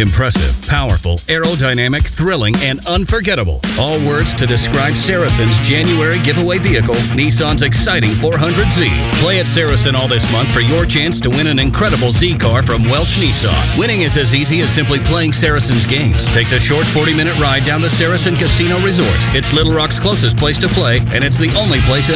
Impressive, 0.00 0.56
powerful, 0.64 1.20
aerodynamic, 1.28 2.00
thrilling, 2.16 2.56
and 2.56 2.80
unforgettable. 2.88 3.60
All 3.76 4.00
words 4.00 4.32
to 4.40 4.48
describe 4.48 4.96
Saracen's 5.04 5.60
January 5.68 6.16
giveaway 6.24 6.56
vehicle, 6.56 6.96
Nissan's 7.12 7.60
exciting 7.60 8.16
400Z. 8.16 8.80
Play 9.20 9.44
at 9.44 9.48
Saracen 9.52 9.92
all 9.92 10.08
this 10.08 10.24
month 10.32 10.56
for 10.56 10.64
your 10.64 10.88
chance 10.88 11.20
to 11.20 11.28
win 11.28 11.52
an 11.52 11.60
incredible 11.60 12.16
Z 12.16 12.40
car 12.40 12.64
from 12.64 12.88
Welch 12.88 13.12
Nissan. 13.20 13.76
Winning 13.76 14.00
is 14.00 14.16
as 14.16 14.32
easy 14.32 14.64
as 14.64 14.72
simply 14.72 15.04
playing 15.04 15.36
Saracen's 15.36 15.84
games. 15.84 16.16
Take 16.32 16.48
the 16.48 16.64
short 16.64 16.88
40 16.96 17.12
minute 17.12 17.36
ride 17.36 17.68
down 17.68 17.84
the 17.84 17.92
Saracen 18.00 18.40
Casino 18.40 18.80
Resort. 18.80 19.20
It's 19.36 19.52
Little 19.52 19.76
Rock's 19.76 20.00
closest 20.00 20.40
place 20.40 20.56
to 20.64 20.72
play, 20.72 20.96
and 21.12 21.20
it's 21.20 21.36
the 21.36 21.52
only 21.60 21.84
place 21.84 22.08